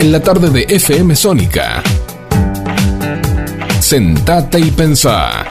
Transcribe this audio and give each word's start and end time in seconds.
en 0.00 0.12
la 0.12 0.20
tarde 0.20 0.50
de 0.50 0.62
FM 0.62 1.14
Sónica. 1.14 1.82
Sentate 3.80 4.58
y 4.58 4.70
pensá. 4.70 5.44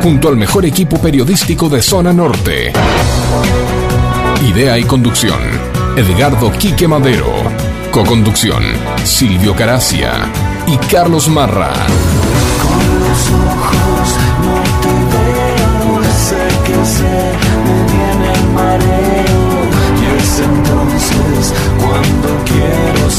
Junto 0.00 0.28
al 0.28 0.36
mejor 0.36 0.64
equipo 0.64 0.96
periodístico 0.98 1.68
de 1.68 1.82
Zona 1.82 2.12
Norte. 2.12 2.72
Idea 4.48 4.78
y 4.78 4.84
conducción. 4.84 5.40
Edgardo 5.96 6.52
Quique 6.52 6.86
Madero. 6.86 7.32
Coconducción. 7.90 8.62
Silvio 9.02 9.56
Caracia 9.56 10.30
y 10.68 10.76
Carlos 10.86 11.26
Marra. 11.28 11.72
Con 12.62 13.00
los 13.00 13.28
ojos 13.30 14.14
no 14.44 14.62
te 14.80 14.94
veo, 15.16 16.00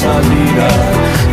salir 0.02 0.56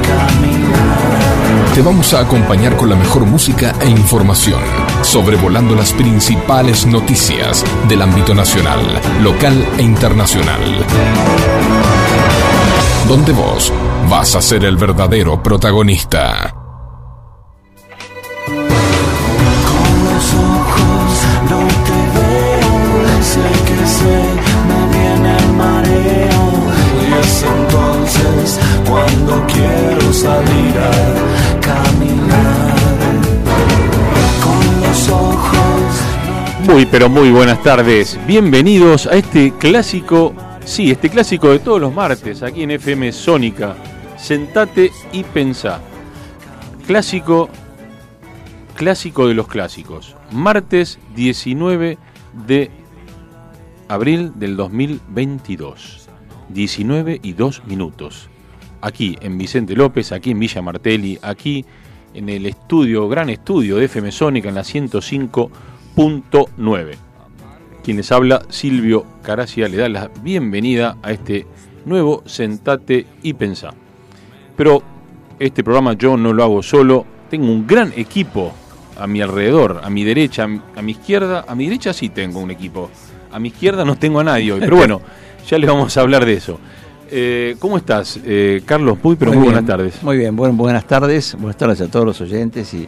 caminar. 0.08 1.74
Te 1.74 1.82
vamos 1.82 2.12
a 2.12 2.20
acompañar 2.20 2.76
con 2.76 2.90
la 2.90 2.96
mejor 2.96 3.24
música 3.24 3.74
e 3.80 3.88
información, 3.88 4.60
sobrevolando 5.02 5.74
las 5.74 5.92
principales 5.92 6.86
noticias 6.86 7.64
del 7.88 8.02
ámbito 8.02 8.34
nacional, 8.34 8.80
local 9.22 9.66
e 9.78 9.82
internacional. 9.82 10.60
Donde 13.06 13.32
vos 13.32 13.72
vas 14.10 14.34
a 14.34 14.42
ser 14.42 14.64
el 14.64 14.76
verdadero 14.76 15.42
protagonista. 15.42 16.57
Muy, 36.78 36.86
pero 36.86 37.08
muy 37.08 37.32
buenas 37.32 37.60
tardes. 37.60 38.16
Bienvenidos 38.24 39.08
a 39.08 39.16
este 39.16 39.52
clásico, 39.58 40.32
sí, 40.64 40.92
este 40.92 41.10
clásico 41.10 41.50
de 41.50 41.58
todos 41.58 41.80
los 41.80 41.92
martes, 41.92 42.44
aquí 42.44 42.62
en 42.62 42.70
FM 42.70 43.10
Sónica. 43.10 43.74
Sentate 44.16 44.92
y 45.10 45.24
pensá. 45.24 45.80
Clásico, 46.86 47.48
clásico 48.76 49.26
de 49.26 49.34
los 49.34 49.48
clásicos. 49.48 50.14
Martes 50.30 51.00
19 51.16 51.98
de 52.46 52.70
abril 53.88 54.34
del 54.36 54.56
2022. 54.56 56.08
19 56.50 57.18
y 57.20 57.32
2 57.32 57.64
minutos. 57.66 58.28
Aquí 58.82 59.18
en 59.20 59.36
Vicente 59.36 59.74
López, 59.74 60.12
aquí 60.12 60.30
en 60.30 60.38
Villa 60.38 60.62
Martelli, 60.62 61.18
aquí 61.22 61.64
en 62.14 62.28
el 62.28 62.46
estudio, 62.46 63.08
gran 63.08 63.30
estudio 63.30 63.78
de 63.78 63.86
FM 63.86 64.12
Sónica 64.12 64.48
en 64.48 64.54
la 64.54 64.62
105. 64.62 65.50
101.9. 65.98 66.94
Quienes 67.82 68.12
habla, 68.12 68.42
Silvio 68.50 69.04
Caracia, 69.20 69.66
le 69.66 69.78
da 69.78 69.88
la 69.88 70.10
bienvenida 70.22 70.96
a 71.02 71.10
este 71.10 71.44
nuevo 71.86 72.22
Sentate 72.24 73.04
y 73.24 73.32
Pensá. 73.32 73.70
Pero 74.56 74.80
este 75.40 75.64
programa 75.64 75.94
yo 75.94 76.16
no 76.16 76.32
lo 76.32 76.44
hago 76.44 76.62
solo, 76.62 77.04
tengo 77.28 77.46
un 77.46 77.66
gran 77.66 77.92
equipo 77.96 78.52
a 78.96 79.08
mi 79.08 79.20
alrededor, 79.20 79.80
a 79.82 79.90
mi 79.90 80.04
derecha, 80.04 80.44
a 80.44 80.82
mi, 80.82 80.92
izquierda, 80.92 81.44
a 81.48 81.56
mi 81.56 81.64
derecha 81.64 81.92
sí 81.92 82.10
tengo 82.10 82.38
un 82.38 82.52
equipo, 82.52 82.90
a 83.32 83.40
mi 83.40 83.48
izquierda 83.48 83.84
no 83.84 83.98
tengo 83.98 84.20
a 84.20 84.24
nadie 84.24 84.52
hoy, 84.52 84.60
pero 84.60 84.76
bueno, 84.76 85.00
ya 85.48 85.58
les 85.58 85.68
vamos 85.68 85.96
a 85.96 86.00
hablar 86.00 86.24
de 86.24 86.34
eso. 86.34 86.60
Eh, 87.10 87.56
¿Cómo 87.58 87.76
estás, 87.76 88.20
eh, 88.24 88.62
Carlos 88.64 88.98
Puy? 88.98 89.16
Pero 89.16 89.32
muy, 89.32 89.46
buenas 89.46 89.66
tardes. 89.66 90.00
Muy 90.04 90.16
bien, 90.16 90.36
bueno, 90.36 90.54
buenas 90.54 90.86
tardes. 90.86 91.34
Buenas 91.34 91.56
tardes 91.56 91.80
a 91.80 91.88
todos 91.88 92.06
los 92.06 92.20
oyentes 92.20 92.72
y 92.72 92.86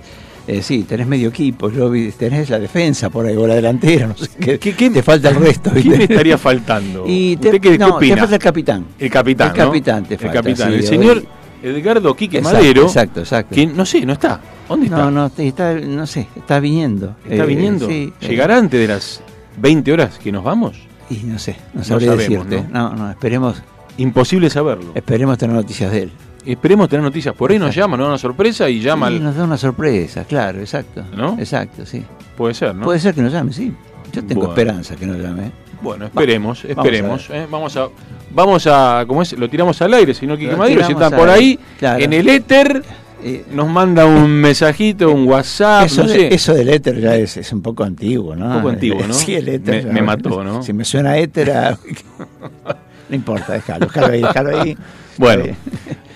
eh, 0.58 0.62
sí, 0.62 0.82
tenés 0.84 1.06
medio 1.06 1.28
equipo. 1.28 1.70
Yo 1.70 1.90
vi, 1.90 2.10
tenés 2.12 2.50
la 2.50 2.58
defensa 2.58 3.08
por 3.10 3.26
ahí, 3.26 3.36
o 3.36 3.46
la 3.46 3.54
delantera, 3.54 4.06
no 4.08 4.16
sé 4.16 4.28
qué. 4.38 4.58
¿Qué- 4.58 4.74
qué- 4.74 4.90
te 4.90 5.02
falta 5.02 5.28
el 5.30 5.36
resto. 5.46 5.70
¿Quién 5.72 5.98
me 5.98 6.04
estaría 6.04 6.36
faltando? 6.38 7.04
Y 7.06 7.36
te, 7.36 7.48
¿Usted 7.48 7.60
qué, 7.60 7.70
qué 7.72 7.78
no, 7.78 7.96
opina? 7.96 8.14
te 8.14 8.20
falta 8.20 8.34
el 8.36 8.42
capitán. 8.42 8.86
El 8.98 9.10
capitán, 9.10 9.50
El 9.52 9.58
¿no? 9.58 9.64
capitán 9.66 10.04
te 10.04 10.14
El 10.14 10.20
capitán, 10.32 10.68
sí, 10.68 10.74
el 10.74 10.80
hoy- 10.80 10.86
señor 10.86 11.22
Edgardo 11.62 12.14
Quique 12.16 12.38
Exacto, 12.38 12.58
Madero. 12.58 12.82
Exacto, 12.84 13.20
exacto. 13.20 13.54
Que 13.54 13.66
no 13.66 13.84
sé, 13.84 14.04
no 14.06 14.14
está. 14.14 14.40
¿Dónde 14.68 14.86
está? 14.86 14.96
No, 14.98 15.10
no, 15.10 15.30
te- 15.30 15.46
está, 15.46 15.74
no 15.74 16.06
sé, 16.06 16.26
está 16.34 16.58
viniendo. 16.60 17.16
¿Está 17.28 17.44
Eh, 17.44 17.46
viniendo? 17.46 17.86
sí, 17.86 18.12
eh, 18.20 18.28
¿Llegará 18.28 18.56
antes 18.56 18.80
de 18.80 18.88
las 18.88 19.20
20 19.58 19.92
horas 19.92 20.18
que 20.18 20.32
nos 20.32 20.42
vamos? 20.42 20.76
Y 21.10 21.16
no 21.24 21.38
sé, 21.38 21.56
no 21.74 21.80
No 21.80 21.84
sabría 21.84 22.12
sabemos, 22.12 22.48
decirte. 22.48 22.72
No, 22.72 22.94
no, 22.94 23.10
esperemos, 23.10 23.62
Imposible 23.98 24.48
saberlo. 24.48 24.92
esperemos 24.94 25.36
tener 25.36 25.54
noticias 25.54 25.90
de 25.92 26.04
él. 26.04 26.12
Esperemos 26.46 26.88
tener 26.88 27.02
noticias. 27.04 27.34
Por 27.34 27.50
ahí 27.50 27.58
nos 27.58 27.74
llama, 27.74 27.96
nos 27.96 28.04
da 28.06 28.10
una 28.12 28.18
sorpresa 28.18 28.68
y 28.68 28.80
llama 28.80 29.08
al... 29.08 29.22
nos 29.22 29.36
da 29.36 29.44
una 29.44 29.58
sorpresa, 29.58 30.24
claro, 30.24 30.60
exacto. 30.60 31.04
¿No? 31.16 31.36
Exacto, 31.38 31.84
sí. 31.84 32.02
Puede 32.36 32.54
ser, 32.54 32.74
¿no? 32.74 32.84
Puede 32.84 32.98
ser 32.98 33.14
que 33.14 33.22
nos 33.22 33.32
llame, 33.32 33.52
sí. 33.52 33.72
Yo 34.12 34.24
tengo 34.24 34.40
Bueno. 34.46 34.52
esperanza 34.54 34.96
que 34.96 35.06
nos 35.06 35.18
llame. 35.18 35.46
¿eh? 35.46 35.52
Bueno, 35.82 36.06
esperemos, 36.06 36.62
vamos 36.62 36.64
a 36.64 36.68
esperemos. 36.82 37.30
¿eh? 37.30 37.46
Vamos 37.50 37.76
a, 37.76 37.88
vamos 38.34 38.66
a, 38.66 39.04
¿cómo 39.06 39.22
es? 39.22 39.32
Lo 39.34 39.48
tiramos 39.48 39.80
al 39.82 39.94
aire, 39.94 40.12
Quique 40.14 40.26
Lo 40.26 40.56
Madero, 40.56 40.84
si 40.86 40.92
está 40.92 41.10
por 41.10 41.28
ahí, 41.28 41.58
claro. 41.78 42.02
en 42.02 42.12
el 42.12 42.28
éter, 42.28 42.82
Eh, 43.22 43.44
nos 43.52 43.68
manda 43.68 44.06
un 44.06 44.30
mensajito, 44.30 45.10
un 45.10 45.28
WhatsApp, 45.28 45.84
eso, 45.84 46.00
Ah, 46.00 46.04
no 46.04 46.10
de- 46.10 46.18
sé. 46.30 46.34
eso 46.34 46.54
del 46.54 46.70
éter 46.70 46.98
ya 47.02 47.16
es, 47.16 47.36
es 47.36 47.52
un 47.52 47.60
poco 47.60 47.84
antiguo, 47.84 48.34
¿no? 48.34 48.46
Un 48.46 48.52
poco 48.54 48.68
antiguo, 48.70 49.00
¿no? 49.06 49.12
Sí, 49.12 49.34
el 49.34 49.46
éter. 49.46 49.92
Me- 49.92 50.00
mató, 50.00 50.42
¿no? 50.42 50.62
Si 50.62 50.72
me 50.72 50.86
suena 50.86 51.18
éter, 51.18 51.50
a- 51.50 51.78
no 53.10 53.16
importa, 53.16 53.52
déjalo, 53.52 53.86
déjalo 53.86 54.12
ahí, 54.12 54.22
déjalo 54.22 54.60
ahí. 54.60 54.76
Bueno, 55.18 55.44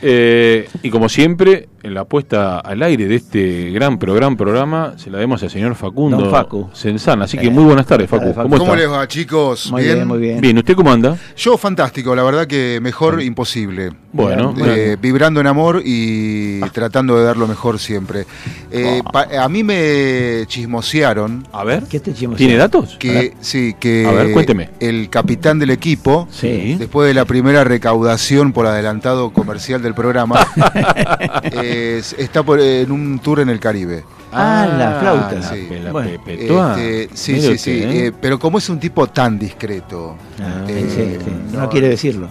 eh, 0.01 0.69
y 0.83 0.91
como 0.91 1.09
siempre, 1.09 1.69
la 1.93 2.05
puesta 2.05 2.61
al 2.61 2.83
aire 2.83 3.07
de 3.07 3.17
este 3.17 3.71
gran 3.71 3.99
programa, 3.99 4.37
programa 4.37 4.95
se 4.97 5.11
la 5.11 5.19
demos 5.19 5.43
al 5.43 5.51
señor 5.51 5.75
Facundo 5.75 6.17
Don 6.17 6.31
Facu. 6.31 6.71
Sensana. 6.73 7.25
Así 7.25 7.37
que 7.37 7.47
Eh, 7.49 7.51
muy 7.51 7.65
buenas 7.65 7.87
tardes, 7.87 8.09
Facu. 8.09 8.33
¿Cómo, 8.35 8.75
les 8.75 8.89
va, 8.91 9.07
chicos? 9.07 9.71
Muy 9.71 9.83
bien, 9.85 10.07
muy 10.09 10.19
bien. 10.19 10.41
Bien, 10.41 10.57
¿usted 10.57 10.75
cómo 10.75 10.91
anda? 10.93 11.17
Yo 11.37 11.59
fantástico, 11.59 12.15
la 12.17 12.23
verdad 12.23 12.47
que 12.47 12.79
mejor 12.83 13.21
imposible. 13.23 13.91
Bueno, 14.13 14.55
Eh, 14.65 14.97
vibrando 15.01 15.41
en 15.41 15.47
amor 15.49 15.83
y 15.85 16.61
tratando 16.71 17.19
de 17.19 17.25
dar 17.25 17.37
lo 17.37 17.47
mejor 17.49 17.79
siempre. 17.79 18.25
Eh, 18.71 19.03
pa- 19.13 19.29
a 19.43 19.49
mí 19.49 19.63
me 19.65 20.45
chismosearon 20.47 21.47
a 21.53 21.65
ver, 21.65 21.83
¿Qué 21.85 22.01
te 22.01 22.15
chimos? 22.15 22.37
¿tiene 22.37 22.57
datos? 22.57 22.97
que 22.99 23.35
sí 23.41 23.75
que 23.79 24.07
A 24.07 24.13
ver, 24.13 24.33
cuénteme. 24.33 24.71
el 24.81 25.11
capitán 25.11 25.59
del 25.59 25.71
equipo 25.71 26.29
Sí. 26.31 26.77
después 26.79 27.09
de 27.09 27.15
la 27.15 27.25
primera 27.25 27.65
recaudación 27.65 28.53
por 28.53 28.67
adelantado 28.67 29.33
comercial 29.33 29.83
del 29.83 29.95
programa 29.95 30.39
eh, 31.45 31.74
está 32.19 32.43
por- 32.43 32.61
en 32.61 32.91
un 32.93 33.19
tour 33.19 33.41
en 33.41 33.49
el 33.49 33.61
Caribe. 33.61 34.05
Ah, 34.33 34.67
la 34.77 34.99
flauta. 35.01 35.43
sí. 35.55 35.69
La 35.83 35.93
Bueno, 35.93 36.11
Pepetoa. 36.25 36.81
Este, 36.81 37.17
sí, 37.17 37.41
sí, 37.41 37.59
sí. 37.59 37.71
¿eh? 37.71 38.07
eh, 38.07 38.13
pero 38.21 38.39
como 38.39 38.59
es 38.59 38.69
un 38.69 38.81
tipo 38.81 39.07
tan 39.07 39.39
discreto. 39.39 40.17
Ah, 40.41 40.65
eh, 40.69 40.87
sí, 40.89 41.25
sí, 41.25 41.31
No, 41.53 41.61
no, 41.63 41.69
quiere 41.69 41.89
decirlo. 41.89 42.29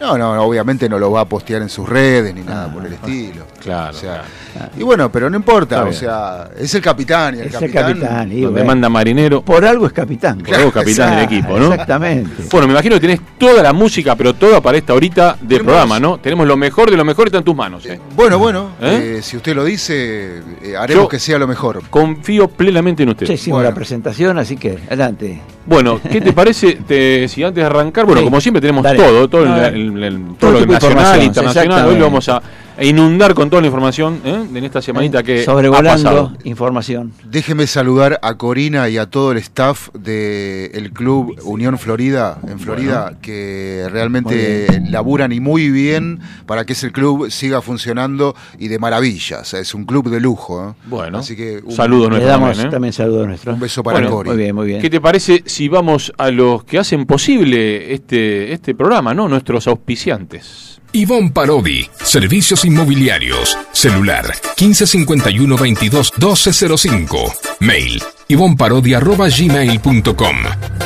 No, 0.00 0.16
no, 0.16 0.40
obviamente 0.42 0.88
no 0.88 0.98
lo 0.98 1.10
va 1.10 1.22
a 1.22 1.24
postear 1.24 1.60
en 1.62 1.68
sus 1.68 1.88
redes 1.88 2.32
ni 2.34 2.42
nada 2.42 2.68
Ah, 2.70 2.72
por 2.72 2.86
el 2.86 2.92
estilo. 2.92 3.44
Claro, 3.60 3.90
O 3.90 3.98
sea, 3.98 4.22
claro. 4.52 4.70
y 4.78 4.82
bueno, 4.84 5.10
pero 5.10 5.28
no 5.28 5.36
importa, 5.36 5.82
o 5.84 5.92
sea, 5.92 6.48
es 6.56 6.72
el 6.74 6.80
capitán 6.82 7.34
y 7.34 7.40
el 7.40 7.46
Es 7.48 7.54
el 7.54 7.60
capitán. 7.72 7.92
capitán. 7.94 8.32
y 8.32 8.40
Donde 8.42 8.62
manda 8.64 8.88
marinero. 8.88 9.42
Por 9.42 9.64
algo 9.64 9.86
es 9.86 9.92
capitán. 9.92 10.38
Por 10.38 10.54
algo 10.54 10.70
capitán 10.70 11.16
del 11.16 11.24
equipo, 11.24 11.58
¿no? 11.58 11.72
Exactamente. 11.72 12.44
Bueno, 12.50 12.68
me 12.68 12.72
imagino 12.74 12.94
que 12.94 13.00
tenés 13.00 13.20
toda 13.38 13.60
la 13.62 13.72
música, 13.72 14.14
pero 14.14 14.34
toda 14.34 14.60
para 14.60 14.78
esta 14.78 14.94
horita 14.94 15.36
de 15.40 15.56
Tenemos- 15.56 15.64
programa, 15.64 15.98
¿no? 15.98 16.18
Tenemos 16.18 16.46
lo 16.46 16.56
mejor 16.56 16.90
de 16.90 16.96
lo 16.96 17.04
mejor 17.04 17.26
está 17.26 17.38
en 17.38 17.44
tus 17.44 17.56
manos. 17.56 17.84
¿eh? 17.86 17.94
Eh, 17.94 18.00
Bueno, 18.14 18.38
bueno, 18.38 18.70
¿Eh? 18.80 19.18
si 19.22 19.36
usted 19.36 19.54
lo 19.56 19.64
dice, 19.64 20.42
haremos 20.78 21.04
Yo- 21.04 21.08
que 21.08 21.18
sea 21.18 21.38
lo 21.38 21.48
mejor. 21.48 21.82
Confío 21.90 22.46
plenamente 22.48 23.02
en 23.02 23.08
usted. 23.10 23.26
Ya 23.26 23.34
hicimos 23.34 23.56
Bueno. 23.58 23.70
la 23.70 23.74
presentación, 23.74 24.38
así 24.38 24.56
que 24.56 24.78
adelante. 24.86 25.40
Bueno, 25.66 26.00
¿qué 26.10 26.20
te 26.22 26.32
parece 26.32 26.76
te- 26.86 27.28
si 27.28 27.42
antes 27.44 27.60
de 27.62 27.66
arrancar, 27.66 28.06
bueno, 28.06 28.20
Sí. 28.20 28.24
como 28.24 28.40
siempre 28.40 28.60
tenemos 28.60 28.82
Dale. 28.84 28.96
todo, 28.98 29.28
todo, 29.28 29.42
el- 29.42 29.48
No, 29.50 29.56
el-. 29.66 29.87
El- 29.96 30.04
el- 30.04 30.22
Todo 30.38 30.50
todo 30.52 30.58
tipo 30.60 30.72
nacional, 30.72 31.22
internacional, 31.22 31.86
hoy 31.88 31.96
lo 31.98 32.04
vamos 32.06 32.28
a, 32.28 32.42
a 32.78 32.84
inundar 32.84 33.34
con 33.34 33.50
toda 33.50 33.60
la 33.60 33.66
información 33.66 34.20
¿eh? 34.24 34.46
en 34.54 34.64
esta 34.64 34.80
semanita 34.80 35.24
que 35.24 35.40
ha 35.40 35.44
Sobrevolando 35.44 35.90
pasado. 35.90 36.32
información. 36.44 37.12
Déjeme 37.24 37.66
saludar 37.66 38.20
a 38.22 38.36
Corina 38.36 38.88
y 38.88 38.98
a 38.98 39.06
todo 39.06 39.32
el 39.32 39.38
staff 39.38 39.88
del 39.94 40.92
club 40.92 41.36
Unión 41.42 41.76
Florida, 41.78 42.38
en 42.46 42.60
Florida, 42.60 43.14
que 43.20 43.86
realmente 43.90 44.80
laburan 44.88 45.32
y 45.32 45.40
muy 45.40 45.70
bien 45.70 46.20
para 46.46 46.64
que 46.64 46.74
ese 46.74 46.92
club 46.92 47.30
siga 47.30 47.60
funcionando 47.62 48.36
y 48.60 48.68
de 48.68 48.78
maravilla. 48.78 49.40
O 49.40 49.44
sea, 49.44 49.58
es 49.58 49.74
un 49.74 49.84
club 49.84 50.08
de 50.08 50.20
lujo. 50.20 50.68
¿eh? 50.70 50.74
Bueno, 50.86 51.18
Así 51.18 51.34
que 51.34 51.60
un, 51.64 51.72
saludos 51.72 52.04
Le 52.04 52.10
nuestros 52.10 52.30
damos 52.30 52.48
también, 52.50 52.66
¿eh? 52.68 52.70
también 52.70 52.92
saludos 52.92 53.26
nuestros. 53.26 53.54
un 53.54 53.60
beso 53.60 53.82
para 53.82 53.98
Bueno, 53.98 54.10
Cori. 54.14 54.28
Muy 54.30 54.38
bien, 54.38 54.54
muy 54.54 54.66
bien. 54.66 54.80
¿Qué 54.80 54.88
te 54.88 55.00
parece 55.00 55.42
si 55.46 55.66
vamos 55.68 56.12
a 56.16 56.30
los 56.30 56.62
que 56.62 56.78
hacen 56.78 57.06
posible 57.06 57.92
este, 57.92 58.52
este 58.52 58.76
programa, 58.76 59.14
¿no? 59.14 59.28
Nuestros 59.28 59.66
auspiciantes. 59.66 60.77
Ivonne 60.92 61.30
Parodi, 61.30 61.88
Servicios 62.02 62.64
Inmobiliarios, 62.64 63.58
celular 63.72 64.24
1551-22-1205, 64.56 67.32
mail 67.60 68.02
ivonparodi.gmail.com, 68.28 70.36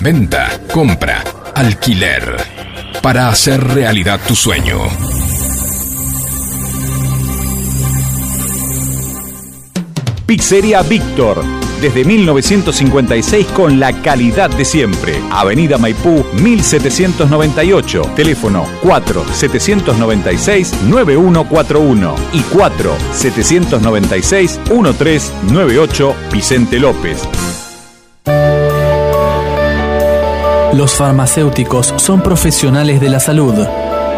venta, 0.00 0.60
compra, 0.72 1.22
alquiler, 1.54 2.36
para 3.00 3.28
hacer 3.28 3.62
realidad 3.62 4.18
tu 4.26 4.34
sueño. 4.34 4.80
Pizzería 10.26 10.82
Víctor 10.82 11.61
desde 11.82 12.04
1956 12.04 13.48
con 13.48 13.80
la 13.80 13.92
calidad 14.02 14.48
de 14.50 14.64
siempre. 14.64 15.20
Avenida 15.32 15.78
Maipú 15.78 16.24
1798. 16.32 18.02
Teléfono 18.14 18.64
4 18.82 19.24
796 19.32 20.74
9141 20.84 22.14
y 22.34 22.40
4 22.42 22.96
796 23.10 24.60
1398 24.70 26.14
Vicente 26.32 26.78
López. 26.78 27.28
Los 30.72 30.94
farmacéuticos 30.94 31.94
son 31.96 32.22
profesionales 32.22 33.00
de 33.00 33.08
la 33.08 33.18
salud, 33.18 33.54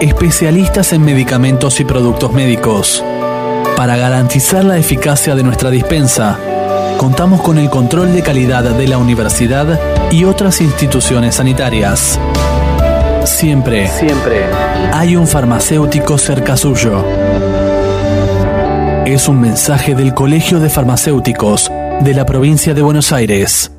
especialistas 0.02 0.92
en 0.92 1.02
medicamentos 1.02 1.80
y 1.80 1.84
productos 1.86 2.30
médicos. 2.34 3.02
Para 3.74 3.96
garantizar 3.96 4.66
la 4.66 4.76
eficacia 4.76 5.34
de 5.34 5.42
nuestra 5.42 5.70
dispensa, 5.70 6.38
contamos 7.04 7.42
con 7.42 7.58
el 7.58 7.68
control 7.68 8.14
de 8.14 8.22
calidad 8.22 8.64
de 8.64 8.88
la 8.88 8.96
universidad 8.96 9.78
y 10.10 10.24
otras 10.24 10.62
instituciones 10.62 11.34
sanitarias. 11.34 12.18
Siempre, 13.26 13.88
siempre 13.88 14.46
hay 14.90 15.14
un 15.14 15.26
farmacéutico 15.26 16.16
cerca 16.16 16.56
suyo. 16.56 17.04
Es 19.04 19.28
un 19.28 19.38
mensaje 19.38 19.94
del 19.94 20.14
Colegio 20.14 20.60
de 20.60 20.70
Farmacéuticos 20.70 21.70
de 22.00 22.14
la 22.14 22.24
provincia 22.24 22.72
de 22.72 22.80
Buenos 22.80 23.12
Aires. 23.12 23.70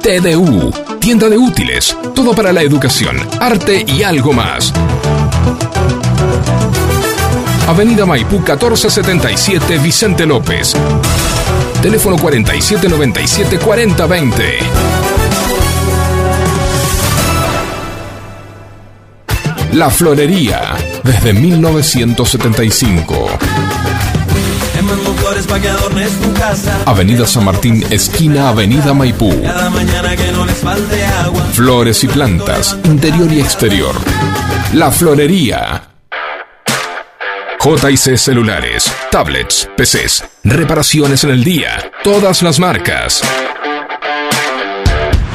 TDU, 0.00 0.70
tienda 1.00 1.28
de 1.28 1.38
útiles, 1.38 1.96
todo 2.14 2.36
para 2.36 2.52
la 2.52 2.62
educación, 2.62 3.16
arte 3.40 3.84
y 3.84 4.04
algo 4.04 4.32
más. 4.32 4.72
Avenida 7.72 8.04
Maipú 8.04 8.36
1477 8.36 9.78
Vicente 9.78 10.26
López. 10.26 10.74
Teléfono 11.80 12.18
4797 12.18 13.58
4020. 13.58 14.58
La 19.72 19.88
Florería, 19.88 20.76
desde 21.02 21.32
1975. 21.32 23.28
Te 24.74 24.82
mando 24.82 25.14
flores 25.14 25.46
pa' 25.46 25.58
que 25.58 25.70
adornes 25.70 26.12
tu 26.20 26.30
casa. 26.34 26.78
Avenida 26.84 27.26
San 27.26 27.46
Martín, 27.46 27.82
esquina 27.88 28.50
Avenida 28.50 28.92
Maipú. 28.92 29.32
Flores 31.54 32.04
y 32.04 32.08
plantas, 32.08 32.76
interior 32.84 33.32
y 33.32 33.40
exterior. 33.40 33.94
La 34.74 34.90
Florería. 34.90 35.91
JC 37.64 38.18
Celulares, 38.18 38.92
tablets, 39.12 39.70
PCs, 39.76 40.24
reparaciones 40.42 41.22
en 41.22 41.30
el 41.30 41.44
día, 41.44 41.92
todas 42.02 42.42
las 42.42 42.58
marcas. 42.58 43.22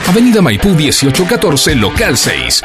Avenida 0.10 0.42
Maipú 0.42 0.72
1814, 0.72 1.76
local 1.76 2.18
6. 2.18 2.64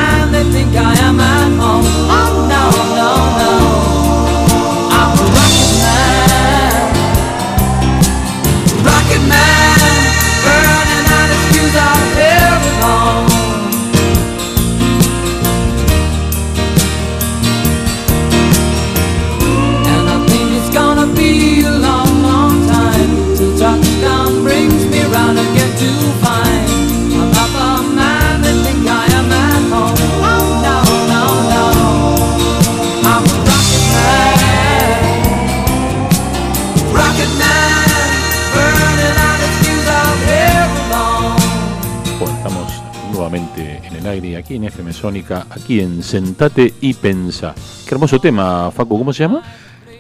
aquí 44.50 44.56
en 44.56 44.64
FM 44.64 44.92
Sónica, 44.92 45.46
aquí 45.48 45.78
en 45.78 46.02
Sentate 46.02 46.74
y 46.80 46.92
Pensa. 46.94 47.54
Qué 47.86 47.94
hermoso 47.94 48.18
tema, 48.18 48.72
Facu, 48.72 48.98
¿cómo 48.98 49.12
se 49.12 49.22
llama? 49.22 49.42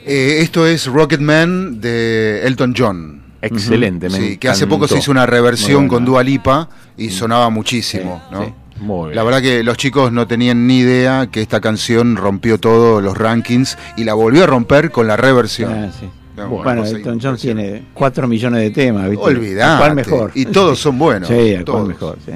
Eh, 0.04 0.38
esto 0.40 0.66
es 0.66 0.86
Rocketman 0.86 1.80
de 1.80 2.44
Elton 2.44 2.74
John. 2.76 3.22
Excelente, 3.40 4.08
me 4.08 4.18
Sí, 4.18 4.36
que 4.38 4.48
hace 4.48 4.66
poco 4.66 4.88
se 4.88 4.98
hizo 4.98 5.12
una 5.12 5.24
reversión 5.24 5.86
con. 5.86 6.04
Dua 6.04 6.24
Lipa 6.24 6.68
y 6.96 7.10
sonaba 7.10 7.48
muchísimo, 7.48 8.20
Sí, 8.28 8.34
¿no? 8.34 8.44
sí, 8.44 8.52
muy 8.80 9.04
bien. 9.10 9.16
La 9.16 9.22
verdad 9.22 9.40
que 9.40 9.62
los 9.62 9.76
chicos 9.76 10.10
no 10.10 10.26
tenían 10.26 10.66
ni 10.66 10.78
idea 10.80 11.28
que 11.30 11.42
esta 11.42 11.60
canción 11.60 12.16
rompió 12.16 12.58
todos 12.58 13.00
los 13.04 13.16
rankings 13.16 13.78
y 13.96 14.02
la 14.02 14.14
volvió 14.14 14.42
a 14.42 14.46
romper 14.48 14.90
con 14.90 15.06
la 15.06 15.16
reversión. 15.16 15.72
Ah, 15.72 15.90
sí. 15.96 16.08
No, 16.36 16.48
Bueno, 16.48 16.80
cosa 16.82 16.96
Elton 16.96 17.20
John 17.22 17.36
tiene 17.36 17.84
4 17.94 18.26
millones 18.26 18.62
de 18.62 18.70
temas, 18.70 19.08
¿viste? 19.10 19.24
Olvidate. 19.24 19.78
¿Cuál 19.78 19.94
mejor? 19.94 20.32
Y 20.34 20.46
todos 20.46 20.80
son 20.80 20.98
buenos, 20.98 21.28
Sí, 21.28 21.52
¿cuál 21.52 21.64
todos. 21.64 21.86
mejor? 21.88 22.18
Sí. 22.26 22.32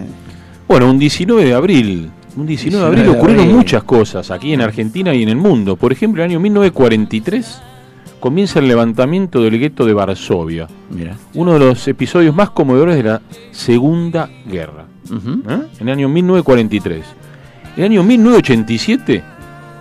Bueno, 0.68 0.90
un 0.90 0.99
19 0.99 1.44
de 1.44 1.54
abril. 1.54 2.11
Un 2.37 2.47
19 2.47 2.80
de 2.80 2.87
abril 2.87 3.02
19 3.04 3.12
de 3.12 3.18
ocurrieron 3.18 3.56
muchas 3.56 3.85
cosas 3.85 4.30
aquí 4.30 4.52
en 4.52 4.61
Argentina 4.61 5.14
y 5.14 5.23
en 5.23 5.28
el 5.28 5.37
mundo. 5.37 5.76
Por 5.76 5.92
ejemplo, 5.92 6.23
en 6.23 6.30
el 6.30 6.37
año 6.37 6.40
1943 6.40 7.62
comienza 8.21 8.59
el 8.59 8.68
levantamiento 8.68 9.42
del 9.42 9.59
gueto 9.59 9.85
de 9.85 9.92
Varsovia, 9.92 10.66
Mira. 10.90 11.14
uno 11.35 11.52
de 11.52 11.59
los 11.59 11.87
episodios 11.87 12.35
más 12.35 12.50
conmovedores 12.50 12.97
de 12.97 13.02
la 13.02 13.21
Segunda 13.50 14.28
Guerra. 14.47 14.87
¿eh? 15.12 15.62
En 15.80 15.88
el 15.88 15.90
año 15.90 16.09
1943. 16.09 17.04
En 17.76 17.85
el 17.85 17.90
año 17.90 18.02
1987, 18.02 19.23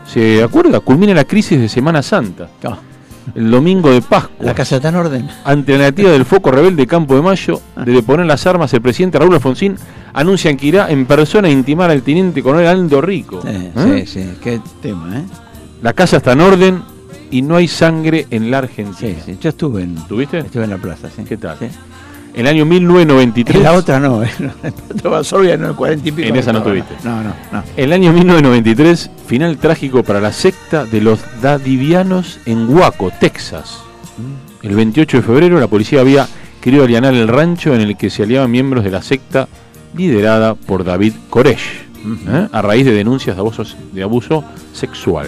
¿se 0.06 0.44
acuerda? 0.44 0.82
Culmina 0.82 1.14
la 1.14 1.24
crisis 1.24 1.60
de 1.60 1.70
Semana 1.70 2.02
Santa, 2.04 2.50
Ah, 2.66 2.78
el 3.34 3.50
domingo 3.50 3.90
de 3.92 4.02
Pascua. 4.02 4.46
La 4.46 4.54
casa 4.54 4.76
está 4.76 4.90
en 4.90 4.96
orden. 4.96 5.30
Ante 5.46 5.72
la 5.72 5.78
negativa 5.78 6.12
del 6.12 6.26
foco 6.26 6.52
rebelde 6.52 6.86
Campo 6.86 7.16
de 7.16 7.22
Mayo 7.22 7.62
de 7.78 7.94
deponer 7.94 8.26
las 8.26 8.46
armas, 8.46 8.74
el 8.74 8.82
presidente 8.82 9.18
Raúl 9.20 9.36
Alfonsín 9.36 9.78
anuncia 10.14 10.56
que 10.56 10.68
irá 10.68 10.90
en 10.90 11.06
persona 11.06 11.48
a 11.48 11.52
intimar 11.52 11.90
al 11.90 12.02
teniente 12.04 12.42
coronel 12.42 12.68
Aldo 12.68 13.02
Rico. 13.02 13.42
Sí, 13.42 13.50
¿Eh? 13.50 14.06
sí, 14.06 14.22
sí, 14.22 14.30
qué 14.42 14.62
tema, 14.82 15.18
¿eh? 15.18 15.24
La 15.82 15.94
casa 15.94 16.18
está 16.18 16.34
en 16.34 16.42
orden 16.42 16.84
y 17.30 17.42
no 17.42 17.56
hay 17.56 17.68
sangre 17.68 18.28
en 18.30 18.50
la 18.52 18.60
Argentina. 18.60 18.96
Sí, 18.98 19.18
sí. 19.26 19.38
Yo 19.42 19.50
estuve 19.50 19.82
en, 19.84 19.96
¿Tuviste? 20.08 20.40
estuve 20.40 20.64
en 20.64 20.70
la 20.70 20.78
plaza, 20.78 21.10
sí. 21.14 21.24
¿Qué 21.28 21.36
tal? 21.36 21.58
Sí. 21.60 21.66
En 22.36 22.42
el 22.42 22.48
año 22.48 22.66
1993. 22.66 23.56
En 23.58 23.64
la 23.64 23.74
otra 23.74 24.00
no, 24.00 24.24
¿eh? 24.24 24.30
En 24.40 25.64
el 25.64 25.76
40 25.76 26.08
y 26.08 26.12
pico. 26.12 26.28
En 26.28 26.36
esa 26.36 26.54
no 26.54 26.64
tuviste. 26.64 26.96
No, 27.04 27.22
no, 27.22 27.34
no. 27.52 27.64
El 27.76 27.94
año 27.94 28.12
1993, 28.12 29.10
final 29.28 29.58
trágico 29.58 30.04
para 30.04 30.20
la 30.20 30.32
secta 30.32 30.86
de 30.86 31.02
los 31.02 31.20
Dadivianos 31.42 32.40
en 32.46 32.70
Waco, 32.70 33.12
Texas. 33.20 33.80
El 34.62 34.76
28 34.76 35.18
de 35.18 35.24
febrero, 35.24 35.60
la 35.60 35.68
policía 35.68 36.00
había 36.00 36.28
querido 36.62 36.86
alianar 36.86 37.14
el 37.14 37.28
rancho 37.28 37.76
en 37.76 37.82
el 37.82 37.98
que 37.98 38.10
se 38.10 38.24
aliaban 38.24 38.50
miembros 38.50 38.84
de 38.84 38.92
la 38.92 39.02
secta 39.02 39.48
liderada 39.96 40.56
por 40.56 40.84
David 40.84 41.14
Koresh. 41.30 41.84
¿eh? 42.28 42.48
a 42.52 42.62
raíz 42.62 42.86
de 42.86 42.92
denuncias 42.94 43.36
de 43.36 43.40
abuso, 43.40 43.64
de 43.92 44.04
abuso 44.04 44.44
sexual. 44.74 45.28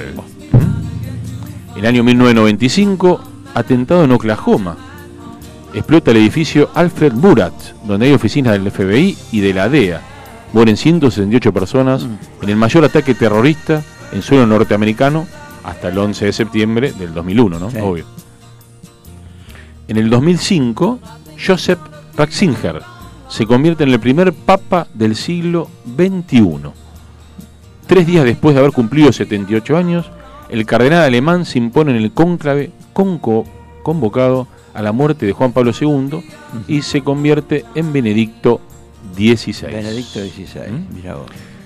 ¿Mm? 0.51 1.77
El 1.79 1.85
año 1.85 2.03
1995, 2.03 3.21
atentado 3.53 4.03
en 4.03 4.11
Oklahoma. 4.11 4.77
Explota 5.73 6.11
el 6.11 6.17
edificio 6.17 6.69
Alfred 6.73 7.13
Murat, 7.13 7.53
donde 7.85 8.07
hay 8.07 8.13
oficinas 8.13 8.53
del 8.53 8.71
FBI 8.71 9.17
y 9.31 9.41
de 9.41 9.53
la 9.53 9.67
DEA. 9.67 10.01
Mueren 10.53 10.77
168 10.77 11.51
personas 11.51 12.07
en 12.41 12.49
el 12.49 12.55
mayor 12.55 12.85
ataque 12.85 13.13
terrorista 13.13 13.83
en 14.13 14.21
suelo 14.21 14.47
norteamericano 14.47 15.27
hasta 15.65 15.89
el 15.89 15.97
11 15.97 16.25
de 16.25 16.33
septiembre 16.33 16.93
del 16.93 17.13
2001, 17.13 17.59
¿no? 17.59 17.71
Sí. 17.71 17.77
Obvio. 17.81 18.05
En 19.89 19.97
el 19.97 20.09
2005, 20.09 20.99
Joseph 21.45 21.79
Ratzinger 22.15 22.81
se 23.35 23.45
convierte 23.45 23.83
en 23.83 23.89
el 23.91 23.99
primer 23.99 24.31
papa 24.31 24.87
del 24.93 25.13
siglo 25.17 25.67
XXI. 25.97 26.69
Tres 27.85 28.07
días 28.07 28.23
después 28.23 28.55
de 28.55 28.61
haber 28.61 28.71
cumplido 28.71 29.11
78 29.11 29.75
años, 29.75 30.09
el 30.49 30.65
cardenal 30.65 31.01
alemán 31.03 31.43
se 31.43 31.57
impone 31.57 31.91
en 31.91 31.97
el 31.97 32.13
cónclave 32.13 32.71
conco- 32.93 33.43
convocado 33.83 34.47
a 34.73 34.81
la 34.81 34.93
muerte 34.93 35.25
de 35.25 35.33
Juan 35.33 35.51
Pablo 35.51 35.71
II 35.77 36.21
y 36.69 36.81
se 36.81 37.01
convierte 37.01 37.65
en 37.75 37.91
Benedicto 37.91 38.61
XVI. 39.17 39.67
Benedicto 39.67 40.19
XVI, 40.21 40.71
¿Mm? 40.71 40.95
mirá 40.95 41.15
vos. 41.15 41.25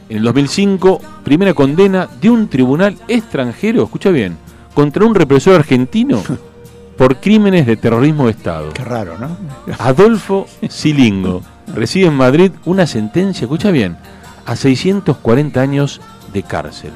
En 0.09 0.17
el 0.17 0.23
2005, 0.23 0.99
primera 1.23 1.53
condena 1.53 2.09
de 2.19 2.31
un 2.31 2.47
tribunal 2.47 2.97
extranjero, 3.07 3.83
escucha 3.83 4.09
bien, 4.09 4.37
contra 4.73 5.05
un 5.05 5.13
represor 5.13 5.53
argentino 5.53 6.23
por 6.97 7.17
crímenes 7.17 7.67
de 7.67 7.77
terrorismo 7.77 8.25
de 8.25 8.31
Estado. 8.31 8.73
Qué 8.73 8.83
raro, 8.83 9.19
¿no? 9.19 9.37
Adolfo 9.77 10.47
Silingo 10.67 11.43
recibe 11.73 12.07
en 12.07 12.15
Madrid 12.15 12.51
una 12.65 12.87
sentencia, 12.87 13.45
escucha 13.45 13.71
bien, 13.71 13.97
a 14.45 14.55
640 14.55 15.61
años 15.61 16.01
de 16.33 16.43
cárcel. 16.43 16.91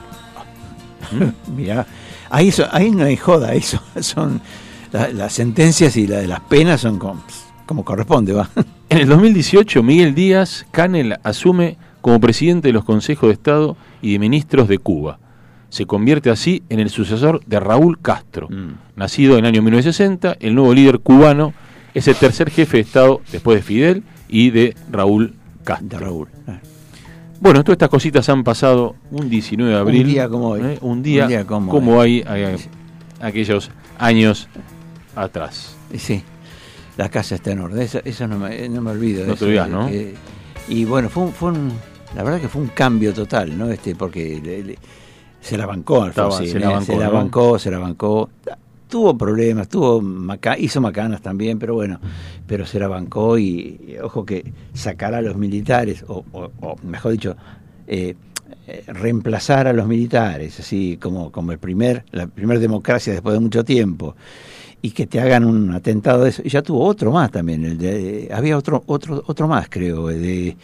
Mirá, 1.56 1.86
ahí, 2.30 2.52
ahí 2.72 2.92
no 2.92 3.04
hay 3.04 3.18
joda, 3.18 3.54
eso 3.54 3.82
son 4.02 4.42
la- 4.92 5.10
las 5.10 5.34
sentencias 5.34 5.96
y 5.98 6.08
la 6.08 6.18
de 6.20 6.28
las 6.28 6.40
penas 6.42 6.82
son 6.82 6.98
como, 7.00 7.24
como 7.66 7.84
corresponde, 7.86 8.34
va. 8.34 8.50
En 8.90 9.00
el 9.00 9.08
2018, 9.08 9.82
Miguel 9.82 10.14
Díaz 10.14 10.68
Canel 10.70 11.18
asume 11.24 11.78
como 12.02 12.20
presidente 12.20 12.68
de 12.68 12.74
los 12.74 12.84
consejos 12.84 13.30
de 13.30 13.34
Estado 13.34 13.76
y 14.04 14.12
de 14.14 14.20
ministros 14.20 14.68
de 14.68 14.78
Cuba. 14.78 15.18
Se 15.70 15.88
convierte 15.88 16.30
así 16.30 16.62
en 16.70 16.80
el 16.80 16.92
sucesor 16.92 17.44
de 17.48 17.60
Raúl 17.60 18.00
Castro. 18.00 18.50
Mm. 18.50 18.74
Nacido 18.96 19.34
en 19.34 19.46
el 19.46 19.48
año 19.48 19.64
1960, 19.64 20.38
el 20.40 20.54
nuevo 20.54 20.76
líder 20.76 21.00
cubano 21.00 21.54
es 21.96 22.08
el 22.08 22.16
tercer 22.16 22.52
jefe 22.52 22.78
de 22.78 22.82
Estado 22.84 23.22
después 23.32 23.58
de 23.58 23.64
Fidel 23.64 24.04
y 24.34 24.50
de 24.50 24.76
Raúl 24.92 25.36
Castro. 25.64 25.88
De 25.88 25.98
Raúl. 26.00 26.28
Ah. 26.48 26.60
Bueno, 27.40 27.64
todas 27.64 27.76
estas 27.76 27.90
cositas 27.90 28.28
han 28.30 28.44
pasado 28.44 28.96
un 29.12 29.30
19 29.30 29.72
de 29.74 29.78
abril. 29.80 30.08
día 30.08 30.28
como 30.28 30.50
hoy. 30.50 30.62
¿eh? 30.64 30.78
Un 30.82 31.04
día, 31.04 31.24
Un 31.24 31.30
día 31.30 31.46
como 31.46 32.02
hay 32.02 32.24
eh, 32.28 32.58
aquellos 33.22 33.70
años 34.00 34.48
atrás. 35.16 35.76
Sí, 35.96 36.24
la 36.98 37.10
casa 37.10 37.36
está 37.36 37.52
en 37.52 37.60
orden, 37.60 37.82
eso, 37.82 38.00
eso 38.04 38.28
no, 38.28 38.40
me, 38.40 38.68
no 38.70 38.82
me 38.82 38.92
olvido. 38.92 39.26
No 39.28 39.36
te 39.36 39.46
que- 39.46 40.16
y 40.70 40.86
bueno, 40.86 41.10
fue 41.10 41.24
un, 41.24 41.32
fue 41.34 41.52
un- 41.52 41.72
la 42.16 42.24
verdad 42.24 42.42
que 42.42 42.48
fue 42.48 42.62
un 42.62 42.70
cambio 42.70 43.14
total, 43.14 43.56
¿no? 43.58 43.70
Este, 43.70 43.96
porque 43.96 44.42
le- 44.44 44.64
le- 44.64 44.80
se 45.42 45.58
la 45.58 45.66
bancó 45.68 46.08
Estaba- 46.08 46.30
Alfonsín, 46.30 46.54
se 46.54 46.60
la 46.60 46.68
¿eh? 46.72 46.74
bancó, 46.74 46.86
se 46.86 46.98
la 46.98 47.06
¿no? 47.08 47.12
bancó, 47.14 47.60
se 47.60 47.72
la 47.72 47.78
bancó. 47.80 48.30
Tuvo 48.94 49.18
problemas, 49.18 49.70
tuvo 49.70 50.02
maca- 50.04 50.56
hizo 50.56 50.80
macanas 50.80 51.20
también, 51.20 51.58
pero 51.58 51.74
bueno, 51.74 52.00
pero 52.46 52.64
se 52.64 52.80
la 52.80 52.88
bancó 52.88 53.40
y, 53.40 53.98
ojo 54.04 54.24
que 54.24 54.54
sacar 54.76 55.16
a 55.16 55.22
los 55.24 55.36
militares, 55.36 56.06
o, 56.08 56.24
o- 56.32 56.52
o 56.62 56.76
mejor 56.84 57.14
dicho, 57.14 57.36
eh, 57.88 58.14
eh, 58.68 58.84
reemplazar 58.86 59.66
a 59.66 59.74
los 59.74 59.88
militares, 59.88 60.60
así 60.60 60.98
como, 61.02 61.32
como 61.32 61.52
el 61.52 61.58
primer, 61.58 62.06
la 62.12 62.28
primera 62.28 62.60
democracia 62.60 63.14
después 63.14 63.34
de 63.34 63.40
mucho 63.40 63.64
tiempo, 63.64 64.16
y 64.84 64.92
que 64.92 65.08
te 65.08 65.20
hagan 65.20 65.44
un 65.44 65.74
atentado 65.74 66.26
de 66.26 66.30
eso. 66.30 66.44
Y 66.46 66.50
ya 66.50 66.62
tuvo 66.62 66.86
otro 66.86 67.12
más 67.12 67.32
también, 67.32 67.66
el 67.66 67.80
de, 67.80 68.30
había 68.32 68.56
otro, 68.56 68.84
otro, 68.86 69.24
otro 69.26 69.48
más, 69.48 69.70
creo, 69.72 70.06
de 70.10 70.56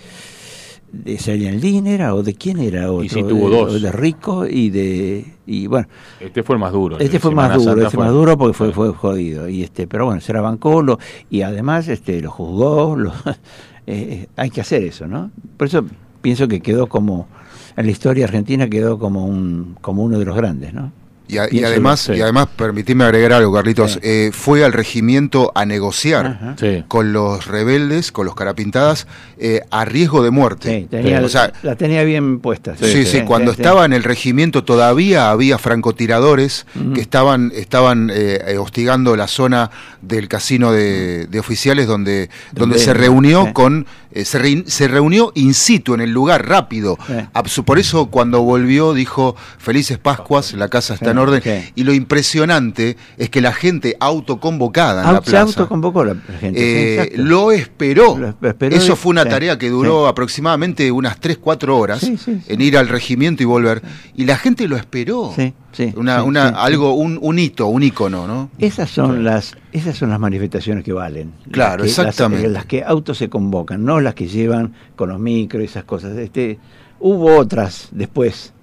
de 0.91 1.17
Salian 1.17 1.87
era 1.87 2.15
o 2.15 2.23
de 2.23 2.33
quién 2.33 2.59
era 2.59 2.91
otro, 2.91 3.07
sí, 3.09 3.23
tuvo 3.23 3.49
de, 3.49 3.55
dos. 3.57 3.81
de 3.81 3.91
Rico 3.91 4.45
y 4.47 4.69
de 4.69 5.25
y 5.45 5.67
bueno 5.67 5.87
Este 6.19 6.43
fue 6.43 6.55
el 6.55 6.59
más 6.59 6.71
duro. 6.71 6.99
este 6.99 7.19
fue 7.19 7.31
Semana 7.31 7.49
más 7.49 7.57
duro, 7.57 7.71
Santa 7.71 7.87
este 7.87 7.97
más 7.97 8.11
duro 8.11 8.37
porque 8.37 8.53
fue, 8.53 8.71
fue 8.71 8.93
jodido. 8.93 9.49
Y 9.49 9.63
este, 9.63 9.87
pero 9.87 10.05
bueno, 10.05 10.21
se 10.21 10.33
la 10.33 10.41
bancó 10.41 10.81
lo, 10.81 10.99
y 11.29 11.41
además 11.41 11.87
este 11.87 12.21
lo 12.21 12.31
juzgó, 12.31 12.95
lo, 12.95 13.13
eh, 13.87 14.27
hay 14.35 14.49
que 14.49 14.61
hacer 14.61 14.83
eso, 14.83 15.07
¿no? 15.07 15.31
Por 15.57 15.67
eso 15.67 15.85
pienso 16.21 16.47
que 16.47 16.59
quedó 16.61 16.87
como, 16.87 17.27
en 17.75 17.85
la 17.85 17.91
historia 17.91 18.25
argentina 18.25 18.69
quedó 18.69 18.99
como 18.99 19.25
un, 19.25 19.77
como 19.81 20.03
uno 20.03 20.19
de 20.19 20.25
los 20.25 20.35
grandes, 20.35 20.73
¿no? 20.73 20.91
Y, 21.29 21.37
a- 21.37 21.45
y 21.45 21.49
Pienso 21.51 21.67
además, 21.67 21.99
sí. 22.01 22.13
y 22.13 22.21
además, 22.21 22.47
permitime 22.55 23.03
agregar 23.03 23.33
algo, 23.33 23.53
Carlitos, 23.53 23.93
Sí. 23.93 23.99
eh, 24.01 24.31
fue 24.33 24.65
al 24.65 24.73
regimiento 24.73 25.51
a 25.55 25.65
negociar. 25.65 26.55
Sí. 26.59 26.83
con 26.87 27.13
los 27.13 27.45
rebeldes, 27.45 28.11
con 28.11 28.25
los 28.25 28.33
carapintadas, 28.35 29.05
eh, 29.37 29.61
a 29.69 29.85
riesgo 29.85 30.23
de 30.23 30.31
muerte. 30.31 30.79
Sí, 30.81 30.87
tenía, 30.89 31.21
O 31.21 31.29
sea, 31.29 31.53
la 31.61 31.75
tenía 31.75 32.03
bien 32.03 32.39
puesta. 32.39 32.75
Sí, 32.75 33.05
sí, 33.05 33.21
cuando 33.21 33.51
estaba 33.51 33.85
en 33.85 33.93
el 33.93 34.03
regimiento 34.03 34.63
todavía 34.63 35.29
había 35.29 35.57
francotiradores 35.59 36.65
que 36.95 37.01
estaban, 37.01 37.51
estaban 37.55 38.09
eh, 38.13 38.39
eh, 38.47 38.57
hostigando 38.57 39.15
la 39.15 39.27
zona 39.27 39.69
del 40.01 40.27
casino 40.27 40.71
de, 40.71 41.27
de 41.27 41.39
oficiales 41.39 41.87
donde, 41.87 42.29
donde 42.53 42.75
Donde- 42.75 42.79
se 42.79 42.93
reunió 42.93 43.45
sí. 43.47 43.53
con, 43.53 43.85
eh, 44.11 44.25
se, 44.25 44.39
rein- 44.41 44.65
se 44.67 44.87
reunió 44.87 45.31
in 45.35 45.53
situ 45.53 45.93
en 45.93 46.01
el 46.01 46.11
lugar, 46.11 46.47
rápido. 46.47 46.97
Sí. 47.05 47.13
Absu- 47.33 47.63
Por 47.63 47.77
eso 47.79 48.07
cuando 48.07 48.41
volvió 48.41 48.93
dijo, 48.93 49.35
felices 49.57 49.97
Pascuas, 49.97 50.53
la 50.53 50.67
casa 50.67 50.93
está 50.95 51.05
Sí, 51.07 51.11
en 51.11 51.17
orden. 51.17 51.41
sí. 51.43 51.71
Y 51.75 51.83
lo 51.83 51.93
impresionante 51.93 52.97
es 53.17 53.29
que 53.29 53.41
la 53.41 53.53
gente 53.53 53.95
autoconvocada 53.99 55.01
en 55.03 55.13
la 55.13 55.19
Au- 55.19 55.23
se 55.23 55.29
plaza 55.31 55.45
autoconvocó 55.45 56.03
la 56.05 56.15
gente. 56.39 57.03
eh, 57.03 57.11
lo 57.17 57.51
esperó. 57.51 58.17
Lo 58.17 58.49
esperó 58.49 58.75
Eso 58.75 58.95
fue 58.95 59.11
una 59.11 59.25
tarea 59.25 59.57
que 59.57 59.69
duró 59.69 60.07
aproximadamente 60.07 60.91
unas 60.91 61.19
3, 61.19 61.37
4 61.37 61.77
horas 61.77 62.03
en 62.03 62.61
ir 62.61 62.77
al 62.77 62.87
regimiento 62.87 63.43
y 63.43 63.45
volver. 63.45 63.81
Y 64.15 64.25
la 64.25 64.37
gente 64.37 64.67
lo 64.67 64.75
esperó. 64.77 65.33
Sí, 65.35 65.53
sí, 65.71 65.93
Una, 65.95 66.21
sí, 66.21 66.27
una, 66.27 66.47
sí, 66.49 66.53
algo, 66.57 66.93
un, 66.93 67.17
un 67.21 67.39
hito, 67.39 67.67
un 67.67 67.83
ícono, 67.83 68.27
¿no? 68.27 68.49
Esas 68.59 68.89
son 68.89 69.23
las 69.23 69.55
esas 69.71 69.95
son 69.97 70.09
las 70.09 70.19
manifestaciones 70.19 70.83
que 70.83 70.93
valen. 70.93 71.31
Claro, 71.51 71.83
Las 71.83 71.95
que- 71.95 72.01
las- 72.03 72.07
exactamente. 72.09 72.47
Las, 72.49 72.65
que 72.65 72.83
autos 72.83 73.17
se 73.17 73.29
convocan, 73.29 73.83
no 73.85 73.99
las 74.01 74.13
que 74.15 74.27
llevan 74.27 74.73
con 74.95 75.09
los 75.09 75.19
micros 75.19 75.61
y 75.61 75.65
esas 75.65 75.83
cosas. 75.83 76.17
Este, 76.17 76.59
hubo 76.99 77.37
otras 77.37 77.89
después. 77.91 78.53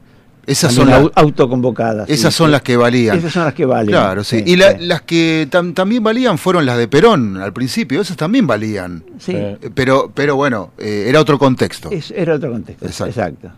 Esas 0.47 0.73
son, 0.75 0.89
las, 0.89 1.03
au- 1.03 1.11
autoconvocadas. 1.17 2.09
esas 2.09 2.33
sí, 2.33 2.39
son 2.39 2.53
las 2.53 2.63
que 2.63 2.77
valían. 2.77 3.19
Esas 3.19 3.33
son 3.33 3.45
las 3.47 3.55
que 3.55 3.67
valen. 3.67 3.89
Claro, 3.91 4.23
sí. 4.23 4.39
Sí, 4.39 4.45
y 4.53 4.55
la- 4.57 4.79
sí. 4.79 4.87
las 4.87 5.03
que 5.03 5.49
tam- 5.51 5.75
también 5.75 6.05
valían 6.05 6.39
fueron 6.39 6.65
las 6.67 6.79
de 6.79 6.87
Perón 6.87 7.37
al 7.39 7.53
principio. 7.53 8.01
Esas 8.01 8.17
también 8.17 8.47
valían. 8.47 9.03
Sí. 9.19 9.33
Eh, 9.35 9.59
Pero, 9.75 10.13
pero 10.15 10.37
bueno, 10.37 10.71
eh, 10.79 11.07
era 11.09 11.21
otro 11.21 11.37
contexto. 11.39 11.91
es- 11.91 12.13
era 12.13 12.35
otro 12.37 12.53
contexto. 12.53 12.87
Exacto. 12.87 13.11
Exacto. 13.11 13.51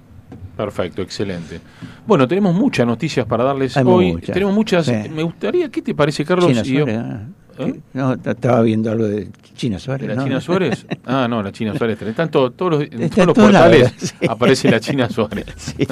Perfecto, 0.58 1.02
excelente. 1.02 1.60
Bueno, 2.04 2.26
tenemos 2.26 2.52
muchas 2.54 2.84
noticias 2.84 3.24
para 3.26 3.44
darles 3.44 3.76
Hay 3.76 3.84
hoy. 3.86 4.12
muchas, 4.12 4.34
Tenemos 4.34 4.54
muchas. 4.54 4.86
sí. 4.86 4.92
Me 5.14 5.22
gustaría, 5.22 5.70
¿qué 5.70 5.80
te 5.82 5.94
parece, 5.94 6.24
Carlos? 6.24 6.48
China 6.50 6.62
yo- 6.64 6.84
Suárez. 6.84 6.98
ah, 6.98 7.20
¿Eh? 7.60 7.80
No, 7.92 8.12
estaba 8.12 8.60
viendo 8.62 8.90
algo 8.90 9.04
de 9.04 9.28
China 9.56 9.78
Suárez. 9.78 10.08
¿De 10.08 10.14
la 10.14 10.20
¿no? 10.20 10.26
China 10.26 10.40
Suárez? 10.40 10.84
Ah, 11.06 11.26
no, 11.30 11.42
la 11.44 11.52
China 11.52 11.76
Suárez. 11.78 12.02
Están 12.02 12.28
to- 12.30 12.50
todos 12.50 12.72
los, 12.72 12.82
en 12.82 12.88
todos 12.90 13.00
los 13.00 13.10
en 13.28 13.34
todos 13.34 13.52
lados, 13.52 13.76
portales 13.78 13.94
sí. 14.20 14.26
aparece 14.28 14.70
la 14.70 14.80
China 14.80 15.08
Suárez. 15.08 15.46
Sí. 15.56 15.86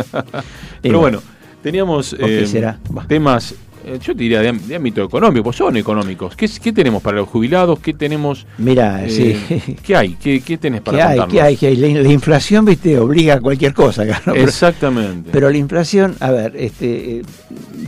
Pero 0.83 0.99
bueno, 1.01 1.23
teníamos 1.63 2.11
¿Por 2.11 2.27
qué 2.29 2.43
eh, 2.43 2.75
temas, 3.09 3.55
yo 3.95 4.15
te 4.15 4.23
diría, 4.23 4.41
de, 4.41 4.53
de 4.53 4.75
ámbito 4.77 5.03
económico, 5.05 5.45
pues 5.45 5.57
son 5.57 5.77
económicos. 5.77 6.35
¿Qué, 6.37 6.49
qué 6.63 6.73
tenemos 6.73 7.03
para 7.03 7.19
los 7.19 7.29
jubilados? 7.29 7.79
¿Qué 7.79 7.95
tenemos? 7.95 8.47
Mira, 8.59 9.05
eh, 9.05 9.11
sí. 9.11 9.77
¿Qué 9.83 9.97
hay? 9.97 10.15
¿Qué, 10.15 10.41
qué 10.41 10.59
tenés 10.59 10.81
para 10.81 10.99
¿Qué 10.99 11.03
hay? 11.03 11.09
contarnos? 11.19 11.33
¿Qué 11.35 11.41
hay? 11.43 11.57
¿Qué 11.57 11.67
hay? 11.69 11.77
La, 11.77 12.03
la 12.03 12.13
inflación, 12.13 12.65
viste, 12.65 12.99
obliga 12.99 13.35
a 13.35 13.41
cualquier 13.41 13.75
cosa. 13.75 14.05
¿no? 14.27 14.35
Exactamente. 14.35 15.31
Pero 15.33 15.51
la 15.51 15.57
inflación, 15.57 16.17
a 16.21 16.31
ver, 16.31 16.57
este, 16.57 17.19
eh, 17.19 17.23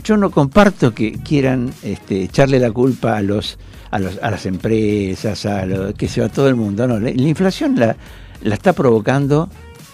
yo 0.03 0.17
no 0.17 0.31
comparto 0.31 0.93
que 0.93 1.13
quieran 1.13 1.71
este, 1.83 2.23
echarle 2.23 2.59
la 2.59 2.71
culpa 2.71 3.17
a 3.17 3.21
los, 3.21 3.57
a 3.91 3.99
los, 3.99 4.17
a 4.21 4.31
las 4.31 4.45
empresas, 4.45 5.45
a 5.45 5.65
lo, 5.65 5.93
que 5.93 6.07
se 6.07 6.21
va 6.21 6.29
todo 6.29 6.47
el 6.47 6.55
mundo. 6.55 6.87
No, 6.87 6.99
la, 6.99 7.11
la 7.11 7.27
inflación 7.27 7.75
la, 7.77 7.95
la 8.41 8.55
está 8.55 8.73
provocando 8.73 9.49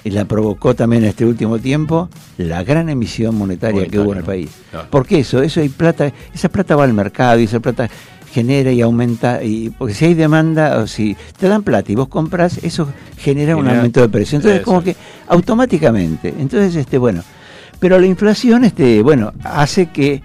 y 0.05 0.11
la 0.11 0.25
provocó 0.25 0.75
también 0.75 1.03
en 1.03 1.09
este 1.09 1.25
último 1.25 1.57
tiempo 1.57 2.09
la 2.37 2.63
gran 2.63 2.89
emisión 2.89 3.35
monetaria, 3.35 3.87
que 3.87 3.99
hubo 3.99 4.13
en 4.13 4.19
el 4.19 4.23
país. 4.23 4.51
claro. 4.69 4.87
Porque 4.91 5.19
eso, 5.19 5.41
eso 5.41 5.59
hay 5.59 5.69
plata, 5.69 6.13
esa 6.33 6.47
plata 6.47 6.75
va 6.75 6.83
al 6.83 6.93
mercado 6.93 7.39
y 7.39 7.45
esa 7.45 7.59
plata 7.59 7.89
genera 8.31 8.71
y 8.71 8.81
aumenta 8.81 9.43
y 9.43 9.71
porque 9.71 9.95
si 9.95 10.05
hay 10.05 10.13
demanda 10.13 10.77
o 10.77 10.87
si 10.87 11.17
te 11.39 11.47
dan 11.47 11.63
plata 11.63 11.91
y 11.91 11.95
vos 11.95 12.09
compras 12.09 12.59
eso 12.63 12.87
genera 13.17 13.55
un 13.55 13.65
aumento 13.65 14.01
de 14.01 14.09
precio 14.09 14.35
entonces 14.35 14.61
como 14.61 14.83
que 14.83 14.93
automáticamente 15.29 16.33
entonces 16.37 16.75
este 16.75 16.97
bueno 16.97 17.23
pero 17.79 17.97
la 17.97 18.05
inflación 18.07 18.65
este 18.65 19.01
bueno 19.03 19.31
hace 19.41 19.85
que 19.85 20.21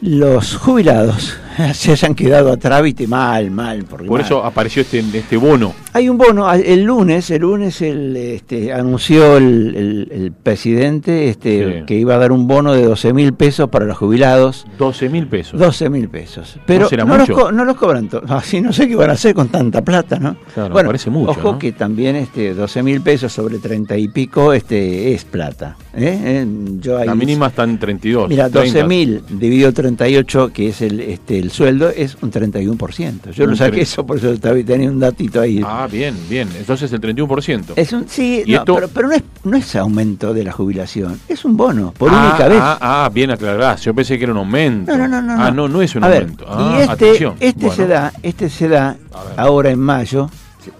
los 0.00 0.56
jubilados 0.56 1.36
se 1.74 1.92
hayan 1.92 2.14
quedado 2.14 2.52
atrás, 2.52 2.82
viste, 2.82 3.06
mal, 3.06 3.50
mal. 3.50 3.84
Por 3.84 4.04
mal. 4.04 4.20
eso 4.20 4.44
apareció 4.44 4.82
este, 4.82 5.00
este 5.00 5.36
bono. 5.36 5.74
Hay 5.92 6.08
un 6.08 6.18
bono, 6.18 6.46
a- 6.48 6.56
el 6.56 6.82
lunes, 6.84 7.30
el 7.30 7.42
lunes 7.42 7.80
el, 7.82 8.16
este, 8.16 8.72
anunció 8.72 9.36
el, 9.36 9.74
el- 9.76 10.08
el 10.12 10.32
presidente 10.32 11.28
este, 11.28 11.80
Sí. 11.80 11.84
que 11.86 11.94
iba 11.96 12.14
a 12.14 12.18
dar 12.18 12.32
un 12.32 12.46
bono 12.46 12.72
de 12.72 12.82
12 12.84 13.12
mil 13.12 13.32
pesos 13.34 13.68
para 13.68 13.84
los 13.84 13.96
jubilados. 13.96 14.66
12 14.78 15.08
mil 15.08 15.26
pesos. 15.26 15.58
12 15.58 15.88
mil 15.90 16.08
pesos. 16.08 16.58
Pero 16.66 16.84
¿No 16.84 16.88
será 16.88 17.04
no, 17.04 17.16
los 17.16 17.28
mucho? 17.28 17.40
co- 17.40 17.52
no 17.52 17.64
los 17.64 17.76
cobran 17.76 18.08
todos. 18.08 18.30
Así 18.30 18.60
no 18.60 18.72
sé 18.72 18.86
qué 18.88 18.94
van 18.96 19.10
a 19.10 19.14
hacer 19.14 19.34
con 19.34 19.48
tanta 19.48 19.82
plata, 19.82 20.18
¿no? 20.18 20.36
Claro, 20.54 20.74
parece 20.74 21.10
mucho, 21.10 21.30
Ojo 21.32 21.52
¿no? 21.52 21.58
que 21.58 21.72
también 21.72 22.16
este 22.16 22.54
12 22.54 22.82
mil 22.82 23.00
pesos 23.00 23.32
sobre 23.32 23.58
30 23.58 23.96
y 23.96 24.08
pico 24.08 24.52
este 24.52 25.12
es 25.14 25.24
plata. 25.24 25.76
¿eh? 25.94 26.18
Eh, 26.22 26.46
Yo 26.80 26.98
ahí- 26.98 27.06
La 27.06 27.14
mínima 27.14 27.48
está 27.48 27.64
en 27.64 27.78
32. 27.78 28.28
Mira, 28.28 28.48
30. 28.48 28.78
12 28.80 28.84
mil 28.88 29.22
dividido 29.28 29.72
38, 29.72 30.50
que 30.52 30.68
es 30.68 30.82
el, 30.82 31.00
este, 31.00 31.38
el 31.48 31.54
sueldo, 31.54 31.88
es 31.88 32.16
un 32.20 32.30
31%. 32.30 33.30
Yo 33.32 33.44
Un 33.44 33.50
lo 33.50 33.56
saqué 33.56 33.80
eso, 33.80 34.04
por 34.06 34.18
eso 34.18 34.36
tenía 34.38 34.90
un 34.90 34.98
datito 35.00 35.40
ahí. 35.40 35.60
Ah, 35.64 35.88
bien, 35.90 36.14
bien. 36.28 36.48
Entonces 36.58 36.92
el 36.92 37.00
31%. 37.00 37.72
Es 37.76 37.92
un, 37.92 38.08
sí, 38.08 38.42
¿Y 38.46 38.52
no, 38.52 38.58
esto? 38.58 38.74
pero, 38.74 38.88
pero 38.88 39.08
no, 39.08 39.14
es, 39.14 39.22
no 39.44 39.56
es 39.56 39.74
aumento 39.76 40.32
de 40.34 40.44
la 40.44 40.52
jubilación, 40.52 41.18
es 41.28 41.44
un 41.44 41.56
bono, 41.56 41.92
por 41.96 42.10
ah, 42.12 42.28
única 42.28 42.48
vez. 42.48 42.58
Ah, 42.60 42.78
ah, 43.04 43.10
bien 43.12 43.30
aclarado. 43.30 43.76
Yo 43.78 43.94
pensé 43.94 44.16
que 44.18 44.24
era 44.24 44.32
un 44.32 44.38
aumento. 44.38 44.96
No, 44.96 45.08
no, 45.08 45.20
no, 45.20 45.22
no. 45.36 45.42
Ah, 45.42 45.50
no, 45.50 45.68
no 45.68 45.82
es 45.82 45.94
un 45.94 46.04
A 46.04 46.08
ver, 46.08 46.22
aumento. 46.22 46.44
Ah, 46.48 46.76
y 46.78 46.80
este, 46.82 46.92
atención. 46.92 47.34
este 47.40 47.60
Bueno, 47.66 47.76
se 47.76 47.86
da, 47.86 48.12
este 48.22 48.50
se 48.50 48.68
da 48.68 48.96
ahora 49.36 49.70
en 49.70 49.80
mayo, 49.80 50.30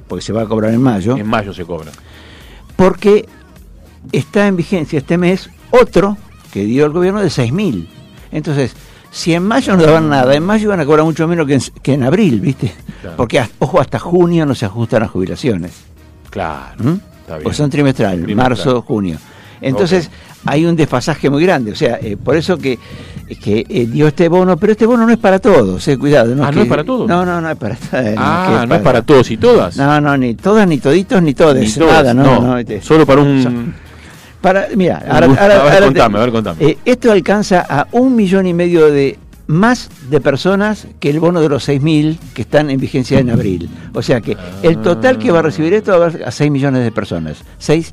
porque 0.06 0.22
se 0.24 0.32
va 0.32 0.42
a 0.42 0.46
cobrar 0.46 0.72
en 0.72 0.82
mayo, 0.82 1.16
En 1.16 1.26
mayo 1.26 1.52
se 1.54 1.64
cobra. 1.64 1.90
porque 2.76 3.26
está 4.12 4.46
en 4.46 4.56
vigencia 4.56 4.98
este 4.98 5.18
mes 5.18 5.50
otro 5.70 6.16
que 6.52 6.64
dio 6.64 6.86
el 6.86 6.92
gobierno 6.92 7.20
de 7.20 7.30
6 7.30 7.52
mil. 7.52 7.88
Entonces, 8.30 8.74
si 9.10 9.34
en 9.34 9.42
mayo 9.42 9.76
no 9.76 9.82
daban 9.82 10.08
nada, 10.08 10.34
en 10.34 10.42
mayo 10.44 10.68
van 10.68 10.80
a 10.80 10.84
cobrar 10.86 11.04
mucho 11.04 11.26
menos 11.26 11.46
que 11.46 11.54
en, 11.54 11.60
que 11.82 11.92
en 11.94 12.02
abril, 12.04 12.40
¿viste? 12.40 12.72
Claro. 13.00 13.16
Porque, 13.16 13.42
ojo, 13.58 13.80
hasta 13.80 13.98
junio 13.98 14.44
no 14.46 14.54
se 14.54 14.66
ajustan 14.66 15.00
las 15.02 15.10
jubilaciones. 15.10 15.72
Claro. 16.30 16.74
¿Mm? 16.78 16.88
Está 17.20 17.34
bien. 17.34 17.42
Pues 17.44 17.56
son 17.56 17.70
trimestrales, 17.70 18.24
Trimestral. 18.24 18.50
marzo, 18.50 18.82
junio. 18.82 19.18
Entonces 19.60 20.08
hay 20.44 20.64
un 20.66 20.76
desfasaje 20.76 21.28
muy 21.30 21.42
grande. 21.42 21.72
O 21.72 21.74
sea, 21.74 21.98
eh, 22.00 22.16
por 22.16 22.36
eso 22.36 22.56
que, 22.58 22.78
que 23.42 23.66
eh, 23.68 23.86
dio 23.86 24.06
este 24.06 24.28
bono, 24.28 24.56
pero 24.56 24.72
este 24.72 24.86
bono 24.86 25.04
no 25.04 25.12
es 25.12 25.18
para 25.18 25.38
todos, 25.40 25.86
eh, 25.88 25.98
cuidado. 25.98 26.32
Ah, 26.42 26.46
¿no 26.46 26.50
que- 26.52 26.62
es 26.62 26.68
para 26.68 26.84
todos? 26.84 27.08
No, 27.08 27.24
no, 27.24 27.40
no 27.40 27.50
es 27.50 27.56
para 27.56 27.74
todos. 27.74 28.14
Ah, 28.16 28.64
no 28.68 28.74
es 28.76 28.80
para 28.82 29.02
todos 29.02 29.30
y 29.32 29.36
todas. 29.36 29.76
No, 29.76 30.00
no, 30.00 30.16
ni 30.16 30.34
todas, 30.34 30.66
ni 30.68 30.78
toditos, 30.78 31.20
ni 31.22 31.34
todes. 31.34 31.76
Ni 31.76 31.84
todas, 31.84 32.04
nada, 32.04 32.14
no, 32.14 32.40
no. 32.40 32.58
este, 32.58 32.80
Solo 32.82 33.04
para 33.04 33.20
un. 33.22 33.74
Para, 34.40 34.68
mira, 34.76 35.02
ahora, 35.08 35.26
A 35.26 35.28
ver, 35.28 35.38
ahora- 35.38 35.60
ahora 35.62 35.78
te- 35.78 35.84
contame, 35.86 36.18
a 36.18 36.20
ver, 36.22 36.30
contame. 36.32 36.64
eh, 36.64 36.78
esto 36.84 37.10
alcanza 37.10 37.66
a 37.68 37.86
un 37.92 38.14
millón 38.14 38.46
y 38.46 38.54
medio 38.54 38.90
de 38.90 39.18
más 39.48 39.90
de 40.10 40.20
personas 40.20 40.86
que 41.00 41.10
el 41.10 41.20
bono 41.20 41.40
de 41.40 41.48
los 41.48 41.66
6.000 41.68 42.18
que 42.34 42.42
están 42.42 42.70
en 42.70 42.78
vigencia 42.78 43.18
en 43.18 43.30
abril. 43.30 43.68
O 43.94 44.02
sea 44.02 44.20
que 44.20 44.36
el 44.62 44.78
total 44.82 45.18
que 45.18 45.30
va 45.32 45.38
a 45.40 45.42
recibir 45.42 45.72
esto 45.74 45.98
va 45.98 46.06
a, 46.06 46.28
a 46.28 46.30
6 46.30 46.50
millones 46.50 46.84
de 46.84 46.92
personas. 46.92 47.38
6 47.58 47.92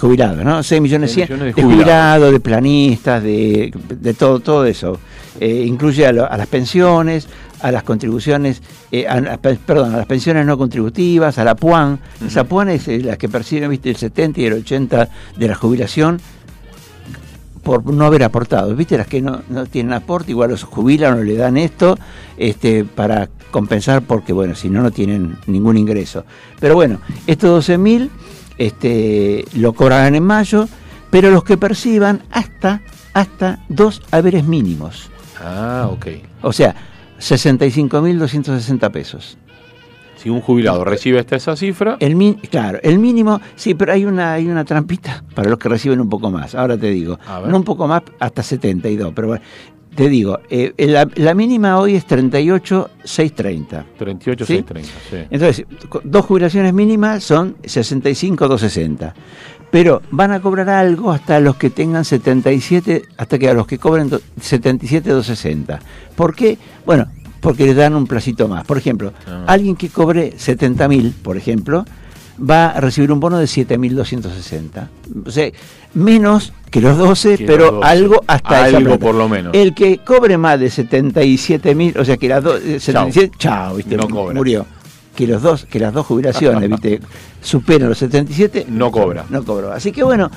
jubilados, 0.00 0.42
¿no? 0.44 0.62
6 0.62 0.80
millones, 0.80 1.12
Seis 1.12 1.26
cien 1.26 1.38
millones 1.38 1.54
de, 1.54 1.62
de 1.62 1.62
jubilados. 1.68 1.84
jubilados, 1.84 2.32
de 2.32 2.40
planistas, 2.40 3.22
de, 3.22 3.72
de 3.88 4.14
todo, 4.14 4.40
todo 4.40 4.64
eso. 4.64 4.98
Eh, 5.38 5.64
incluye 5.66 6.06
a, 6.06 6.12
lo- 6.12 6.28
a 6.32 6.36
las 6.36 6.46
pensiones, 6.48 7.28
a 7.60 7.72
las 7.72 7.82
contribuciones, 7.82 8.62
eh, 8.90 9.06
a, 9.08 9.38
perdón, 9.38 9.94
a 9.94 9.98
las 9.98 10.06
pensiones 10.06 10.46
no 10.46 10.58
contributivas, 10.58 11.38
a 11.38 11.44
la 11.44 11.54
PUAN. 11.54 11.98
Esa 12.26 12.44
PUAN 12.44 12.70
es 12.70 12.88
eh, 12.88 13.00
la 13.00 13.16
que 13.16 13.28
percibe, 13.28 13.68
viste, 13.68 13.90
el 13.90 13.96
70 13.96 14.40
y 14.40 14.44
el 14.46 14.52
80 14.54 15.08
de 15.36 15.48
la 15.48 15.54
jubilación 15.54 16.20
por 17.62 17.84
no 17.92 18.06
haber 18.06 18.22
aportado. 18.22 18.74
¿Viste? 18.76 18.96
Las 18.96 19.08
que 19.08 19.20
no, 19.20 19.42
no 19.48 19.66
tienen 19.66 19.92
aporte, 19.92 20.30
igual 20.30 20.50
los 20.50 20.62
jubilan 20.62 21.18
o 21.18 21.22
le 21.22 21.36
dan 21.36 21.56
esto 21.56 21.98
este, 22.36 22.84
para 22.84 23.28
compensar 23.50 24.02
porque, 24.02 24.32
bueno, 24.32 24.54
si 24.54 24.70
no, 24.70 24.82
no 24.82 24.92
tienen 24.92 25.36
ningún 25.46 25.76
ingreso. 25.76 26.24
Pero 26.60 26.74
bueno, 26.74 27.00
estos 27.26 27.68
12.000 27.68 28.08
este, 28.58 29.44
lo 29.54 29.72
cobrarán 29.72 30.14
en 30.14 30.22
mayo, 30.22 30.68
pero 31.10 31.30
los 31.30 31.42
que 31.42 31.56
perciban 31.56 32.22
hasta, 32.30 32.82
hasta 33.14 33.64
dos 33.68 34.00
haberes 34.10 34.44
mínimos. 34.44 35.10
Ah, 35.40 35.88
ok. 35.90 36.06
O 36.42 36.52
sea, 36.52 36.74
65.260 37.18 38.90
pesos. 38.90 39.38
Si 40.16 40.30
un 40.30 40.40
jubilado 40.40 40.82
recibe 40.84 41.18
hasta 41.18 41.36
esa 41.36 41.54
cifra, 41.56 41.96
El 42.00 42.16
min- 42.16 42.34
claro, 42.50 42.78
el 42.82 42.98
mínimo, 42.98 43.38
sí, 43.54 43.74
pero 43.74 43.92
hay 43.92 44.04
una, 44.06 44.32
hay 44.32 44.46
una 44.48 44.64
trampita 44.64 45.22
para 45.34 45.50
los 45.50 45.58
que 45.58 45.68
reciben 45.68 46.00
un 46.00 46.08
poco 46.08 46.30
más. 46.30 46.54
Ahora 46.54 46.76
te 46.78 46.90
digo, 46.90 47.18
no 47.50 47.56
un 47.58 47.64
poco 47.64 47.86
más, 47.86 48.02
hasta 48.18 48.42
72, 48.42 49.12
pero 49.14 49.28
bueno, 49.28 49.44
te 49.94 50.08
digo, 50.08 50.40
eh, 50.50 50.72
la, 50.78 51.06
la 51.16 51.34
mínima 51.34 51.78
hoy 51.78 51.94
es 51.96 52.06
38,630. 52.06 53.84
38, 53.98 54.46
¿Sí? 54.46 54.54
630. 54.54 54.90
Sí. 55.10 55.16
Entonces, 55.30 55.66
dos 56.04 56.24
jubilaciones 56.24 56.72
mínimas 56.72 57.22
son 57.22 57.56
65,260. 57.64 59.14
Pero 59.76 60.00
van 60.10 60.32
a 60.32 60.40
cobrar 60.40 60.70
algo 60.70 61.12
hasta 61.12 61.38
los 61.38 61.56
que 61.56 61.68
tengan 61.68 62.02
77, 62.06 63.02
hasta 63.18 63.38
que 63.38 63.50
a 63.50 63.52
los 63.52 63.66
que 63.66 63.76
cobren 63.76 64.08
do- 64.08 64.22
77,260. 64.40 65.80
¿Por 66.14 66.34
qué? 66.34 66.56
Bueno, 66.86 67.08
porque 67.42 67.66
les 67.66 67.76
dan 67.76 67.94
un 67.94 68.06
placito 68.06 68.48
más. 68.48 68.64
Por 68.64 68.78
ejemplo, 68.78 69.12
Ah. 69.26 69.44
alguien 69.48 69.76
que 69.76 69.90
cobre 69.90 70.32
70.000, 70.38 71.12
por 71.22 71.36
ejemplo, 71.36 71.84
va 72.38 72.68
a 72.68 72.80
recibir 72.80 73.12
un 73.12 73.20
bono 73.20 73.36
de 73.36 73.46
7.260. 73.46 74.88
O 75.26 75.30
sea, 75.30 75.50
menos 75.92 76.54
que 76.70 76.80
los 76.80 76.96
12, 76.96 77.36
Que 77.36 77.44
los 77.44 77.52
pero 77.54 77.70
12. 77.72 77.86
algo 77.86 78.24
hasta 78.26 78.64
Algo 78.64 78.98
por 78.98 79.14
lo 79.14 79.28
menos. 79.28 79.52
El 79.54 79.74
que 79.74 79.98
cobre 79.98 80.38
más 80.38 80.58
de 80.58 80.70
77.000, 80.70 81.98
o 81.98 82.04
sea, 82.06 82.16
que 82.16 82.28
las 82.30 82.42
dos, 82.42 82.60
eh, 82.62 82.80
77, 82.80 83.36
chao, 83.38 83.76
¿viste? 83.76 83.96
No 83.96 84.08
murió. 84.08 84.64
Que 85.16 85.26
los 85.26 85.40
dos, 85.42 85.64
que 85.64 85.78
las 85.80 85.92
dos 85.94 86.04
jubilaciones, 86.06 86.68
¿viste? 86.68 87.00
superan 87.40 87.88
los 87.88 87.98
77, 87.98 88.66
No 88.68 88.90
cobra. 88.90 89.24
No 89.30 89.42
cobró. 89.44 89.72
Así 89.72 89.90
que 89.92 90.02
bueno, 90.04 90.30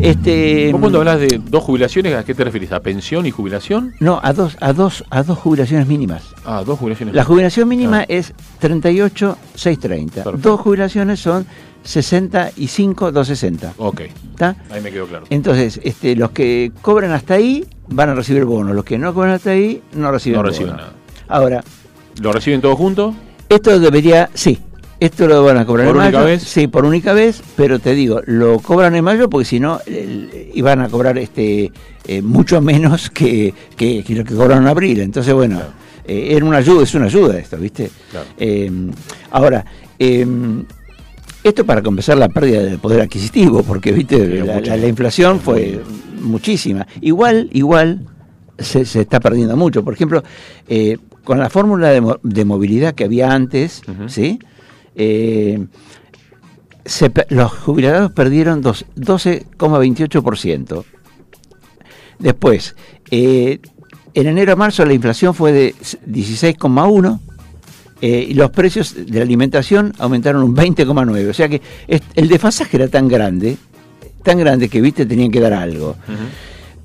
este 0.00 0.70
¿Vos 0.72 0.80
cuando 0.80 0.98
hablas 0.98 1.20
de 1.20 1.40
dos 1.48 1.62
jubilaciones, 1.64 2.14
a 2.14 2.24
qué 2.24 2.34
te 2.34 2.44
refieres? 2.44 2.70
¿A 2.72 2.80
pensión 2.80 3.24
y 3.26 3.30
jubilación? 3.30 3.94
no, 4.00 4.20
a 4.22 4.32
dos 4.32 4.56
a 4.60 4.72
dos 4.72 5.04
a 5.10 5.22
dos 5.22 5.38
jubilaciones 5.38 5.86
mínimas. 5.86 6.22
Ah, 6.44 6.62
dos 6.66 6.78
jubilaciones. 6.78 7.14
La 7.14 7.24
jubilación 7.24 7.68
mínima 7.68 8.00
Ah. 8.00 8.04
es 8.08 8.34
38,630. 8.58 10.24
Perfecto. 10.24 10.48
Dos 10.48 10.60
jubilaciones 10.60 11.20
son 11.20 11.46
65,260. 11.84 13.74
Ok, 13.78 14.00
¿Está? 14.32 14.56
ahí 14.70 14.80
me 14.82 14.90
quedó 14.90 15.06
claro. 15.06 15.24
Entonces, 15.30 15.80
este, 15.84 16.16
los 16.16 16.30
que 16.32 16.72
cobran 16.82 17.12
hasta 17.12 17.34
ahí 17.34 17.64
van 17.88 18.10
a 18.10 18.14
recibir 18.14 18.44
bono. 18.44 18.74
Los 18.74 18.84
que 18.84 18.98
no 18.98 19.14
cobran 19.14 19.32
hasta 19.34 19.50
ahí 19.50 19.82
no 19.94 20.10
reciben 20.10 20.36
No 20.38 20.42
reciben 20.42 20.76
nada. 20.76 20.92
Ahora, 21.28 21.62
¿Lo 22.20 22.32
reciben 22.32 22.60
todos 22.60 22.76
juntos? 22.76 23.14
Esto 23.48 23.78
debería, 23.80 24.30
sí, 24.34 24.58
esto 25.00 25.26
lo 25.28 25.44
van 25.44 25.58
a 25.58 25.64
cobrar 25.66 25.86
¿Por 25.86 25.96
en 25.96 26.02
única 26.02 26.18
mayo. 26.18 26.28
vez? 26.30 26.42
Sí, 26.42 26.66
por 26.66 26.84
única 26.84 27.12
vez, 27.12 27.40
pero 27.56 27.78
te 27.78 27.94
digo, 27.94 28.20
lo 28.26 28.58
cobran 28.60 28.94
en 28.96 29.04
mayo 29.04 29.30
porque 29.30 29.44
si 29.44 29.60
no, 29.60 29.80
iban 30.54 30.80
a 30.80 30.88
cobrar 30.88 31.18
este 31.18 31.70
eh, 32.06 32.22
mucho 32.22 32.60
menos 32.60 33.10
que, 33.10 33.54
que, 33.76 34.02
que 34.04 34.14
lo 34.14 34.24
que 34.24 34.34
cobraron 34.34 34.64
en 34.64 34.68
abril. 34.68 35.00
Entonces, 35.00 35.32
bueno, 35.34 35.56
Claro. 35.56 35.72
eh, 36.06 36.34
era 36.34 36.44
una 36.44 36.58
ayuda, 36.58 36.82
es 36.82 36.94
una 36.94 37.06
ayuda 37.06 37.38
esto, 37.38 37.56
¿viste? 37.58 37.90
Claro. 38.10 38.26
Eh, 38.38 38.70
ahora, 39.30 39.64
eh, 39.98 40.26
esto 41.44 41.64
para 41.64 41.82
compensar 41.82 42.18
la 42.18 42.28
pérdida 42.28 42.62
del 42.64 42.78
poder 42.78 43.00
adquisitivo, 43.00 43.62
porque 43.62 43.92
viste 43.92 44.18
la 44.44 44.86
inflación 44.86 45.38
fue 45.40 45.80
muchísima. 46.20 46.86
Igual, 47.00 47.48
igual 47.52 48.04
se, 48.58 48.84
se 48.84 49.02
está 49.02 49.20
perdiendo 49.20 49.56
mucho. 49.56 49.84
Por 49.84 49.94
ejemplo, 49.94 50.22
eh, 50.66 50.98
con 51.28 51.38
la 51.38 51.50
fórmula 51.50 51.88
de, 51.90 52.00
mo- 52.00 52.18
de 52.22 52.44
movilidad 52.46 52.94
que 52.94 53.04
había 53.04 53.30
antes, 53.30 53.82
Ujú. 53.86 54.08
¿sí? 54.08 54.38
Eh, 54.96 55.66
se 56.86 57.12
los 57.28 57.52
jubilados 57.52 58.12
perdieron 58.12 58.62
dos- 58.62 58.86
12,28%. 58.96 60.84
Después, 62.18 62.74
eh, 63.10 63.60
en 64.14 64.26
enero 64.26 64.54
a 64.54 64.56
marzo 64.56 64.86
la 64.86 64.94
inflación 64.94 65.34
fue 65.34 65.52
de 65.52 65.74
16,1%. 66.06 67.20
eh, 68.00 68.26
y 68.30 68.34
los 68.34 68.50
precios 68.50 68.94
de 68.94 69.18
la 69.18 69.22
alimentación 69.22 69.92
aumentaron 69.98 70.42
un 70.42 70.54
20,9%. 70.56 71.28
O 71.28 71.34
sea 71.34 71.48
que 71.50 71.60
el 72.14 72.28
desfasaje 72.28 72.78
era 72.78 72.88
tan 72.88 73.06
grande, 73.06 73.58
tan 74.22 74.38
grande 74.38 74.70
que, 74.70 74.80
viste, 74.80 75.04
tenían 75.04 75.30
que 75.30 75.40
dar 75.40 75.52
algo. 75.52 75.94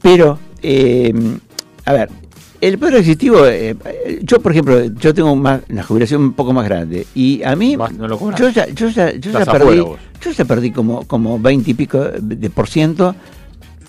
Pero, 0.01 0.37
eh, 0.61 1.13
a 1.85 1.93
ver, 1.93 2.09
el 2.67 2.77
poder 2.77 2.95
adquisitivo, 2.95 3.45
eh, 3.45 3.75
eh, 3.85 4.19
yo 4.23 4.39
por 4.39 4.53
ejemplo, 4.53 4.85
yo 4.85 5.13
tengo 5.13 5.35
más, 5.35 5.61
una 5.69 5.83
jubilación 5.83 6.21
un 6.21 6.33
poco 6.33 6.53
más 6.53 6.63
grande 6.63 7.05
y 7.13 7.43
a 7.43 7.57
mí, 7.57 7.75
no 7.75 8.07
lo 8.07 8.35
yo 8.35 8.49
ya, 8.49 8.67
yo 8.69 8.87
ya, 8.87 9.11
yo 9.11 9.31
ya 9.31 9.45
perdí, 9.45 9.81
vos. 9.81 9.99
yo 10.21 10.31
ya 10.31 10.45
perdí 10.45 10.71
como, 10.71 11.05
como 11.05 11.37
20 11.39 11.71
y 11.71 11.73
pico 11.73 11.99
de 11.99 12.49
por 12.49 12.69
ciento 12.69 13.15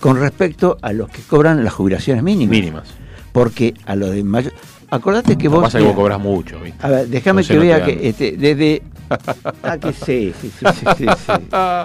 con 0.00 0.18
respecto 0.18 0.76
a 0.82 0.92
los 0.92 1.08
que 1.08 1.22
cobran 1.22 1.62
las 1.62 1.72
jubilaciones 1.72 2.24
mínimas. 2.24 2.50
Mínimas. 2.50 2.88
Porque 3.32 3.74
a 3.87 3.94
los 3.94 4.10
de 4.10 4.24
mayo, 4.24 4.50
acordate 4.90 5.38
que 5.38 5.46
vos... 5.46 5.62
pasa 5.62 5.78
que 5.78 5.84
vos 5.84 5.94
cobras 5.94 6.20
mucho, 6.20 6.58
¿viste? 6.58 6.84
a 6.84 6.90
ver, 6.90 7.08
déjame 7.08 7.44
que 7.44 7.54
no 7.54 7.60
vea 7.60 7.84
que 7.84 8.08
este, 8.08 8.32
desde. 8.32 8.82
Ah, 9.62 9.78
que 9.78 9.92
sí, 9.92 10.32
sí, 10.40 10.50
sí, 10.58 10.66
sí, 10.74 10.87
sí, 10.98 11.06
sí. 11.26 11.32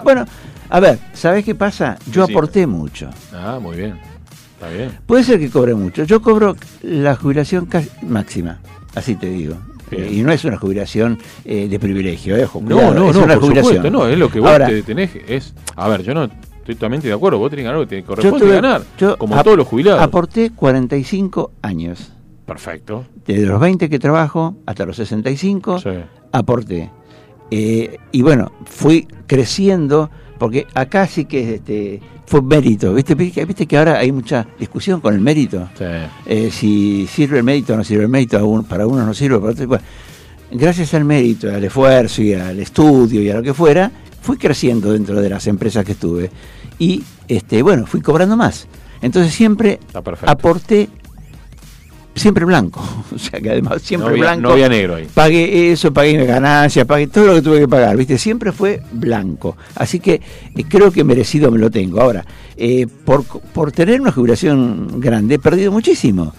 Bueno, 0.03 0.25
a 0.69 0.79
ver, 0.79 0.97
¿sabés 1.13 1.45
qué 1.45 1.53
pasa? 1.53 1.97
Yo 2.11 2.23
aporté 2.23 2.65
mucho. 2.65 3.09
Ah, 3.33 3.59
muy 3.61 3.77
bien. 3.77 4.08
Está 4.59 4.69
bien. 4.69 4.91
Puede 5.05 5.23
ser 5.23 5.39
que 5.39 5.49
cobre 5.49 5.73
mucho. 5.73 6.03
Yo 6.03 6.21
cobro 6.21 6.55
la 6.83 7.15
jubilación 7.15 7.65
casi 7.65 7.89
máxima, 8.05 8.59
así 8.95 9.15
te 9.15 9.29
digo. 9.29 9.55
Eh, 9.91 10.09
y 10.11 10.21
no 10.21 10.31
es 10.31 10.43
una 10.45 10.57
jubilación 10.57 11.17
eh, 11.45 11.67
de 11.69 11.79
privilegio, 11.79 12.35
eh, 12.37 12.45
No, 12.61 12.93
no, 12.93 13.09
es 13.09 13.15
no, 13.15 13.23
una 13.23 13.35
por 13.35 13.43
jubilación. 13.45 13.75
supuesto, 13.77 13.89
no, 13.89 14.07
es 14.07 14.17
lo 14.19 14.29
que 14.29 14.39
vos 14.39 14.51
Ahora, 14.51 14.67
te 14.67 14.83
tenés, 14.83 15.11
es, 15.27 15.53
a 15.75 15.87
ver, 15.87 16.03
yo 16.03 16.13
no 16.13 16.25
estoy 16.25 16.75
totalmente 16.75 17.07
de 17.07 17.13
acuerdo, 17.13 17.39
vos 17.39 17.49
tenés 17.49 17.63
que 17.63 17.67
ganar 17.67 17.79
lo 17.81 17.87
que 17.87 17.95
te 17.95 18.01
yo 18.01 18.07
corresponde 18.07 18.45
tuve- 18.45 18.53
ganar, 18.55 18.83
yo 18.99 19.17
como 19.17 19.35
ap- 19.35 19.43
todos 19.45 19.57
los 19.57 19.65
jubilados. 19.67 19.99
Aporté 20.01 20.51
45 20.51 21.53
años. 21.63 22.11
Perfecto. 22.45 23.05
Desde 23.25 23.45
los 23.47 23.59
20 23.59 23.89
que 23.89 23.97
trabajo 23.97 24.57
hasta 24.67 24.85
los 24.85 24.95
65, 24.97 25.79
Sí. 25.79 25.89
aporté. 26.33 26.91
Eh, 27.49 27.97
y 28.11 28.21
bueno, 28.21 28.51
fui 28.65 29.07
creciendo, 29.25 30.11
porque 30.37 30.67
acá 30.75 31.07
sí 31.07 31.25
que 31.25 31.55
este, 31.55 31.99
fue 32.29 32.43
mérito. 32.43 32.93
¿Viste? 32.93 33.15
Viste 33.15 33.65
que 33.65 33.75
ahora 33.77 33.97
hay 33.97 34.11
mucha 34.11 34.45
discusión 34.59 35.01
con 35.01 35.15
el 35.15 35.19
mérito. 35.19 35.67
Sí. 35.77 35.83
Eh, 36.27 36.51
si 36.51 37.07
sirve 37.07 37.39
el 37.39 37.43
mérito 37.43 37.73
o 37.73 37.77
no 37.77 37.83
sirve 37.83 38.03
el 38.03 38.09
mérito, 38.09 38.45
un- 38.47 38.63
para 38.65 38.85
unos 38.85 39.03
no 39.07 39.13
sirve, 39.15 39.39
para 39.39 39.51
otros. 39.53 39.67
Bueno, 39.67 39.83
gracias 40.51 40.93
al 40.93 41.05
mérito, 41.05 41.49
al 41.49 41.63
esfuerzo 41.63 42.21
y 42.21 42.33
al 42.33 42.59
estudio 42.59 43.21
y 43.23 43.29
a 43.31 43.33
lo 43.35 43.41
que 43.41 43.53
fuera, 43.55 43.91
fui 44.21 44.37
creciendo 44.37 44.93
dentro 44.93 45.19
de 45.19 45.27
las 45.29 45.47
empresas 45.47 45.83
que 45.83 45.93
estuve. 45.93 46.29
Y 46.77 47.01
este, 47.27 47.63
bueno, 47.63 47.87
fui 47.87 47.99
cobrando 48.01 48.37
más. 48.37 48.67
Entonces 49.01 49.33
siempre 49.33 49.79
aporté 50.29 50.89
siempre 52.19 52.45
blanco. 52.45 52.81
O 53.15 53.17
sea 53.17 53.39
que 53.41 53.49
además 53.49 53.81
siempre 53.81 54.09
no 54.09 54.13
había, 54.13 54.23
blanco. 54.23 54.41
no 54.43 54.49
había 54.51 54.69
negro 54.69 54.95
ahí. 54.95 55.07
Pagué 55.13 55.71
eso, 55.71 55.91
pagué 55.91 56.25
ganancias, 56.25 56.85
pagué 56.85 57.07
todo 57.07 57.25
lo 57.27 57.33
que 57.35 57.41
tuve 57.41 57.59
que 57.61 57.67
pagar, 57.67 57.97
¿viste? 57.97 58.17
Siempre 58.17 58.51
fue 58.51 58.81
blanco. 58.91 59.57
Así 59.75 59.99
que 59.99 60.13
eh, 60.55 60.63
creo 60.69 60.91
que 60.91 61.03
merecido 61.03 61.49
me 61.51 61.57
lo 61.57 61.69
tengo. 61.71 61.99
Ahora, 61.99 62.23
eh, 62.55 62.85
por, 63.05 63.23
por 63.25 63.71
tener 63.71 63.99
una 63.99 64.11
jubilación 64.11 64.99
grande, 65.01 65.35
he 65.35 65.39
perdido 65.39 65.71
muchísimo. 65.71 66.33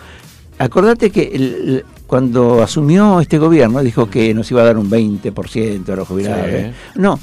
Acordate 0.58 1.10
que 1.10 1.22
el- 1.34 1.42
el- 1.42 1.84
cuando 2.06 2.62
asumió 2.62 3.20
este 3.20 3.38
gobierno 3.38 3.82
dijo 3.82 4.08
que 4.10 4.32
nos 4.34 4.50
iba 4.50 4.62
a 4.62 4.64
dar 4.66 4.78
un 4.78 4.90
20% 4.90 5.92
a 5.92 5.96
los 5.96 6.06
jubilados. 6.08 6.46
Sí. 6.46 6.52
¿eh? 6.54 6.72
No, 6.96 7.18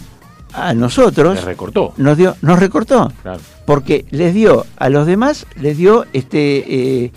a 0.54 0.74
nosotros 0.74 1.36
Les 1.36 1.43
recortó. 1.46 1.93
nos 1.98 2.17
dio, 2.17 2.36
nos 2.41 2.58
recortó 2.60 3.12
Claro. 3.22 3.39
porque 3.65 4.06
les 4.12 4.34
dio 4.34 4.65
a 4.78 4.89
los 4.89 5.06
demás 5.06 5.46
les 5.60 5.78
dio 5.78 6.06
este 6.13 7.04
eh, 7.06 7.12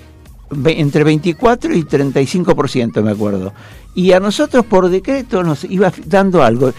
entre 0.67 1.05
24 1.05 1.75
y 1.75 1.85
35%, 1.85 3.03
me 3.03 3.11
acuerdo. 3.13 3.53
Y 3.95 4.13
a 4.13 4.21
nosotros 4.21 4.65
por 4.67 4.89
decreto 4.89 5.43
nos 5.43 5.65
iba 5.65 5.93
dando 6.07 6.43
algo. 6.43 6.73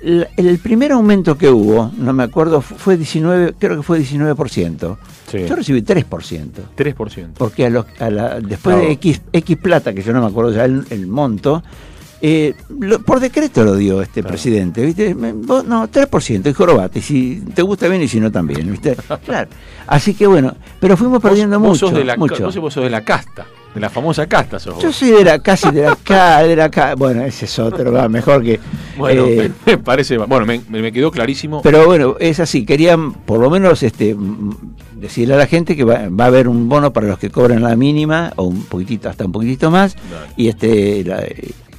El, 0.00 0.26
el 0.36 0.58
primer 0.58 0.90
aumento 0.92 1.38
que 1.38 1.48
hubo, 1.48 1.92
no 1.96 2.12
me 2.12 2.24
acuerdo, 2.24 2.60
fu- 2.60 2.74
fue 2.74 2.96
19, 2.96 3.54
creo 3.58 3.76
que 3.76 3.82
fue 3.84 4.00
19%. 4.00 4.96
Sí. 5.30 5.38
Yo 5.48 5.54
recibí 5.54 5.80
3%. 5.82 6.48
3%. 6.76 7.28
Porque 7.38 7.66
a 7.66 7.70
los- 7.70 7.86
a 8.00 8.10
la- 8.10 8.40
después 8.40 8.76
de 8.78 8.90
X, 8.92 9.20
X 9.32 9.56
plata, 9.58 9.92
que 9.94 10.02
yo 10.02 10.12
no 10.12 10.20
me 10.20 10.26
acuerdo 10.26 10.52
ya 10.52 10.64
el, 10.64 10.84
el 10.90 11.06
monto, 11.06 11.62
eh, 12.24 12.54
lo- 12.78 13.00
por 13.00 13.18
decreto 13.18 13.64
lo 13.64 13.74
dio 13.74 14.00
este 14.00 14.20
Claro. 14.20 14.28
presidente, 14.28 14.86
¿viste? 14.86 15.12
Vos- 15.14 15.64
no, 15.64 15.88
3%, 15.88 16.48
y 16.48 16.52
jorobate, 16.52 17.02
si 17.02 17.42
te 17.54 17.62
gusta 17.62 17.88
bien 17.88 18.00
y 18.02 18.06
si 18.08 18.20
no 18.20 18.30
también, 18.30 18.70
¿viste? 18.70 18.96
Claro. 19.26 19.50
Así 19.88 20.14
que 20.14 20.26
bueno, 20.28 20.54
pero 20.80 20.96
fuimos 20.96 21.20
perdiendo 21.20 21.58
vos, 21.58 21.68
vos 21.70 21.82
mucho. 21.82 21.88
sos 21.88 21.98
de 21.98 22.04
la, 22.04 22.16
mucho. 22.16 22.44
vos, 22.44 22.56
vos 22.58 22.72
sos 22.74 22.84
de 22.84 22.90
la 22.90 23.00
casta, 23.04 23.44
de 23.74 23.80
la 23.80 23.90
famosa 23.90 24.26
casta 24.28 24.60
sos 24.60 24.74
vos. 24.76 24.82
Yo 24.84 24.92
soy 24.92 25.10
de 25.10 25.24
la 25.24 25.38
casi 25.42 25.70
de 25.72 25.82
la 25.82 25.96
ca- 25.96 26.42
de 26.44 26.54
la 26.54 26.70
ca- 26.70 26.94
bueno, 26.94 27.22
ese 27.24 27.46
es 27.46 27.58
otro, 27.58 27.90
va, 27.92 28.08
mejor 28.08 28.42
que 28.44 28.60
Bueno, 28.96 29.24
eh, 29.26 29.50
me 29.66 29.78
parece, 29.78 30.16
bueno, 30.18 30.46
me, 30.46 30.60
me 30.80 30.92
quedó 30.92 31.10
clarísimo. 31.10 31.60
Pero 31.62 31.84
bueno, 31.86 32.14
es 32.20 32.38
así, 32.38 32.64
querían 32.64 33.12
por 33.14 33.40
lo 33.40 33.50
menos 33.50 33.82
este 33.82 34.16
decirle 34.94 35.34
a 35.34 35.38
la 35.38 35.46
gente 35.48 35.74
que 35.74 35.82
va, 35.82 36.08
va 36.08 36.24
a 36.24 36.28
haber 36.28 36.46
un 36.46 36.68
bono 36.68 36.92
para 36.92 37.08
los 37.08 37.18
que 37.18 37.30
cobran 37.30 37.62
la 37.62 37.74
mínima 37.74 38.32
o 38.36 38.44
un 38.44 38.62
poquitito 38.66 39.08
hasta 39.08 39.24
un 39.24 39.32
poquitito 39.32 39.68
más 39.72 39.96
Dale. 39.96 40.32
y 40.36 40.46
este 40.48 41.02
la- 41.02 41.24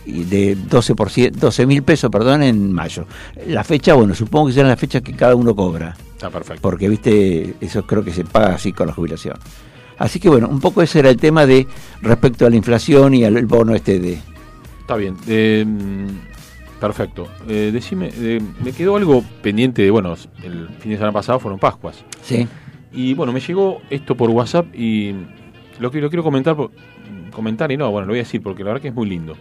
de 0.05 0.55
12 0.55 0.93
12 1.31 1.65
mil 1.65 1.83
pesos, 1.83 2.09
perdón, 2.11 2.43
en 2.43 2.71
mayo. 2.73 3.05
La 3.47 3.63
fecha, 3.63 3.93
bueno, 3.93 4.13
supongo 4.15 4.47
que 4.47 4.53
será 4.53 4.67
la 4.67 4.77
fecha 4.77 5.01
que 5.01 5.13
cada 5.13 5.35
uno 5.35 5.55
cobra, 5.55 5.95
Está 6.13 6.29
perfecto. 6.29 6.61
porque 6.61 6.89
viste, 6.89 7.55
eso 7.61 7.85
creo 7.85 8.03
que 8.03 8.11
se 8.11 8.23
paga 8.25 8.55
así 8.55 8.73
con 8.73 8.87
la 8.87 8.93
jubilación. 8.93 9.35
Así 9.97 10.19
que 10.19 10.27
bueno, 10.29 10.47
un 10.49 10.59
poco 10.59 10.81
ese 10.81 10.99
era 10.99 11.09
el 11.09 11.17
tema 11.17 11.45
de 11.45 11.67
respecto 12.01 12.45
a 12.45 12.49
la 12.49 12.55
inflación 12.55 13.13
y 13.13 13.23
al 13.23 13.45
bono 13.45 13.73
este 13.75 13.99
de 13.99 14.19
Está 14.81 14.95
bien. 14.97 15.15
eh, 15.27 15.65
perfecto. 16.79 17.27
Eh, 17.47 17.69
decime, 17.71 18.11
eh, 18.13 18.41
me 18.63 18.71
quedó 18.73 18.97
algo 18.97 19.23
pendiente 19.41 19.81
de, 19.83 19.91
bueno, 19.91 20.15
el 20.43 20.67
fin 20.79 20.91
de 20.91 20.97
semana 20.97 21.13
pasado 21.13 21.39
fueron 21.39 21.59
Pascuas. 21.59 22.03
sí, 22.21 22.47
Y 22.91 23.13
bueno, 23.13 23.31
me 23.31 23.39
llegó 23.39 23.81
esto 23.89 24.15
por 24.17 24.29
WhatsApp 24.31 24.65
y 24.75 25.13
lo 25.79 25.89
que 25.91 26.01
lo 26.01 26.09
quiero 26.09 26.23
comentar, 26.23 26.55
comentar 27.31 27.71
y 27.71 27.77
no, 27.77 27.89
bueno, 27.91 28.07
lo 28.07 28.11
voy 28.11 28.19
a 28.19 28.23
decir 28.23 28.41
porque 28.41 28.63
la 28.63 28.69
verdad 28.71 28.81
que 28.81 28.89
es 28.89 28.93
muy 28.93 29.07
lindo. 29.07 29.37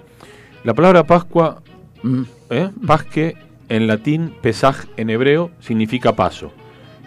La 0.64 0.75
palabra 0.75 1.05
Pascua, 1.05 1.62
Mm, 2.05 2.22
¿eh? 2.51 2.70
Pasque 2.85 3.37
en 3.68 3.87
latín, 3.87 4.35
Pesaj 4.42 4.87
en 4.96 5.09
hebreo, 5.09 5.51
significa 5.61 6.16
paso. 6.16 6.51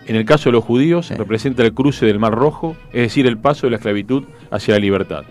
En 0.07 0.15
el 0.15 0.23
caso 0.23 0.45
de 0.45 0.53
los 0.53 0.63
judíos, 0.63 1.07
Sí. 1.07 1.15
representa 1.15 1.63
el 1.63 1.73
cruce 1.73 2.05
del 2.05 2.17
Mar 2.19 2.33
Rojo, 2.33 2.77
es 2.93 3.01
decir, 3.01 3.27
el 3.27 3.37
paso 3.37 3.67
de 3.67 3.71
la 3.71 3.75
esclavitud 3.77 4.23
hacia 4.51 4.75
la 4.75 4.79
libertad. 4.79 5.23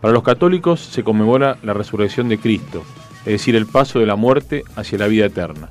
Para 0.00 0.14
los 0.14 0.22
católicos 0.22 0.80
se 0.80 1.02
conmemora 1.04 1.58
la 1.62 1.74
resurrección 1.74 2.30
de 2.30 2.38
Cristo, 2.38 2.82
es 3.26 3.32
decir, 3.32 3.56
el 3.56 3.66
paso 3.66 3.98
de 3.98 4.06
la 4.06 4.16
muerte 4.16 4.62
hacia 4.74 4.96
la 4.98 5.06
vida 5.08 5.26
eterna. 5.26 5.68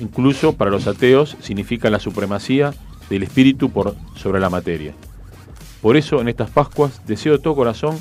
Incluso 0.00 0.54
para 0.54 0.70
los 0.72 0.86
ateos 0.88 1.36
significa 1.40 1.90
la 1.90 2.00
supremacía 2.00 2.72
del 3.10 3.22
espíritu 3.22 3.70
por 3.70 3.94
sobre 4.16 4.40
la 4.40 4.50
materia. 4.50 4.94
Por 5.80 5.96
eso 5.96 6.20
en 6.20 6.28
estas 6.28 6.50
Pascuas 6.50 7.06
deseo 7.06 7.34
de 7.34 7.38
todo 7.38 7.54
corazón 7.54 7.96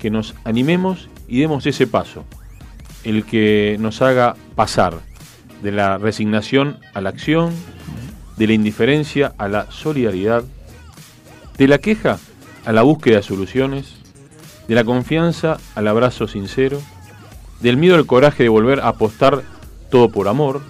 que 0.00 0.10
nos 0.10 0.34
animemos 0.44 1.08
y 1.28 1.38
demos 1.40 1.64
ese 1.66 1.86
paso, 1.86 2.24
el 3.04 3.24
que 3.24 3.76
nos 3.80 4.02
haga 4.02 4.36
pasar 4.54 4.98
de 5.62 5.72
la 5.72 5.98
resignación 5.98 6.78
a 6.94 7.00
la 7.00 7.10
acción, 7.10 7.52
de 8.36 8.46
la 8.46 8.52
indiferencia 8.54 9.32
a 9.38 9.48
la 9.48 9.70
solidaridad, 9.70 10.44
de 11.58 11.68
la 11.68 11.78
queja 11.78 12.18
a 12.64 12.72
la 12.72 12.82
búsqueda 12.82 13.16
de 13.16 13.22
soluciones, 13.22 13.96
de 14.68 14.74
la 14.74 14.84
confianza 14.84 15.58
al 15.74 15.88
abrazo 15.88 16.28
sincero, 16.28 16.80
del 17.60 17.76
miedo 17.76 17.96
al 17.96 18.06
coraje 18.06 18.42
de 18.42 18.48
volver 18.48 18.80
a 18.80 18.88
apostar 18.88 19.42
todo 19.90 20.10
por 20.10 20.28
amor, 20.28 20.62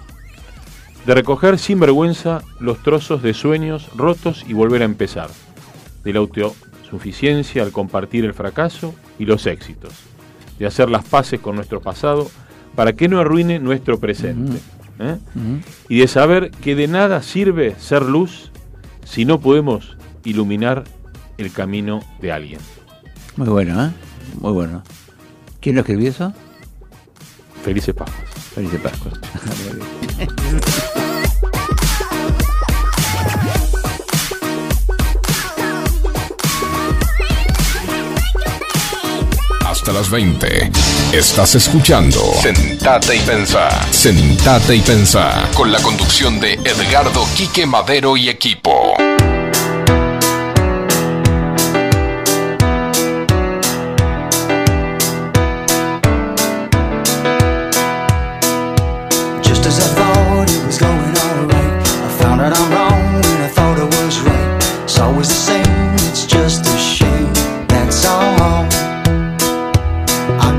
de 1.05 1.15
recoger 1.15 1.57
sin 1.57 1.79
vergüenza 1.79 2.41
los 2.59 2.81
trozos 2.83 3.23
de 3.23 3.33
sueños 3.33 3.89
rotos 3.95 4.43
y 4.47 4.53
volver 4.53 4.81
a 4.81 4.85
empezar, 4.85 5.29
de 6.03 6.13
la 6.13 6.19
autosuficiencia 6.19 7.63
al 7.63 7.71
compartir 7.71 8.25
el 8.25 8.33
fracaso 8.33 8.93
y 9.17 9.25
los 9.25 9.45
éxitos, 9.47 9.93
de 10.61 10.67
hacer 10.67 10.91
las 10.91 11.03
paces 11.03 11.39
con 11.39 11.55
nuestro 11.55 11.81
pasado 11.81 12.29
para 12.75 12.93
que 12.93 13.07
no 13.07 13.19
arruine 13.19 13.57
nuestro 13.57 13.99
presente, 13.99 14.59
¿eh? 14.99 15.17
y 15.89 15.99
de 15.99 16.07
saber 16.07 16.51
que 16.51 16.75
de 16.75 16.87
nada 16.87 17.23
sirve 17.23 17.75
ser 17.79 18.03
luz 18.03 18.51
si 19.03 19.25
no 19.25 19.39
podemos 19.39 19.97
iluminar 20.23 20.83
el 21.39 21.51
camino 21.51 22.01
de 22.21 22.31
alguien. 22.31 22.59
muy 23.37 23.49
bueno, 23.49 23.85
¿eh? 23.85 23.89
Muy 24.39 24.51
bueno. 24.51 24.83
¿Quién 25.59 25.75
lo 25.75 25.81
escribió 25.81 26.09
eso? 26.09 26.31
Felices 27.63 27.95
Pascuas. 27.95 28.27
Feliz 28.53 28.71
de 28.71 28.79
Hasta 39.81 39.93
las 39.93 40.11
20. 40.11 40.71
Estás 41.11 41.55
escuchando 41.55 42.19
Sentate 42.39 43.15
y 43.15 43.19
Pensá. 43.21 43.67
Sentate 43.91 44.75
y 44.75 44.81
Pensá. 44.81 45.49
Con 45.55 45.71
la 45.71 45.81
conducción 45.81 46.39
de 46.39 46.53
Edgardo 46.53 47.27
Quique 47.35 47.65
Madero 47.65 48.15
y 48.15 48.29
equipo. 48.29 48.93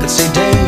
Could 0.01 0.09
say 0.09 0.33
day 0.33 0.62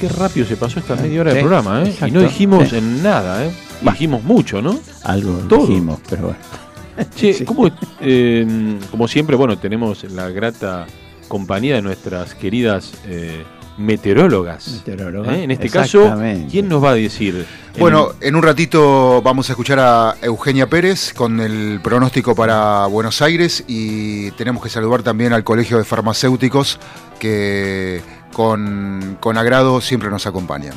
que 0.00 0.08
rápido 0.08 0.46
se 0.46 0.56
pasó 0.56 0.78
esta 0.80 0.96
media 0.96 1.20
hora 1.20 1.30
de 1.34 1.40
Sí, 1.40 1.46
programa, 1.46 1.82
¿eh? 1.84 1.94
Y 2.06 2.10
no 2.10 2.22
dijimos 2.22 2.68
Sí. 2.70 2.76
en 2.78 3.02
nada, 3.02 3.44
¿eh? 3.44 3.50
Dijimos 3.82 4.22
mucho, 4.24 4.60
¿no? 4.62 4.78
Algo 5.04 5.32
Todo. 5.48 5.66
dijimos, 5.66 6.00
pero 6.08 6.22
bueno. 6.22 6.38
Che, 7.14 7.32
Sí. 7.34 7.44
¿cómo, 7.44 7.68
eh, 8.00 8.78
como 8.90 9.06
siempre, 9.08 9.36
bueno, 9.36 9.58
tenemos 9.58 10.04
la 10.04 10.28
grata 10.30 10.86
compañía 11.28 11.76
de 11.76 11.82
nuestras 11.82 12.34
queridas 12.34 12.92
eh, 13.06 13.44
meteorólogas. 13.78 14.68
Meteorólogas, 14.86 15.34
¿Eh? 15.36 15.44
En 15.44 15.50
este 15.52 15.70
caso. 15.70 16.12
¿quién 16.50 16.68
nos 16.68 16.82
va 16.84 16.90
a 16.90 16.94
decir? 16.94 17.46
En- 17.74 17.80
Bueno, 17.80 18.08
en 18.20 18.34
un 18.36 18.42
ratito 18.42 19.22
vamos 19.22 19.48
a 19.48 19.52
escuchar 19.52 19.78
a 19.78 20.16
Eugenia 20.22 20.66
Pérez 20.68 21.14
con 21.14 21.40
el 21.40 21.80
pronóstico 21.82 22.34
para 22.34 22.84
Buenos 22.86 23.22
Aires 23.22 23.64
y 23.66 24.30
tenemos 24.32 24.62
que 24.62 24.68
saludar 24.68 25.02
también 25.02 25.32
al 25.32 25.44
Colegio 25.44 25.78
de 25.78 25.84
Farmacéuticos 25.84 26.78
que 27.18 28.02
con, 28.32 29.16
con 29.20 29.38
agrado 29.38 29.80
siempre 29.80 30.10
nos 30.10 30.26
acompañan. 30.26 30.74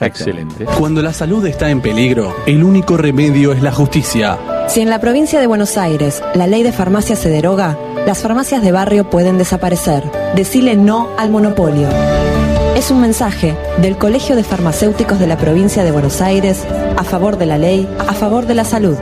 excelente. 0.00 0.64
Cuando 0.78 1.02
la 1.02 1.12
salud 1.12 1.46
está 1.46 1.70
en 1.70 1.80
peligro, 1.80 2.34
el 2.46 2.64
único 2.64 2.96
remedio 2.96 3.52
es 3.52 3.62
la 3.62 3.72
justicia. 3.72 4.38
Si 4.68 4.80
en 4.80 4.90
la 4.90 5.00
provincia 5.00 5.40
de 5.40 5.46
Buenos 5.46 5.76
Aires 5.76 6.22
la 6.34 6.46
ley 6.46 6.62
de 6.62 6.72
farmacia 6.72 7.16
se 7.16 7.28
deroga, 7.28 7.76
las 8.06 8.22
farmacias 8.22 8.62
de 8.62 8.72
barrio 8.72 9.08
pueden 9.10 9.38
desaparecer. 9.38 10.02
Decile 10.34 10.76
no 10.76 11.08
al 11.18 11.30
monopolio. 11.30 11.88
Es 12.76 12.90
un 12.90 13.00
mensaje 13.00 13.56
del 13.80 13.96
Colegio 13.96 14.34
de 14.34 14.42
Farmacéuticos 14.42 15.18
de 15.18 15.26
la 15.26 15.38
provincia 15.38 15.84
de 15.84 15.92
Buenos 15.92 16.20
Aires 16.20 16.64
a 16.96 17.04
favor 17.04 17.38
de 17.38 17.46
la 17.46 17.56
ley, 17.56 17.88
a 18.08 18.14
favor 18.14 18.46
de 18.46 18.54
la 18.54 18.64
salud. 18.64 18.96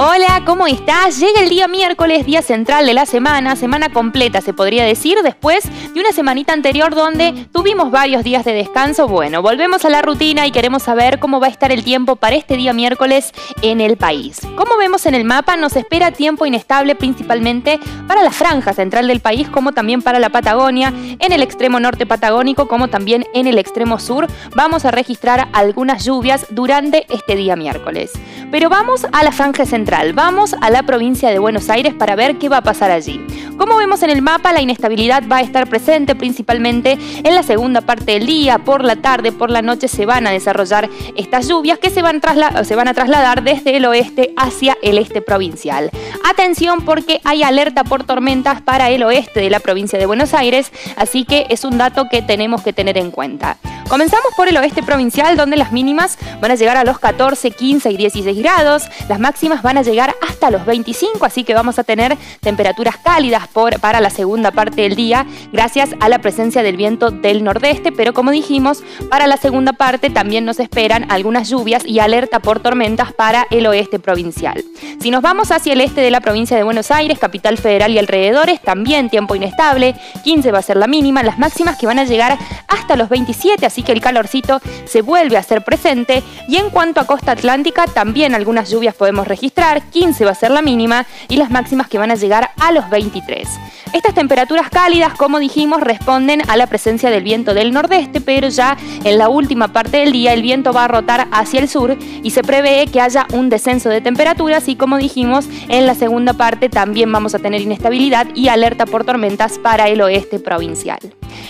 Hola, 0.00 0.42
¿cómo 0.46 0.68
estás? 0.68 1.18
Llega 1.18 1.40
el 1.40 1.48
día 1.48 1.66
miércoles, 1.66 2.24
día 2.24 2.40
central 2.40 2.86
de 2.86 2.94
la 2.94 3.04
semana, 3.04 3.56
semana 3.56 3.88
completa 3.88 4.40
se 4.40 4.52
podría 4.52 4.84
decir, 4.84 5.18
después 5.24 5.64
de 5.92 5.98
una 5.98 6.12
semanita 6.12 6.52
anterior 6.52 6.94
donde 6.94 7.48
tuvimos 7.52 7.90
varios 7.90 8.22
días 8.22 8.44
de 8.44 8.52
descanso. 8.52 9.08
Bueno, 9.08 9.42
volvemos 9.42 9.84
a 9.84 9.90
la 9.90 10.00
rutina 10.00 10.46
y 10.46 10.52
queremos 10.52 10.84
saber 10.84 11.18
cómo 11.18 11.40
va 11.40 11.48
a 11.48 11.50
estar 11.50 11.72
el 11.72 11.82
tiempo 11.82 12.14
para 12.14 12.36
este 12.36 12.56
día 12.56 12.72
miércoles 12.72 13.32
en 13.60 13.80
el 13.80 13.96
país. 13.96 14.38
Como 14.56 14.76
vemos 14.76 15.04
en 15.06 15.16
el 15.16 15.24
mapa, 15.24 15.56
nos 15.56 15.74
espera 15.74 16.12
tiempo 16.12 16.46
inestable 16.46 16.94
principalmente 16.94 17.80
para 18.06 18.22
la 18.22 18.30
franja 18.30 18.74
central 18.74 19.08
del 19.08 19.18
país, 19.18 19.48
como 19.48 19.72
también 19.72 20.00
para 20.00 20.20
la 20.20 20.30
Patagonia, 20.30 20.94
en 21.18 21.32
el 21.32 21.42
extremo 21.42 21.80
norte 21.80 22.06
patagónico, 22.06 22.68
como 22.68 22.86
también 22.86 23.26
en 23.34 23.48
el 23.48 23.58
extremo 23.58 23.98
sur. 23.98 24.28
Vamos 24.54 24.84
a 24.84 24.92
registrar 24.92 25.48
algunas 25.52 26.04
lluvias 26.04 26.46
durante 26.50 27.04
este 27.12 27.34
día 27.34 27.56
miércoles. 27.56 28.12
Pero 28.52 28.70
vamos 28.70 29.04
a 29.10 29.24
la 29.24 29.32
franja 29.32 29.66
central, 29.66 29.87
vamos 30.14 30.54
a 30.60 30.68
la 30.68 30.82
provincia 30.82 31.30
de 31.30 31.38
Buenos 31.38 31.70
Aires 31.70 31.94
para 31.94 32.14
ver 32.14 32.36
qué 32.36 32.50
va 32.50 32.58
a 32.58 32.62
pasar 32.62 32.90
allí. 32.90 33.24
Como 33.56 33.76
vemos 33.78 34.02
en 34.02 34.10
el 34.10 34.20
mapa, 34.20 34.52
la 34.52 34.60
inestabilidad 34.60 35.22
va 35.32 35.38
a 35.38 35.40
estar 35.40 35.66
presente 35.66 36.14
principalmente 36.14 36.98
en 37.24 37.34
la 37.34 37.42
segunda 37.42 37.80
parte 37.80 38.12
del 38.12 38.26
día, 38.26 38.58
por 38.58 38.84
la 38.84 38.96
tarde, 38.96 39.32
por 39.32 39.50
la 39.50 39.62
noche 39.62 39.88
se 39.88 40.04
van 40.04 40.26
a 40.26 40.30
desarrollar 40.30 40.90
estas 41.16 41.48
lluvias 41.48 41.78
que 41.78 41.88
se 41.88 42.02
van, 42.02 42.20
se 42.64 42.76
van 42.76 42.88
a 42.88 42.94
trasladar 42.94 43.42
desde 43.42 43.76
el 43.76 43.86
oeste 43.86 44.34
hacia 44.36 44.76
el 44.82 44.98
este 44.98 45.22
provincial. 45.22 45.90
Atención 46.28 46.82
porque 46.84 47.20
hay 47.24 47.42
alerta 47.42 47.82
por 47.82 48.04
tormentas 48.04 48.60
para 48.60 48.90
el 48.90 49.02
oeste 49.02 49.40
de 49.40 49.48
la 49.48 49.60
provincia 49.60 49.98
de 49.98 50.06
Buenos 50.06 50.34
Aires, 50.34 50.70
así 50.96 51.24
que 51.24 51.46
es 51.48 51.64
un 51.64 51.78
dato 51.78 52.08
que 52.10 52.20
tenemos 52.20 52.62
que 52.62 52.74
tener 52.74 52.98
en 52.98 53.10
cuenta. 53.10 53.56
Comenzamos 53.88 54.34
por 54.36 54.48
el 54.48 54.56
oeste 54.58 54.82
provincial 54.82 55.38
donde 55.38 55.56
las 55.56 55.72
mínimas 55.72 56.18
van 56.42 56.50
a 56.50 56.56
llegar 56.56 56.76
a 56.76 56.84
los 56.84 56.98
14, 56.98 57.50
15 57.52 57.90
y 57.90 57.96
16 57.96 58.38
grados, 58.38 58.88
las 59.08 59.18
máximas 59.18 59.62
van 59.62 59.77
a 59.77 59.77
llegar 59.82 60.14
hasta 60.26 60.50
los 60.50 60.64
25, 60.66 61.24
así 61.24 61.44
que 61.44 61.54
vamos 61.54 61.78
a 61.78 61.84
tener 61.84 62.16
temperaturas 62.40 62.96
cálidas 62.96 63.48
por, 63.48 63.80
para 63.80 64.00
la 64.00 64.10
segunda 64.10 64.50
parte 64.50 64.82
del 64.82 64.96
día 64.96 65.26
gracias 65.52 65.90
a 66.00 66.08
la 66.08 66.20
presencia 66.20 66.62
del 66.62 66.76
viento 66.76 67.10
del 67.10 67.44
nordeste, 67.44 67.92
pero 67.92 68.12
como 68.12 68.30
dijimos, 68.30 68.82
para 69.10 69.26
la 69.26 69.36
segunda 69.36 69.72
parte 69.72 70.10
también 70.10 70.44
nos 70.44 70.60
esperan 70.60 71.10
algunas 71.10 71.48
lluvias 71.48 71.84
y 71.84 71.98
alerta 71.98 72.40
por 72.40 72.60
tormentas 72.60 73.12
para 73.12 73.46
el 73.50 73.66
oeste 73.66 73.98
provincial. 73.98 74.64
Si 75.00 75.10
nos 75.10 75.22
vamos 75.22 75.50
hacia 75.50 75.72
el 75.72 75.80
este 75.80 76.00
de 76.00 76.10
la 76.10 76.20
provincia 76.20 76.56
de 76.56 76.62
Buenos 76.62 76.90
Aires, 76.90 77.18
capital 77.18 77.58
federal 77.58 77.92
y 77.92 77.98
alrededores, 77.98 78.60
también 78.62 79.10
tiempo 79.10 79.34
inestable, 79.34 79.94
15 80.24 80.52
va 80.52 80.58
a 80.58 80.62
ser 80.62 80.76
la 80.76 80.86
mínima, 80.86 81.22
las 81.22 81.38
máximas 81.38 81.76
que 81.76 81.86
van 81.86 81.98
a 81.98 82.04
llegar 82.04 82.38
hasta 82.68 82.96
los 82.96 83.08
27, 83.08 83.66
así 83.66 83.82
que 83.82 83.92
el 83.92 84.00
calorcito 84.00 84.60
se 84.86 85.02
vuelve 85.02 85.36
a 85.36 85.42
ser 85.42 85.62
presente. 85.62 86.22
Y 86.48 86.56
en 86.56 86.70
cuanto 86.70 87.00
a 87.00 87.06
costa 87.06 87.32
atlántica, 87.32 87.86
también 87.86 88.34
algunas 88.34 88.70
lluvias 88.70 88.94
podemos 88.94 89.28
registrar, 89.28 89.67
15 89.76 90.24
va 90.24 90.32
a 90.32 90.34
ser 90.34 90.50
la 90.50 90.62
mínima 90.62 91.06
y 91.28 91.36
las 91.36 91.50
máximas 91.50 91.88
que 91.88 91.98
van 91.98 92.10
a 92.10 92.14
llegar 92.14 92.50
a 92.58 92.72
los 92.72 92.88
23. 92.90 93.48
Estas 93.92 94.14
temperaturas 94.14 94.68
cálidas, 94.68 95.14
como 95.14 95.38
dijimos, 95.38 95.80
responden 95.80 96.42
a 96.48 96.56
la 96.56 96.66
presencia 96.66 97.10
del 97.10 97.22
viento 97.22 97.54
del 97.54 97.72
nordeste, 97.72 98.20
pero 98.20 98.48
ya 98.48 98.76
en 99.04 99.16
la 99.16 99.28
última 99.28 99.68
parte 99.68 99.98
del 99.98 100.12
día 100.12 100.34
el 100.34 100.42
viento 100.42 100.72
va 100.72 100.84
a 100.84 100.88
rotar 100.88 101.28
hacia 101.32 101.60
el 101.60 101.68
sur 101.68 101.96
y 102.22 102.30
se 102.30 102.42
prevé 102.42 102.86
que 102.86 103.00
haya 103.00 103.26
un 103.32 103.48
descenso 103.48 103.88
de 103.88 104.00
temperaturas 104.00 104.68
y 104.68 104.76
como 104.76 104.98
dijimos, 104.98 105.46
en 105.68 105.86
la 105.86 105.94
segunda 105.94 106.34
parte 106.34 106.68
también 106.68 107.10
vamos 107.10 107.34
a 107.34 107.38
tener 107.38 107.62
inestabilidad 107.62 108.26
y 108.34 108.48
alerta 108.48 108.84
por 108.84 109.04
tormentas 109.04 109.58
para 109.58 109.88
el 109.88 110.02
oeste 110.02 110.38
provincial. 110.38 110.98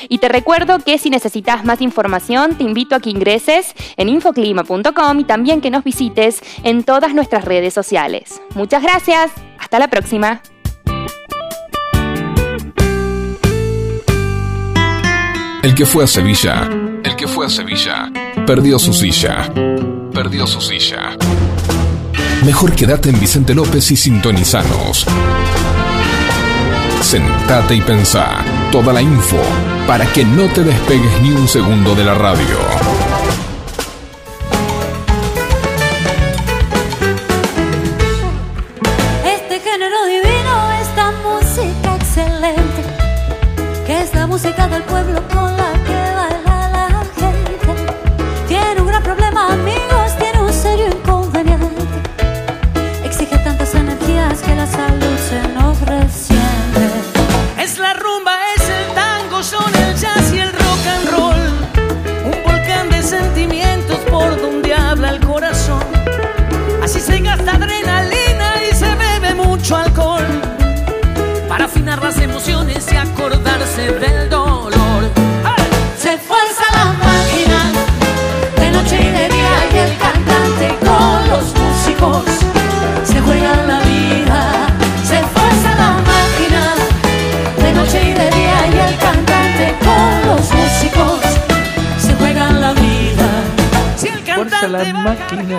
Y 0.08 0.18
te 0.18 0.28
recuerdo 0.28 0.78
que 0.78 0.98
si 0.98 1.10
necesitas 1.10 1.64
más 1.64 1.80
información, 1.80 2.56
te 2.56 2.64
invito 2.64 2.94
a 2.94 3.00
que 3.00 3.10
ingreses 3.10 3.74
en 3.96 4.08
infoclima.com 4.08 5.18
y 5.18 5.24
también 5.24 5.60
que 5.60 5.70
nos 5.70 5.84
visites 5.84 6.40
en 6.62 6.84
todas 6.84 7.14
nuestras 7.14 7.44
redes 7.44 7.74
sociales. 7.74 8.07
Muchas 8.54 8.82
gracias, 8.82 9.30
hasta 9.58 9.78
la 9.78 9.88
próxima. 9.88 10.40
El 15.62 15.74
que 15.74 15.84
fue 15.84 16.04
a 16.04 16.06
Sevilla, 16.06 16.68
el 17.04 17.16
que 17.16 17.26
fue 17.26 17.46
a 17.46 17.48
Sevilla, 17.48 18.10
perdió 18.46 18.78
su 18.78 18.92
silla. 18.92 19.52
Perdió 20.14 20.46
su 20.46 20.60
silla. 20.60 21.16
Mejor 22.44 22.72
quédate 22.74 23.10
en 23.10 23.20
Vicente 23.20 23.54
López 23.54 23.90
y 23.90 23.96
sintonizanos. 23.96 25.06
Sentate 27.02 27.74
y 27.74 27.80
pensá 27.80 28.44
toda 28.72 28.92
la 28.92 29.02
info 29.02 29.42
para 29.86 30.06
que 30.06 30.24
no 30.24 30.46
te 30.48 30.62
despegues 30.62 31.22
ni 31.22 31.30
un 31.30 31.48
segundo 31.48 31.94
de 31.94 32.04
la 32.04 32.14
radio. 32.14 33.47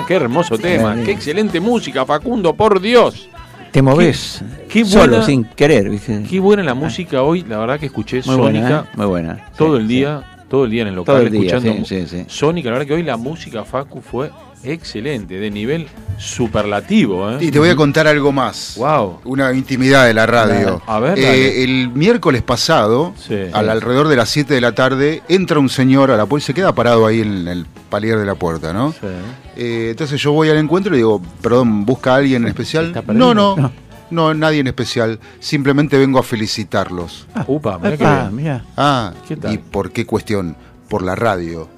Qué 0.09 0.15
hermoso 0.15 0.57
tema, 0.57 0.95
qué 1.03 1.11
excelente 1.11 1.59
música, 1.59 2.03
Facundo, 2.03 2.55
por 2.55 2.81
Dios. 2.81 3.29
Te 3.69 3.83
moves 3.83 4.43
qué 4.67 4.83
solo, 4.83 5.05
buena- 5.11 5.23
sin 5.23 5.43
querer, 5.43 5.87
¿viste? 5.87 6.23
Qué 6.27 6.39
buena 6.39 6.63
la 6.63 6.73
música 6.73 7.21
hoy, 7.21 7.43
la 7.47 7.59
verdad 7.59 7.79
que 7.79 7.85
escuché 7.85 8.15
Muy 8.25 8.35
Sónica 8.35 8.59
buena, 8.61 8.79
¿eh? 8.79 8.83
muy 8.95 9.05
buena. 9.05 9.45
todo 9.55 9.75
Sí, 9.75 9.81
el 9.83 9.87
sí. 9.87 9.93
día, 9.93 10.23
todo 10.49 10.65
el 10.65 10.71
día 10.71 10.81
en 10.81 10.87
el 10.87 10.95
local 10.95 11.17
el 11.27 11.29
día, 11.31 11.41
escuchando 11.57 11.85
sí, 11.85 12.07
sí, 12.07 12.07
sí. 12.07 12.25
Sónica, 12.25 12.69
la 12.69 12.79
verdad 12.79 12.87
que 12.87 12.93
hoy 12.95 13.03
la 13.03 13.17
música 13.17 13.63
Facu 13.63 14.01
fue 14.01 14.31
excelente, 14.63 15.35
de 15.39 15.49
nivel 15.51 15.87
superlativo, 16.17 17.31
¿eh? 17.31 17.37
Y 17.41 17.51
te 17.51 17.59
voy 17.59 17.69
a 17.69 17.75
contar 17.75 18.07
algo 18.07 18.31
más. 18.31 18.75
Wow. 18.77 19.19
Una 19.25 19.51
intimidad 19.53 20.05
de 20.05 20.13
la 20.13 20.25
radio. 20.25 20.81
A 20.85 20.99
ver, 20.99 21.17
Eh, 21.17 21.63
el 21.63 21.89
miércoles 21.89 22.41
pasado, 22.41 23.13
Sí. 23.17 23.35
al 23.53 23.69
alrededor 23.69 24.07
de 24.07 24.15
las 24.15 24.29
7 24.29 24.53
de 24.53 24.61
la 24.61 24.73
tarde, 24.73 25.21
entra 25.29 25.59
un 25.59 25.69
señor 25.69 26.11
a 26.11 26.17
la 26.17 26.25
puerta, 26.25 26.47
se 26.47 26.53
queda 26.53 26.73
parado 26.73 27.05
ahí 27.05 27.21
en 27.21 27.47
el 27.47 27.65
palier 27.89 28.17
de 28.17 28.25
la 28.25 28.35
puerta, 28.35 28.73
¿no? 28.73 28.91
Sí. 28.93 29.07
Eh, 29.55 29.87
entonces 29.91 30.21
yo 30.21 30.31
voy 30.31 30.49
al 30.49 30.57
encuentro 30.57 30.93
y 30.93 30.97
digo, 30.97 31.21
perdón, 31.41 31.85
¿busca 31.85 32.13
a 32.13 32.15
alguien 32.17 32.43
en 32.43 32.49
especial? 32.49 32.93
No, 33.07 33.33
no, 33.33 33.55
No. 33.57 33.71
no, 34.11 34.33
nadie 34.33 34.59
en 34.59 34.67
especial. 34.67 35.19
Simplemente 35.39 35.97
vengo 35.97 36.19
a 36.19 36.23
felicitarlos. 36.23 37.27
Upa, 37.47 37.77
mirá 37.79 37.97
qué 37.97 38.05
Ah, 38.05 38.19
bien. 38.23 38.35
mira. 38.35 38.65
Ah, 38.77 39.13
¿Qué 39.27 39.35
tal? 39.35 39.53
¿y 39.53 39.57
por 39.57 39.91
qué 39.91 40.05
cuestión? 40.05 40.55
Por 40.89 41.03
la 41.03 41.15
radio. 41.15 41.69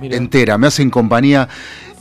Mirá. 0.00 0.16
Entera, 0.16 0.58
me 0.58 0.66
hacen 0.66 0.90
compañía 0.90 1.48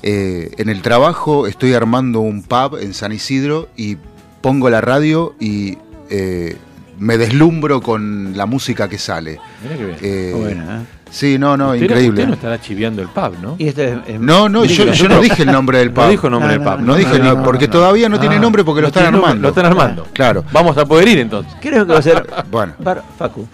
eh, 0.03 0.51
en 0.57 0.69
el 0.69 0.81
trabajo, 0.81 1.47
estoy 1.47 1.73
armando 1.73 2.19
un 2.19 2.43
pub 2.43 2.77
en 2.79 2.93
San 2.93 3.11
Isidro 3.11 3.69
y 3.77 3.97
pongo 4.41 4.69
la 4.69 4.81
radio 4.81 5.33
y 5.39 5.77
eh, 6.09 6.57
me 6.99 7.17
deslumbro 7.17 7.81
con 7.81 8.35
la 8.37 8.45
música 8.45 8.87
que 8.89 8.97
sale. 8.97 9.39
Mirá 9.63 9.77
qué 9.77 9.85
bien. 9.85 9.97
Eh, 10.01 10.33
Buena, 10.35 10.81
¿eh? 10.81 10.85
Sí, 11.09 11.37
no, 11.37 11.55
no, 11.55 11.69
Usted 11.73 11.83
increíble. 11.83 12.09
Usted 12.21 12.27
no 12.27 12.33
estará 12.33 12.59
chiviando 12.59 13.01
el 13.01 13.07
pub, 13.07 13.33
¿no? 13.41 13.55
Y 13.59 13.67
esto 13.67 13.83
es, 13.83 13.97
es- 14.07 14.19
No, 14.19 14.49
no, 14.49 14.65
yo, 14.65 14.85
que 14.85 14.93
yo 14.93 15.07
no 15.07 15.21
dije 15.21 15.43
el 15.43 15.51
nombre 15.51 15.77
del 15.77 15.91
pub. 15.91 16.03
No 16.05 16.09
dijo 16.09 16.29
nombre 16.29 16.47
No, 16.47 16.53
del 16.53 16.63
no, 16.63 16.71
pub. 16.71 16.79
No 16.81 16.85
¿no? 16.87 16.95
dije, 16.97 17.19
no, 17.19 17.43
porque 17.43 17.67
no. 17.67 17.71
todavía 17.73 18.09
no 18.09 18.19
tiene 18.19 18.35
Ah, 18.37 18.39
nombre 18.39 18.63
porque 18.63 18.81
lo 18.81 18.87
están 18.87 19.03
nombre, 19.05 19.21
armando. 19.21 19.41
Lo 19.43 19.49
están 19.49 19.65
armando. 19.67 20.07
Claro. 20.11 20.43
Vamos 20.51 20.75
a 20.77 20.85
poder 20.85 21.07
ir 21.07 21.19
entonces. 21.19 21.53
Creo 21.61 21.85
que 21.85 21.93
va 21.93 21.99
a 21.99 22.01
ser 22.01 22.25
Bueno, 22.49 22.73
Bar 22.79 23.03
Facu. 23.17 23.47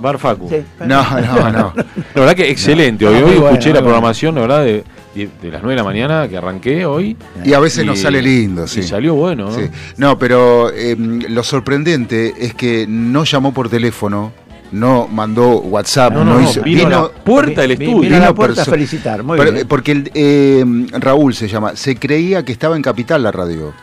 Bar 0.00 0.18
Facu. 0.18 0.48
Sí. 0.48 0.64
no, 0.86 1.02
no, 1.20 1.50
no. 1.52 1.72
La 2.14 2.20
verdad 2.20 2.34
que 2.34 2.50
excelente. 2.50 3.06
Hoy, 3.06 3.12
No, 3.20 3.26
hoy 3.26 3.32
bueno, 3.34 3.48
escuché 3.50 3.68
la 3.68 3.74
bueno. 3.74 3.86
programación, 3.88 4.34
la 4.34 4.40
verdad, 4.40 4.64
de, 4.64 4.84
de- 5.14 5.50
las 5.50 5.62
9 5.62 5.70
de 5.70 5.76
la 5.76 5.84
mañana 5.84 6.28
que 6.28 6.36
arranqué 6.36 6.84
hoy. 6.86 7.16
Y 7.44 7.52
a 7.52 7.60
veces 7.60 7.84
nos 7.84 7.98
Y- 7.98 8.02
sale 8.02 8.22
lindo, 8.22 8.66
sí. 8.66 8.80
Y 8.80 8.82
salió 8.84 9.14
bueno, 9.14 9.46
¿no? 9.50 9.54
Sí. 9.54 9.62
No, 9.96 10.18
pero 10.18 10.70
eh, 10.70 10.96
lo 10.98 11.42
sorprendente 11.42 12.34
es 12.38 12.54
que 12.54 12.86
no 12.88 13.24
llamó 13.24 13.52
por 13.52 13.68
teléfono, 13.68 14.32
no 14.72 15.06
mandó 15.08 15.58
WhatsApp, 15.60 16.12
No, 16.14 16.24
no, 16.24 16.34
no, 16.34 16.40
no, 16.40 16.50
hizo. 16.50 16.62
vino 16.62 16.86
a 16.86 16.90
la 16.90 17.08
puerta 17.08 17.60
del 17.62 17.72
estudio. 17.72 18.00
Vino 18.00 18.16
a 18.16 18.20
la 18.20 18.34
puerta 18.34 18.62
a 18.62 18.64
felicitar, 18.64 19.22
muy 19.22 19.36
Pero- 19.38 19.52
bien. 19.52 19.68
Porque 19.68 19.92
el, 19.92 20.10
eh, 20.14 20.64
Raúl 20.92 21.34
se 21.34 21.46
llama, 21.48 21.76
se 21.76 21.96
creía 21.96 22.42
que 22.44 22.52
estaba 22.52 22.74
en 22.76 22.82
Capital 22.82 23.22
la 23.22 23.32
radio. 23.32 23.74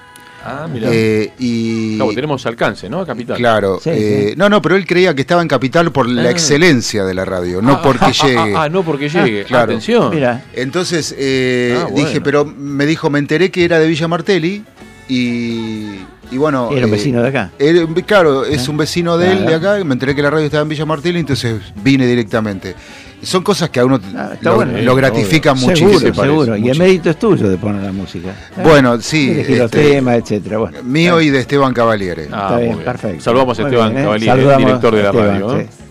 Ah, 0.45 0.67
mira. 0.71 0.87
Eh, 0.91 1.33
y 1.39 1.97
Claro, 1.97 2.13
tenemos 2.13 2.45
alcance, 2.45 2.89
¿no? 2.89 3.05
Capital. 3.05 3.35
Claro, 3.37 3.79
Sí, 3.83 3.89
eh, 3.91 4.27
sí. 4.29 4.35
no, 4.37 4.47
no, 4.49 4.61
pero 4.61 4.75
él 4.77 4.85
creía 4.87 5.13
que 5.13 5.21
estaba 5.21 5.41
en 5.41 5.47
Capital 5.47 5.91
por 5.91 6.07
la 6.07 6.23
Ah. 6.23 6.29
excelencia 6.31 7.03
de 7.03 7.13
la 7.13 7.25
radio, 7.25 7.61
no 7.61 7.73
Ah, 7.73 7.81
porque 7.81 8.05
ah, 8.05 8.11
ah, 8.21 8.25
llegue. 8.27 8.55
Ah, 8.55 8.63
ah, 8.63 8.69
no 8.69 8.83
porque 8.83 9.09
llegue. 9.09 9.43
claro. 9.43 9.65
Atención. 9.73 10.09
Mira, 10.15 10.45
Entonces 10.53 11.13
eh, 11.17 11.75
Ah, 11.77 11.87
bueno. 11.89 12.07
dije, 12.07 12.21
pero 12.21 12.45
me 12.45 12.85
dijo, 12.85 13.09
me 13.09 13.19
enteré 13.19 13.51
que 13.51 13.65
era 13.65 13.79
de 13.79 13.87
Villa 13.87 14.07
Martelli 14.07 14.63
y, 15.09 15.87
y 16.31 16.37
bueno. 16.37 16.69
era 16.71 16.85
un 16.85 16.93
eh, 16.93 16.95
vecino 16.95 17.21
de 17.21 17.27
acá. 17.29 17.51
él, 17.59 17.87
claro, 18.05 18.45
es 18.45 18.67
un 18.69 18.77
vecino 18.77 19.17
de 19.17 19.31
él 19.33 19.45
de 19.45 19.55
acá, 19.55 19.83
me 19.83 19.93
enteré 19.93 20.15
que 20.15 20.21
la 20.21 20.29
radio 20.29 20.45
estaba 20.45 20.63
en 20.63 20.69
Villa 20.69 20.85
Martelli, 20.85 21.19
entonces 21.19 21.57
vine 21.83 22.05
directamente. 22.07 22.75
Son 23.21 23.43
cosas 23.43 23.69
que 23.69 23.79
a 23.81 23.85
uno 23.85 23.99
Ah, 24.15 24.31
está 24.33 24.49
lo, 24.51 24.55
bueno. 24.57 24.77
lo 24.81 24.95
gratifican 24.95 25.57
muchísimo. 25.59 25.99
Seguro, 25.99 26.23
seguro. 26.23 26.51
Y 26.55 26.59
el 26.59 26.61
Muchísimo. 26.61 26.85
mérito 26.85 27.09
es 27.09 27.19
tuyo 27.19 27.49
de 27.49 27.57
poner 27.57 27.83
la 27.83 27.91
música. 27.91 28.29
Bueno, 28.63 28.99
sí, 29.01 29.31
Elegir 29.31 29.57
los 29.57 29.65
este, 29.65 29.89
temas, 29.91 30.15
etcétera. 30.17 30.57
Bueno, 30.59 30.83
Mío 30.83 31.19
y 31.19 31.29
de 31.29 31.39
Esteban 31.39 31.73
Cavaliere. 31.73 32.29
Ah, 32.31 32.41
Está 32.43 32.57
bien, 32.59 32.71
bien. 32.73 32.85
perfecto. 32.85 33.23
Saludamos 33.23 33.59
a 33.59 33.63
Esteban 33.63 33.89
bien, 33.89 33.99
¿eh? 33.99 34.03
Cavaliere, 34.05 34.31
Saludamos 34.35 34.65
director 34.65 34.95
de 34.95 35.03
la 35.03 35.09
Esteban, 35.09 35.27
radio. 35.41 35.57
¿eh? 35.59 35.67
sí. 35.69 35.83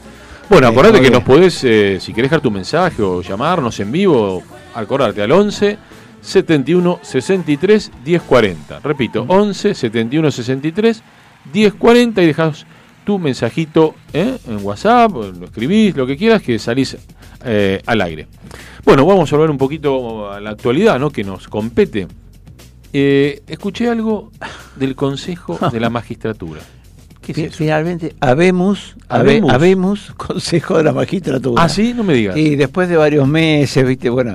Bueno, 0.49 0.67
acordate 0.69 1.01
que 1.03 1.11
nos 1.11 1.23
podés, 1.23 1.63
eh, 1.65 1.99
si 2.01 2.15
querés 2.15 2.31
dejar 2.31 2.41
tu 2.43 2.51
mensaje 2.51 3.03
o 3.03 3.21
llamarnos 3.21 3.79
en 3.81 3.93
vivo, 3.93 4.43
acordarte 4.75 5.21
al 5.23 5.31
11 5.33 5.77
71 6.23 7.01
63 7.03 7.91
1040. 8.07 8.81
Repito, 8.83 9.27
11 9.29 9.75
71 9.75 10.31
63 10.31 11.03
1040 11.53 12.23
y 12.23 12.27
dejas 12.27 12.65
tu 13.05 13.19
mensajito 13.19 13.95
¿eh? 14.13 14.39
en 14.47 14.65
WhatsApp, 14.65 15.11
lo 15.13 15.45
escribís, 15.47 15.95
lo 15.97 16.07
que 16.07 16.17
quieras, 16.17 16.43
que 16.43 16.59
salís 16.59 16.97
eh, 17.45 17.81
al 17.87 18.01
aire. 18.03 18.27
Bueno, 18.85 19.05
vamos 19.07 19.31
a 19.33 19.37
hablar 19.37 19.51
un 19.51 19.59
poquito 19.59 20.31
a 20.31 20.41
la 20.41 20.51
actualidad, 20.51 20.99
¿no? 20.99 21.11
Que 21.11 21.25
nos 21.25 21.49
compete. 21.49 22.07
Eh, 22.93 23.43
escuché 23.47 23.89
algo 23.89 24.31
del 24.77 24.95
Consejo 24.95 25.59
de 25.73 25.81
la 25.81 25.91
Magistratura. 25.91 26.61
¿Qué 27.21 27.33
es 27.33 27.37
Fi- 27.37 27.45
eso? 27.45 27.57
Finalmente, 27.59 28.15
habemos, 28.21 28.97
habe- 29.09 29.21
Habemos. 29.31 29.53
habemos 29.53 30.13
Consejo 30.17 30.79
de 30.79 30.85
la 30.85 30.93
Magistratura. 30.93 31.63
Ah, 31.63 31.69
sí, 31.69 31.93
no 31.95 32.03
me 32.05 32.15
digas. 32.15 32.37
Y 32.37 32.57
después 32.57 32.89
de 32.89 32.97
varios 32.97 33.29
meses, 33.29 33.87
viste, 33.87 34.09
bueno, 34.09 34.35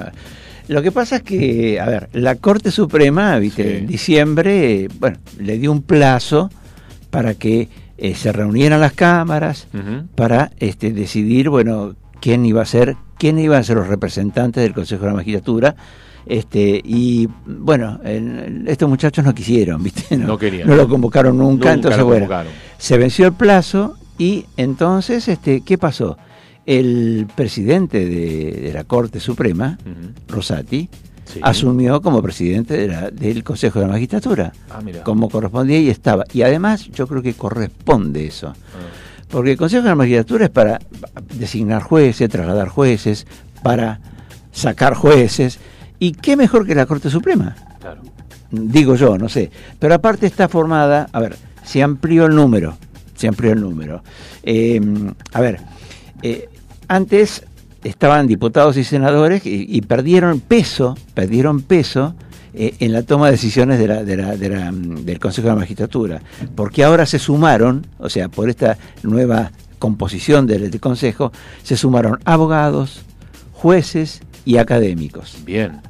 lo 0.67 0.81
que 0.83 0.91
pasa 0.91 1.17
es 1.17 1.23
que, 1.23 1.79
a 1.79 1.85
ver, 1.87 2.09
la 2.13 2.35
Corte 2.35 2.69
Suprema, 2.71 3.37
viste, 3.39 3.63
Sí. 3.63 3.77
en 3.79 3.87
diciembre, 3.87 4.87
bueno, 4.99 5.17
le 5.39 5.57
dio 5.57 5.71
un 5.71 5.81
plazo 5.81 6.49
para 7.09 7.33
que 7.33 7.69
eh, 7.97 8.15
se 8.15 8.31
reunieran 8.31 8.79
las 8.81 8.93
cámaras 8.93 9.67
para 10.15 10.51
este, 10.59 10.91
decidir, 10.93 11.49
bueno, 11.49 11.95
quién 12.23 12.45
iba 12.45 12.61
a 12.61 12.65
ser, 12.65 12.95
quién 13.17 13.37
iban 13.37 13.59
a 13.59 13.63
ser 13.63 13.75
los 13.75 13.87
representantes 13.87 14.63
del 14.63 14.73
Consejo 14.73 15.01
de 15.03 15.09
la 15.09 15.15
Magistratura. 15.17 15.75
Este, 16.25 16.79
y 16.81 17.27
bueno, 17.45 17.99
el- 18.05 18.63
estos 18.65 18.87
muchachos 18.87 19.25
no 19.25 19.35
quisieron, 19.35 19.83
¿viste? 19.83 20.15
No 20.17 20.37
querían. 20.37 20.69
No 20.69 20.75
lo 20.75 20.87
convocaron 20.87 21.37
nunca, 21.37 21.73
entonces 21.73 22.01
bueno, 22.01 22.29
se 22.77 22.97
venció 22.97 23.25
el 23.27 23.33
plazo 23.33 23.97
y 24.17 24.45
entonces, 24.55 25.27
este, 25.27 25.59
¿qué 25.65 25.77
pasó? 25.77 26.17
El 26.65 27.27
presidente 27.35 28.05
de, 28.05 28.51
de 28.61 28.71
la 28.73 28.85
Corte 28.85 29.19
Suprema. 29.19 29.77
Rosati, 30.29 30.87
Sí. 31.25 31.39
asumió 31.41 32.01
como 32.01 32.21
presidente 32.21 32.75
de 32.77 32.87
la- 32.87 33.09
del 33.09 33.43
Consejo 33.43 33.79
de 33.79 33.85
la 33.87 33.91
Magistratura, 33.93 34.51
Ah, 34.69 34.79
como 35.03 35.29
correspondía 35.29 35.79
y 35.79 35.89
estaba. 35.89 36.23
Y 36.33 36.41
además 36.43 36.89
yo 36.91 37.05
creo 37.07 37.21
que 37.21 37.33
corresponde 37.33 38.25
eso. 38.27 38.47
Ah. 38.47 38.55
Porque 39.33 39.53
el 39.53 39.57
Consejo 39.57 39.81
de 39.81 39.89
la 39.89 39.95
Magistratura 39.95 40.45
es 40.45 40.51
para 40.51 40.79
designar 41.33 41.81
jueces, 41.81 42.29
trasladar 42.29 42.67
jueces, 42.67 43.25
para 43.63 43.99
sacar 44.51 44.93
jueces. 44.93 45.57
¿Y 45.97 46.11
qué 46.11 46.37
mejor 46.37 46.67
que 46.67 46.75
la 46.75 46.85
Corte 46.85 47.09
Suprema? 47.09 47.55
Claro. 47.81 48.03
Digo 48.51 48.93
yo, 48.93 49.17
no 49.17 49.29
sé. 49.29 49.49
Pero 49.79 49.95
aparte 49.95 50.27
está 50.27 50.47
formada, 50.47 51.09
a 51.11 51.19
ver, 51.19 51.35
se 51.63 51.81
amplió 51.81 52.27
el 52.27 52.35
número. 52.35 52.77
Se 53.15 53.27
amplió 53.27 53.53
el 53.53 53.61
número. 53.61 54.03
Eh, 54.43 54.79
a 55.31 55.41
ver, 55.41 55.61
eh, 56.21 56.47
antes 56.87 57.43
estaban 57.83 58.27
diputados 58.27 58.77
y 58.77 58.83
senadores 58.83 59.47
y, 59.47 59.65
y 59.67 59.81
perdieron 59.81 60.41
peso, 60.41 60.95
perdieron 61.15 61.63
peso 61.63 62.13
eh, 62.53 62.75
en 62.79 62.91
la 62.93 63.03
toma 63.03 63.25
de 63.27 63.31
decisiones 63.33 63.79
de 63.79 63.87
la- 63.87 64.03
de 64.03 64.15
la- 64.17 64.35
de 64.37 64.49
la, 64.49 64.71
mm, 64.71 65.05
del 65.05 65.19
Consejo 65.19 65.47
de 65.47 65.53
la 65.53 65.59
Magistratura, 65.59 66.21
porque 66.55 66.83
ahora 66.83 67.05
se 67.05 67.19
sumaron, 67.19 67.85
o 67.99 68.09
sea, 68.09 68.29
por 68.29 68.49
esta 68.49 68.77
nueva 69.03 69.51
composición 69.79 70.47
del, 70.47 70.69
del 70.71 70.79
Consejo, 70.79 71.31
se 71.63 71.75
sumaron 71.77 72.19
abogados, 72.25 73.01
jueces 73.51 74.21
y 74.45 74.57
académicos. 74.57 75.37
Bien. 75.45 75.81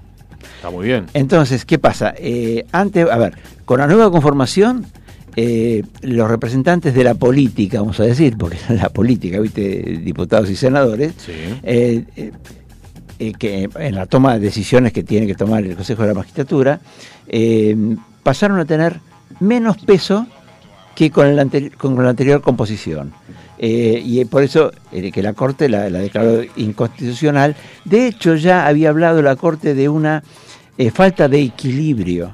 Está 0.58 0.70
muy 0.70 0.86
bien. 0.88 1.06
Entonces, 1.14 1.66
¿qué 1.66 1.78
pasa? 1.80 2.14
Eh, 2.18 2.66
antes, 2.72 3.10
a 3.10 3.18
ver, 3.18 3.34
con 3.66 3.80
la 3.80 3.88
nueva 3.88 4.10
conformación, 4.12 4.86
eh, 5.36 5.84
los 6.02 6.30
representantes 6.30 6.94
de 6.94 7.04
la 7.04 7.16
política, 7.16 7.80
vamos 7.82 8.00
a 8.00 8.04
decir, 8.04 8.38
porque 8.38 8.58
la 8.70 8.90
política, 8.90 9.40
viste, 9.40 10.00
diputados 10.04 10.50
y 10.50 10.56
senadores, 10.56 11.14
Sí. 11.18 11.32
eh, 11.64 12.32
eh, 13.28 13.34
que 13.38 13.70
en 13.76 13.96
la 13.96 14.06
toma 14.06 14.34
de 14.34 14.40
decisiones 14.40 14.94
que 14.94 15.04
tiene 15.04 15.28
que 15.28 15.36
tomar 15.36 15.64
el 15.64 15.76
Consejo 15.76 16.02
de 16.02 16.08
la 16.10 16.14
Magistratura, 16.14 16.80
eh, 17.28 17.76
pasaron 18.24 18.60
a 18.60 18.66
tener 18.66 19.00
menos 19.40 19.78
peso 19.78 20.28
que 20.96 21.10
con, 21.10 21.28
el 21.28 21.40
anteri- 21.40 21.74
con 21.76 22.02
la 22.02 22.10
anterior 22.10 22.42
composición. 22.42 23.14
Eh, 23.58 24.02
y 24.04 24.26
por 24.26 24.44
eso 24.44 24.72
que 24.92 25.22
la 25.22 25.34
Corte 25.34 25.70
la, 25.70 25.90
la 25.90 26.00
declaró 26.00 26.42
inconstitucional. 26.58 27.56
De 27.86 28.08
hecho, 28.08 28.36
ya 28.36 28.68
había 28.68 28.90
hablado 28.90 29.22
la 29.22 29.36
Corte 29.36 29.74
de 29.74 29.88
una 29.88 30.24
falta 30.94 31.28
de 31.28 31.42
equilibrio, 31.42 32.34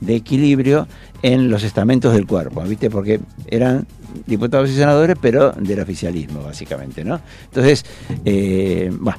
de 0.00 0.16
equilibrio 0.16 0.86
en 1.22 1.50
los 1.50 1.64
estamentos 1.64 2.14
del 2.14 2.26
cuerpo, 2.26 2.62
¿viste? 2.62 2.88
Porque 2.88 3.20
eran 3.48 3.86
diputados 4.26 4.70
y 4.70 4.74
senadores, 4.74 5.16
pero 5.20 5.52
del 5.52 5.80
oficialismo, 5.80 6.42
básicamente, 6.42 7.04
¿no? 7.04 7.20
Entonces, 7.44 7.84
bueno, 8.24 9.18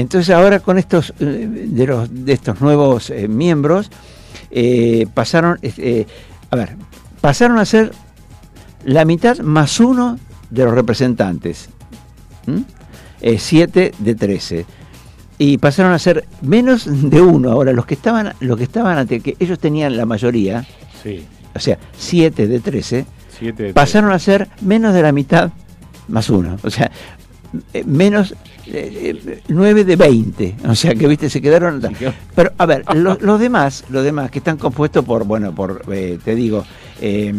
entonces 0.00 0.34
ahora 0.34 0.60
con 0.60 0.78
estos 0.78 1.12
eh, 1.20 1.48
de 1.50 1.86
los 1.86 2.08
de 2.24 2.32
estos 2.32 2.60
nuevos 2.60 3.10
eh, 3.10 3.28
miembros 3.28 3.90
eh, 4.50 5.06
pasaron, 5.14 5.58
eh, 5.62 6.06
a 6.50 6.56
ver, 6.56 6.76
pasaron 7.20 7.58
a 7.58 7.64
ser 7.64 7.92
la 8.84 9.04
mitad 9.04 9.38
más 9.40 9.80
uno 9.80 10.18
de 10.50 10.64
los 10.64 10.74
representantes. 10.74 11.68
¿Mm? 12.46 12.60
Eh, 13.22 13.38
siete 13.38 13.92
de 13.98 14.14
13. 14.14 14.66
y 15.38 15.58
pasaron 15.58 15.92
a 15.92 15.98
ser 15.98 16.24
menos 16.42 16.86
de 17.10 17.20
uno. 17.20 17.50
Ahora, 17.50 17.72
los 17.72 17.84
que 17.86 17.94
estaban, 17.94 18.34
los 18.40 18.56
que 18.56 18.62
estaban 18.64 18.96
ante 18.98 19.20
que 19.20 19.36
ellos 19.40 19.58
tenían 19.58 19.96
la 19.96 20.06
mayoría, 20.06 20.64
Sí. 21.02 21.24
o 21.54 21.58
sea, 21.58 21.78
7 21.98 22.46
de 22.46 22.60
13, 22.60 23.06
Siete 23.38 23.62
de 23.64 23.72
pasaron 23.74 24.12
a 24.12 24.18
ser 24.18 24.48
menos 24.60 24.94
de 24.94 25.02
la 25.02 25.12
mitad 25.12 25.50
más 26.08 26.30
uno. 26.30 26.56
O 26.62 26.70
sea, 26.70 26.90
eh, 28.68 29.20
menos 29.24 29.38
9 29.48 29.84
de 29.84 29.96
20. 29.96 30.54
O 30.68 30.74
sea, 30.74 30.94
que 30.94 31.06
viste, 31.06 31.30
se 31.30 31.40
quedaron. 31.40 31.80
Pero, 32.34 32.52
a 32.58 32.66
ver, 32.66 32.84
lo- 32.94 33.18
los 33.20 33.40
demás, 33.40 33.84
los 33.90 34.04
demás 34.04 34.30
que 34.30 34.38
están 34.38 34.56
compuestos 34.56 35.04
por, 35.04 35.24
bueno, 35.24 35.54
por, 35.54 35.82
eh, 35.92 36.18
te 36.24 36.34
digo, 36.34 36.64
eh, 37.00 37.32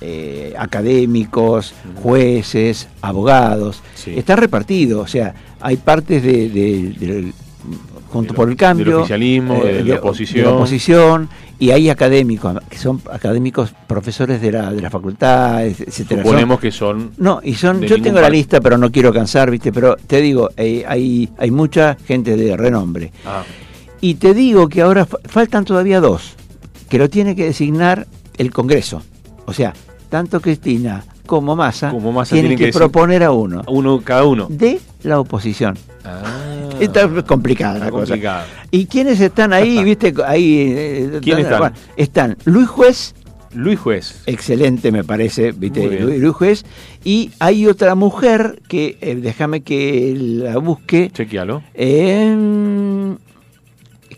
eh, 0.00 0.54
académicos, 0.58 1.74
jueces, 2.02 2.88
abogados, 3.00 3.80
Sí. 3.94 4.14
está 4.16 4.36
repartido. 4.36 5.00
O 5.00 5.06
sea, 5.06 5.34
hay 5.60 5.76
partes 5.76 6.22
de, 6.22 6.48
de- 6.48 7.32
junto 8.12 8.34
por 8.34 8.48
el 8.48 8.56
cambio, 8.56 8.84
eh, 8.84 8.88
del 8.90 8.98
oficialismo, 9.00 9.64
de 9.64 9.84
la 9.84 9.94
oposición. 9.96 10.44
de 10.44 10.50
la 10.50 10.56
oposición, 10.56 11.28
y 11.58 11.70
hay 11.70 11.88
académicos, 11.90 12.56
que 12.68 12.76
son 12.78 13.00
académicos 13.10 13.72
profesores 13.86 14.40
de 14.42 14.52
la, 14.52 14.72
de 14.72 14.80
la 14.82 14.90
facultad, 14.90 15.64
etcétera. 15.64 16.22
Son- 16.22 16.30
Suponemos 16.30 16.60
que 16.60 16.70
son. 16.72 17.12
no, 17.18 17.40
y 17.42 17.54
son, 17.54 17.80
yo 17.82 18.00
tengo 18.02 18.20
la 18.20 18.28
lista, 18.30 18.60
pero 18.60 18.76
no 18.78 18.90
quiero 18.90 19.12
cansar, 19.12 19.50
¿viste? 19.50 19.72
Pero 19.72 19.96
te 20.06 20.20
digo, 20.20 20.50
eh, 20.56 20.84
hay, 20.86 21.28
hay 21.38 21.50
mucha 21.50 21.96
gente 22.06 22.36
de 22.36 22.56
renombre. 22.56 23.12
Ah, 23.24 23.42
Y 24.00 24.14
te 24.14 24.34
digo 24.34 24.68
que 24.68 24.82
ahora 24.82 25.06
fa- 25.06 25.18
faltan 25.24 25.64
todavía 25.64 26.00
dos, 26.00 26.34
que 26.88 26.98
lo 26.98 27.08
tiene 27.08 27.36
que 27.36 27.44
designar 27.44 28.06
el 28.36 28.50
Congreso. 28.50 29.02
O 29.46 29.52
sea, 29.52 29.72
tanto 30.08 30.40
Cristina 30.40 31.04
como 31.32 31.56
Massa, 31.56 31.88
Como 31.90 32.12
Massa 32.12 32.34
tienen 32.34 32.50
tienen 32.50 32.58
que, 32.66 32.72
que 32.72 32.78
proponer 32.78 33.22
a 33.22 33.30
uno 33.32 33.62
uno 33.68 34.02
cada 34.04 34.24
uno. 34.24 34.48
de 34.50 34.78
la 35.02 35.18
oposición. 35.18 35.78
Ah, 36.04 36.68
Está 36.78 37.08
complicada 37.24 37.78
la 37.78 37.90
cosa. 37.90 38.04
complicado. 38.08 38.44
¿Y 38.70 38.84
quiénes 38.84 39.18
están 39.18 39.54
ahí, 39.54 39.82
viste? 39.90 40.12
Ahí, 40.26 40.74
eh, 40.76 41.18
¿Quiénes 41.22 41.44
están? 41.44 41.58
bueno, 41.58 41.76
están 41.96 42.36
Luis 42.44 42.68
Juez, 42.68 43.14
Luis 43.54 43.78
Juez. 43.80 44.22
excelente 44.26 44.92
me 44.92 45.04
parece, 45.04 45.52
viste. 45.52 45.86
Luis, 46.02 46.20
Luis 46.20 46.34
Juez, 46.34 46.64
y 47.02 47.30
hay 47.38 47.66
otra 47.66 47.94
mujer 47.94 48.60
que, 48.68 48.98
eh, 49.00 49.14
déjame 49.14 49.62
que 49.62 50.14
la 50.18 50.58
busque, 50.58 51.10
Chequealo. 51.14 51.62
eh, 51.72 53.16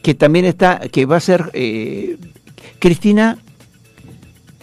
que 0.03 0.15
también 0.15 0.47
está, 0.47 0.81
que 0.91 1.07
va 1.07 1.17
a 1.17 1.21
ser 1.21 1.51
eh, 1.53 2.17
Cristina. 2.81 3.39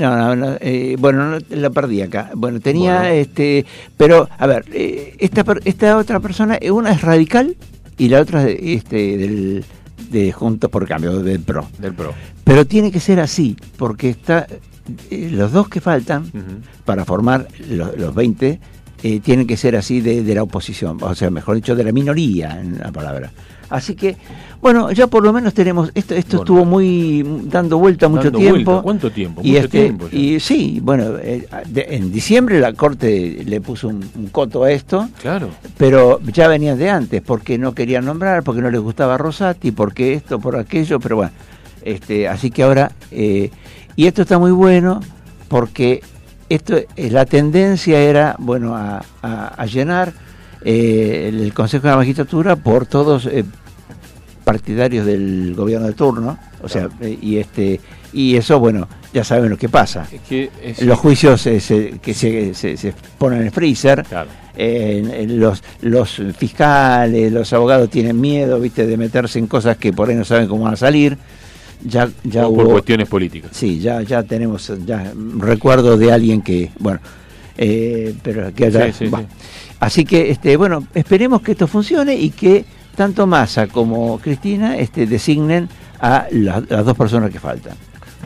No, 0.01 0.17
no, 0.17 0.35
no, 0.35 0.57
eh, 0.59 0.95
bueno, 0.99 1.29
no, 1.29 1.37
la 1.49 1.69
perdí 1.69 2.01
acá. 2.01 2.31
Bueno, 2.35 2.59
tenía 2.59 2.99
Bueno. 3.01 3.13
este, 3.13 3.65
pero 3.97 4.27
a 4.37 4.47
ver, 4.47 4.65
eh, 4.73 5.15
esta 5.19 5.43
esta 5.63 5.97
otra 5.97 6.19
persona, 6.19 6.57
eh, 6.59 6.71
una 6.71 6.91
es 6.91 7.01
radical 7.01 7.55
y 7.97 8.09
la 8.09 8.21
otra 8.21 8.47
es 8.49 8.57
este 8.61 9.17
del 9.17 9.63
de 10.09 10.31
Juntos 10.31 10.69
por 10.69 10.87
Cambio 10.87 11.19
del 11.19 11.39
PRO. 11.41 11.67
Del 11.77 11.93
PRO. 11.93 12.13
Pero 12.43 12.65
tiene 12.65 12.91
que 12.91 12.99
ser 12.99 13.19
así, 13.19 13.55
porque 13.77 14.09
está 14.09 14.47
eh, 15.09 15.29
los 15.31 15.51
dos 15.51 15.69
que 15.69 15.79
faltan 15.79 16.31
para 16.83 17.05
formar 17.05 17.47
lo- 17.69 17.95
los 17.95 18.13
20 18.15 18.59
eh, 19.03 19.19
tienen 19.21 19.47
que 19.47 19.55
ser 19.57 19.75
así 19.75 20.01
de, 20.01 20.23
de 20.23 20.35
la 20.35 20.43
oposición, 20.43 20.97
o 21.01 21.15
sea, 21.15 21.29
mejor 21.29 21.55
dicho, 21.55 21.75
de 21.75 21.83
la 21.83 21.91
minoría 21.91 22.59
en 22.59 22.77
la 22.79 22.91
palabra. 22.91 23.31
Así 23.71 23.95
que, 23.95 24.17
bueno, 24.61 24.91
ya 24.91 25.07
por 25.07 25.23
lo 25.23 25.31
menos 25.33 25.53
tenemos, 25.53 25.89
esto, 25.95 26.13
esto 26.13 26.37
Bueno. 26.37 26.43
estuvo 26.43 26.65
muy 26.65 27.25
dando 27.45 27.77
vuelta 27.79 28.09
mucho 28.09 28.25
Dando 28.25 28.39
tiempo. 28.39 28.71
vuelta. 28.71 28.83
¿Cuánto 28.83 29.11
tiempo? 29.11 29.41
Y, 29.43 29.51
Mucho 29.53 29.59
este, 29.63 29.79
tiempo 29.85 30.09
ya. 30.09 30.17
y 30.19 30.39
sí, 30.41 30.79
bueno, 30.83 31.17
eh, 31.21 31.47
de- 31.69 31.87
en 31.91 32.11
diciembre 32.11 32.59
la 32.59 32.73
Corte 32.73 33.43
le 33.45 33.61
puso 33.61 33.87
un, 33.87 34.03
un 34.15 34.27
coto 34.27 34.63
a 34.65 34.71
esto, 34.71 35.07
Claro. 35.21 35.49
pero 35.77 36.19
ya 36.33 36.47
venían 36.49 36.77
de 36.77 36.89
antes, 36.89 37.21
porque 37.21 37.57
no 37.57 37.73
querían 37.73 38.05
nombrar, 38.05 38.43
porque 38.43 38.61
no 38.61 38.69
les 38.69 38.81
gustaba 38.81 39.17
Rosati, 39.17 39.71
porque 39.71 40.13
esto, 40.13 40.37
por 40.39 40.57
aquello, 40.57 40.99
pero 40.99 41.15
bueno, 41.15 41.31
este, 41.81 42.27
así 42.27 42.51
que 42.51 42.63
ahora, 42.63 42.91
eh, 43.09 43.49
y 43.95 44.05
esto 44.05 44.21
está 44.23 44.37
muy 44.37 44.51
bueno, 44.51 44.99
porque 45.47 46.01
esto, 46.49 46.75
eh, 46.77 47.09
la 47.09 47.25
tendencia 47.25 47.99
era, 48.01 48.35
bueno, 48.37 48.75
a, 48.75 49.01
a- 49.21 49.47
a 49.47 49.65
llenar 49.65 50.11
eh, 50.63 51.29
el, 51.29 51.39
el 51.41 51.53
Consejo 51.55 51.83
de 51.87 51.89
la 51.91 51.97
Magistratura 51.97 52.55
por 52.55 52.85
todos 52.85 53.25
eh, 53.25 53.43
partidarios 54.43 55.05
del 55.05 55.53
gobierno 55.55 55.87
de 55.87 55.93
turno, 55.93 56.37
o 56.61 56.67
sea, 56.69 56.89
eh, 57.01 57.17
y 57.21 57.37
este, 57.37 57.79
y 58.13 58.35
eso, 58.35 58.59
bueno, 58.59 58.87
ya 59.13 59.23
saben 59.23 59.49
lo 59.49 59.57
que 59.57 59.69
pasa. 59.69 60.07
Es 60.11 60.21
que 60.21 60.49
es- 60.63 60.81
Los 60.81 60.99
juicios 60.99 61.45
eh, 61.47 61.59
se- 61.59 61.99
que 62.01 62.13
se, 62.13 62.53
se- 62.53 62.77
se 62.77 62.93
ponen 63.17 63.39
en 63.39 63.45
el 63.45 63.51
freezer, 63.51 64.03
Claro. 64.03 64.29
eh, 64.55 65.25
los, 65.29 65.63
los 65.81 66.21
fiscales, 66.37 67.31
los 67.31 67.51
abogados 67.53 67.89
tienen 67.89 68.19
miedo, 68.19 68.59
viste, 68.59 68.85
de 68.85 68.97
meterse 68.97 69.39
en 69.39 69.47
cosas 69.47 69.77
que 69.77 69.93
por 69.93 70.09
ahí 70.09 70.15
no 70.15 70.25
saben 70.25 70.47
cómo 70.47 70.63
van 70.65 70.73
a 70.73 70.77
salir. 70.77 71.17
Ya, 71.83 72.07
ya 72.23 72.47
o 72.47 72.53
por 72.55 72.65
hubo, 72.65 72.71
cuestiones 72.73 73.07
políticas. 73.07 73.51
sí, 73.53 73.79
ya, 73.79 74.03
ya 74.03 74.21
tenemos, 74.21 74.71
ya 74.85 75.13
recuerdo 75.39 75.97
de 75.97 76.11
alguien 76.11 76.43
que, 76.43 76.69
bueno, 76.77 76.99
eh, 77.57 78.13
pero 78.21 78.53
que 78.53 78.65
haya, 78.65 78.91
Sí, 78.93 79.05
sí, 79.05 79.11
va. 79.11 79.19
sí. 79.21 79.25
así 79.79 80.05
que, 80.05 80.29
este, 80.29 80.55
bueno, 80.57 80.85
esperemos 80.93 81.41
que 81.41 81.53
esto 81.53 81.65
funcione 81.67 82.13
y 82.15 82.29
que 82.29 82.65
tanto 83.01 83.25
Massa 83.25 83.65
como 83.65 84.19
Cristina, 84.19 84.77
este, 84.77 85.07
designen 85.07 85.67
a 85.99 86.27
la- 86.29 86.61
las 86.69 86.85
dos 86.85 86.95
personas 86.95 87.31
que 87.31 87.39
faltan. 87.39 87.75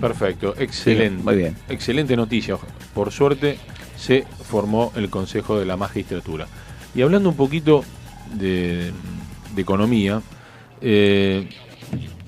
Perfecto, 0.01 0.53
excelente. 0.57 1.17
Sí, 1.19 1.23
muy 1.23 1.36
bien. 1.38 1.55
Excelente 1.69 2.13
noticia. 2.17 2.57
Por 2.93 3.09
suerte 3.09 3.57
se 3.97 4.26
formó 4.49 4.91
el 4.97 5.09
Consejo 5.09 5.57
de 5.57 5.65
la 5.65 5.78
Magistratura. 5.78 6.45
Y 6.93 7.01
hablando 7.03 7.30
un 7.30 7.38
poquito 7.38 7.86
de, 8.34 8.91
de 9.55 9.61
economía, 9.61 10.21
eh, 10.82 11.47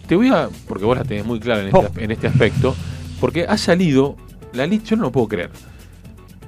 te 0.08 0.16
voy 0.16 0.30
a, 0.30 0.48
porque 0.70 0.86
vos 0.86 0.98
la 0.98 1.04
tenés 1.04 1.26
muy 1.26 1.42
clara 1.42 1.60
en 1.64 1.68
este, 1.68 1.80
Oh. 1.80 1.92
en 2.00 2.12
este 2.12 2.28
aspecto, 2.28 2.74
porque 3.20 3.46
ha 3.46 3.58
salido 3.58 4.16
la 4.54 4.66
lista, 4.66 4.92
yo 4.92 4.96
no 4.96 5.04
lo 5.04 5.12
puedo 5.12 5.28
creer. 5.28 5.50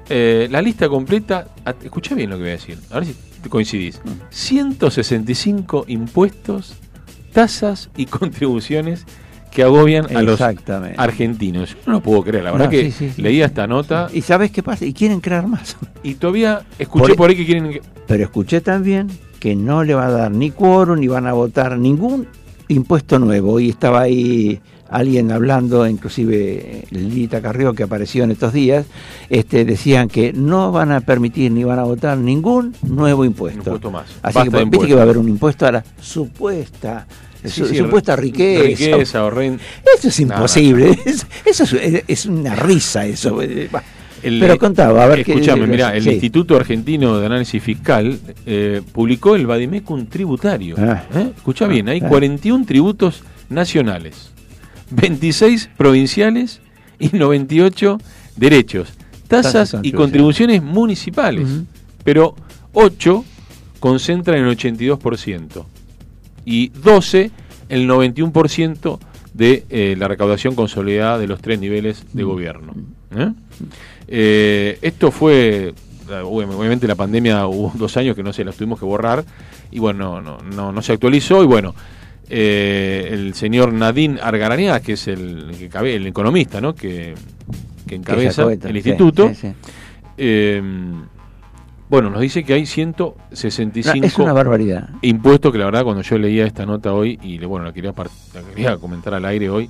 Eh, 0.08 0.48
la 0.50 0.62
lista 0.62 0.88
completa, 0.88 1.48
escucha 1.84 2.16
bien 2.16 2.30
lo 2.30 2.38
que 2.38 2.44
voy 2.44 2.50
a 2.52 2.54
decir, 2.54 2.78
a 2.90 2.96
ver 2.96 3.06
si 3.06 3.16
coincidís. 3.48 4.02
Mm. 4.04 4.10
165 4.30 5.86
impuestos, 5.88 6.74
tasas 7.32 7.90
y 7.96 8.06
contribuciones 8.08 9.06
que 9.52 9.64
agobian 9.64 10.16
a 10.16 10.22
los 10.22 10.42
argentinos. 10.42 11.72
Yo 11.72 11.78
no 11.88 11.94
lo 11.94 12.02
puedo 12.02 12.24
creer, 12.24 12.44
la 12.44 12.52
verdad 12.52 12.66
No, 12.66 12.72
que 12.72 12.84
sí, 12.86 12.92
sí, 12.92 13.12
sí. 13.16 13.22
leía 13.22 13.48
esta 13.48 13.66
nota 13.66 14.08
¿Y 14.14 14.22
sabes 14.22 14.52
qué 14.52 14.62
pasa? 14.62 14.86
Y 14.86 14.94
quieren 14.94 15.22
crear 15.22 15.48
más. 15.48 15.76
y 16.04 16.16
todavía 16.16 16.62
escuché 16.78 17.08
Por- 17.10 17.16
por 17.16 17.30
ahí 17.32 17.36
que 17.36 17.46
quieren... 17.46 17.70
que- 17.72 17.82
Pero 18.08 18.24
escuché 18.24 18.62
también 18.62 19.08
que 19.40 19.56
no 19.56 19.84
le 19.84 19.94
va 19.96 20.08
a 20.08 20.12
dar 20.12 20.32
ni 20.32 20.52
quórum 20.52 21.00
ni 21.00 21.08
van 21.08 21.26
a 21.26 21.34
votar 21.34 21.78
ningún 21.80 22.28
impuesto 22.68 23.18
nuevo. 23.20 23.60
Y 23.60 23.70
estaba 23.70 24.02
ahí 24.02 24.60
alguien 24.90 25.32
hablando, 25.32 25.88
inclusive 25.88 26.86
Lilita 26.92 27.42
Carrió 27.42 27.74
que 27.74 27.84
apareció 27.84 28.24
en 28.24 28.32
estos 28.32 28.54
días, 28.54 28.86
este, 29.30 29.66
decían 29.66 30.08
que 30.08 30.34
no 30.34 30.72
van 30.72 30.92
a 30.92 31.02
permitir 31.02 31.52
ni 31.52 31.64
van 31.64 31.80
a 31.80 31.84
votar 31.84 32.18
ningún 32.18 32.74
nuevo 32.82 33.24
impuesto. 33.26 33.60
Impuesto 33.60 33.92
más. 33.92 34.06
Así 34.22 34.36
Basta 34.40 34.58
que 34.60 34.66
viste 34.66 34.88
que 34.88 34.94
va 34.96 35.02
a 35.02 35.04
haber 35.04 35.18
un 35.18 35.30
impuesto 35.30 35.66
a 35.68 35.72
la 35.72 35.84
supuesta, 36.02 37.06
Sí, 37.44 37.50
su- 37.62 37.66
sí, 37.68 37.78
supuesta 37.78 38.16
riqueza. 38.18 38.64
riqueza 38.92 39.24
o 39.26 39.42
Eso 39.42 40.08
es 40.10 40.20
imposible. 40.20 41.00
Es- 41.06 41.26
eso 41.46 41.78
es, 42.08 42.26
una 42.26 42.54
risa 42.56 43.06
eso. 43.06 43.42
El- 43.42 44.40
Pero 44.42 44.58
contaba, 44.58 45.06
a 45.06 45.08
ver 45.08 45.24
qué- 45.24 45.32
Escuchame, 45.32 45.66
mira, 45.66 45.96
el 45.96 46.04
sí. 46.04 46.10
Instituto 46.10 46.58
Argentino 46.58 47.18
de 47.18 47.26
Análisis 47.26 47.64
Fiscal 47.64 48.20
eh, 48.46 48.82
publicó 48.92 49.36
el 49.36 49.48
Badimecum 49.48 50.08
tributario. 50.08 50.76
Ah. 50.78 51.04
¿eh? 51.16 51.32
Escucha 51.38 51.68
bien, 51.68 51.88
hay 51.88 52.02
Ah. 52.04 52.10
41 52.10 52.66
tributos 52.66 53.24
nacionales, 53.50 54.32
26 54.92 55.70
provinciales 55.78 56.62
y 57.00 57.16
98 57.18 58.00
derechos, 58.36 58.90
tasas 59.28 59.76
y 59.84 59.92
contribuciones. 59.92 60.62
municipales, 60.62 61.48
pero 62.04 62.36
8 62.74 63.26
concentran 63.80 64.44
el 64.44 64.58
82% 64.58 65.66
y 66.46 66.70
12 66.70 67.32
el 67.70 67.88
91% 67.88 69.00
de 69.34 69.66
eh, 69.70 69.96
la 69.98 70.08
recaudación 70.08 70.56
consolidada 70.56 71.18
de 71.18 71.28
los 71.28 71.42
tres 71.42 71.60
niveles 71.60 72.06
de 72.14 72.24
gobierno. 72.24 72.74
¿eh? 73.16 73.32
Eh, 74.08 74.80
esto 74.82 75.12
fue, 75.12 75.74
obviamente 76.24 76.88
la 76.88 76.96
pandemia 76.96 77.46
hubo 77.48 77.72
dos 77.76 77.96
años 77.98 78.16
que 78.16 78.24
no 78.24 78.34
se 78.34 78.44
las 78.44 78.56
tuvimos 78.56 78.80
que 78.80 78.86
borrar 78.86 79.24
y 79.72 79.80
bueno, 79.80 80.22
no, 80.22 80.40
no, 80.40 80.72
no 80.72 80.82
se 80.82 80.94
actualizó 80.94 81.44
y 81.44 81.46
bueno, 81.46 81.76
eh, 82.30 83.10
el 83.12 83.34
señor 83.34 83.74
Nadine 83.74 84.20
Argarañá, 84.22 84.80
que 84.82 84.94
es 84.94 85.08
el, 85.08 85.52
el 85.84 86.08
economista 86.08 86.62
¿no? 86.62 86.76
que, 86.76 87.16
que 87.88 87.96
encabeza 87.96 88.44
el 88.52 88.76
instituto, 88.78 89.30
sí, 89.30 89.36
sí. 89.36 89.48
eh, 90.18 90.62
bueno, 91.90 92.12
nos 92.12 92.22
dice 92.22 92.44
que 92.44 92.54
hay 92.54 92.62
No, 92.62 92.68
165 92.68 94.06
es 94.06 94.18
una 94.20 94.32
barbaridad. 94.34 94.90
impuestos 95.02 95.52
que 95.52 95.58
la 95.58 95.66
verdad 95.66 95.84
cuando 95.84 96.04
yo 96.04 96.18
leía 96.20 96.46
esta 96.46 96.66
nota 96.66 96.94
hoy 96.94 97.18
y 97.24 97.40
le- 97.40 97.48
bueno 97.48 97.66
la 97.66 97.74
quería, 97.74 97.94
la 98.34 98.42
quería 98.44 98.78
comentar 98.78 99.14
al 99.16 99.26
aire 99.26 99.50
hoy 99.50 99.68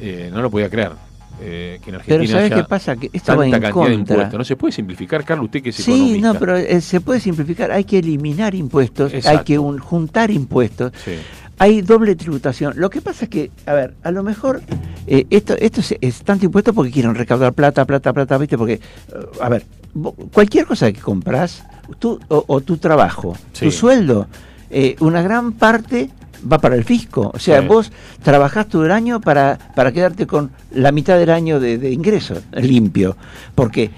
eh, 0.00 0.30
no 0.32 0.42
lo 0.42 0.48
podía 0.50 0.70
creer 0.70 0.92
eh, 1.40 1.80
que 1.82 1.90
en 1.90 1.96
Pero 1.96 1.98
Argentina 1.98 2.32
¿sabes 2.32 2.52
haya 2.52 2.62
qué 2.62 2.68
pasa? 2.68 2.96
Que 2.96 3.10
esto 3.12 3.36
va 3.36 3.44
en 3.44 3.50
cantidad 3.50 3.68
de 3.68 3.72
contra. 3.74 3.94
impuestos. 3.94 4.38
No 4.38 4.44
se 4.44 4.56
puede 4.56 4.72
simplificar, 4.72 5.22
Carlos, 5.22 5.44
usted 5.46 5.60
que 5.62 5.68
es 5.68 5.76
Sí, 5.76 5.92
economista. 5.92 6.32
no, 6.32 6.38
pero 6.38 6.56
eh, 6.56 6.80
se 6.80 7.00
puede 7.02 7.20
simplificar. 7.20 7.72
Hay 7.72 7.84
que 7.84 7.98
eliminar 7.98 8.54
impuestos, 8.54 9.12
hay 9.26 9.40
que 9.40 9.58
un- 9.58 9.76
juntar 9.76 10.30
impuestos. 10.30 10.92
Sí. 11.04 11.12
Hay 11.58 11.80
doble 11.80 12.16
tributación. 12.16 12.74
Lo 12.76 12.90
que 12.90 13.00
pasa 13.00 13.24
es 13.24 13.30
que, 13.30 13.50
a 13.64 13.72
ver, 13.72 13.94
a 14.02 14.10
lo 14.10 14.22
mejor 14.22 14.60
eh, 15.06 15.26
esto, 15.30 15.54
esto 15.58 15.80
es, 15.80 15.94
es 16.00 16.22
tanto 16.22 16.44
impuesto 16.44 16.74
porque 16.74 16.90
quieren 16.90 17.14
recaudar 17.14 17.52
plata, 17.54 17.84
plata, 17.86 18.12
plata, 18.12 18.36
¿viste? 18.38 18.58
Porque, 18.58 18.74
eh, 18.74 18.80
a 19.40 19.48
ver, 19.48 19.64
cualquier 20.32 20.66
cosa 20.66 20.92
que 20.92 21.00
compras, 21.00 21.64
tú, 21.98 22.20
o, 22.28 22.44
o 22.46 22.60
tu 22.60 22.76
trabajo, 22.76 23.36
Sí. 23.52 23.64
tu 23.66 23.70
sueldo, 23.72 24.26
eh, 24.68 24.96
una 25.00 25.22
gran 25.22 25.52
parte 25.52 26.10
va 26.52 26.58
para 26.58 26.74
el 26.76 26.84
fisco. 26.84 27.30
O 27.32 27.38
sea, 27.38 27.62
Sí. 27.62 27.66
vos 27.66 27.90
trabajás 28.22 28.68
todo 28.68 28.84
el 28.84 28.90
año 28.92 29.20
para, 29.22 29.58
para 29.74 29.92
quedarte 29.92 30.26
con 30.26 30.50
la 30.72 30.92
mitad 30.92 31.18
del 31.18 31.30
año 31.30 31.58
de, 31.58 31.78
de 31.78 31.90
ingresos 31.90 32.42
limpio, 32.52 33.16
porque 33.54 33.90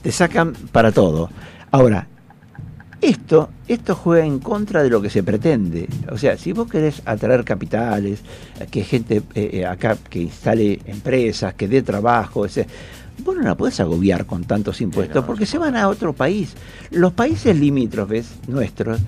te 0.00 0.10
sacan 0.12 0.54
para 0.72 0.92
todo. 0.92 1.28
Ahora, 1.70 2.06
esto, 3.02 3.50
esto 3.72 3.94
juega 3.94 4.24
en 4.24 4.38
contra 4.38 4.82
de 4.82 4.90
lo 4.90 5.00
que 5.02 5.10
se 5.10 5.22
pretende. 5.22 5.88
O 6.10 6.18
sea, 6.18 6.36
si 6.38 6.52
vos 6.52 6.68
querés 6.70 7.02
atraer 7.04 7.44
capitales, 7.44 8.20
que 8.70 8.84
gente 8.84 9.22
eh, 9.34 9.50
eh, 9.52 9.66
acá 9.66 9.96
que 10.08 10.20
instale 10.22 10.80
empresas, 10.86 11.54
que 11.54 11.68
dé 11.68 11.82
trabajo, 11.82 12.40
o 12.40 12.48
sea, 12.48 12.66
vos 13.24 13.36
no 13.36 13.42
la 13.42 13.54
podés 13.56 13.78
agobiar 13.80 14.26
con 14.26 14.44
tantos 14.44 14.80
impuestos 14.80 15.24
porque 15.24 15.46
se 15.46 15.58
van 15.58 15.76
a 15.76 15.88
otro 15.88 16.12
país. 16.12 16.54
Los 16.90 17.12
países 17.12 17.56
limítrofes 17.58 18.30
nuestros 18.48 19.00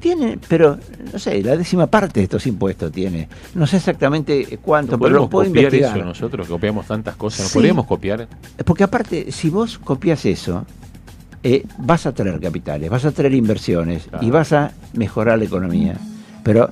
tienen, 0.00 0.40
pero 0.48 0.78
no 1.12 1.18
sé, 1.20 1.40
la 1.44 1.56
décima 1.56 1.86
parte 1.86 2.18
de 2.20 2.24
estos 2.24 2.44
impuestos 2.48 2.90
tiene. 2.90 3.28
No 3.54 3.68
sé 3.68 3.76
exactamente 3.76 4.58
cuánto, 4.60 4.92
¿No 4.96 4.98
pero 4.98 5.14
lo 5.14 5.28
podemos 5.28 5.30
puedo 5.30 5.46
copiar 5.48 5.64
investigar. 5.74 5.96
eso 5.98 6.04
nosotros, 6.06 6.48
copiamos 6.48 6.86
tantas 6.86 7.14
cosas? 7.14 7.42
¿No 7.42 7.48
Sí. 7.48 7.54
podríamos 7.54 7.86
copiar? 7.86 8.26
Porque 8.64 8.82
aparte, 8.82 9.30
si 9.30 9.48
vos 9.48 9.78
copias 9.78 10.26
eso, 10.26 10.66
eh, 11.42 11.64
vas 11.78 12.06
a 12.06 12.12
traer 12.12 12.38
capitales, 12.40 12.88
vas 12.90 13.04
a 13.04 13.10
traer 13.12 13.34
inversiones 13.34 14.04
Claro. 14.04 14.26
y 14.26 14.30
vas 14.30 14.52
a 14.52 14.72
mejorar 14.94 15.38
la 15.38 15.44
economía. 15.44 15.96
Pero, 16.44 16.70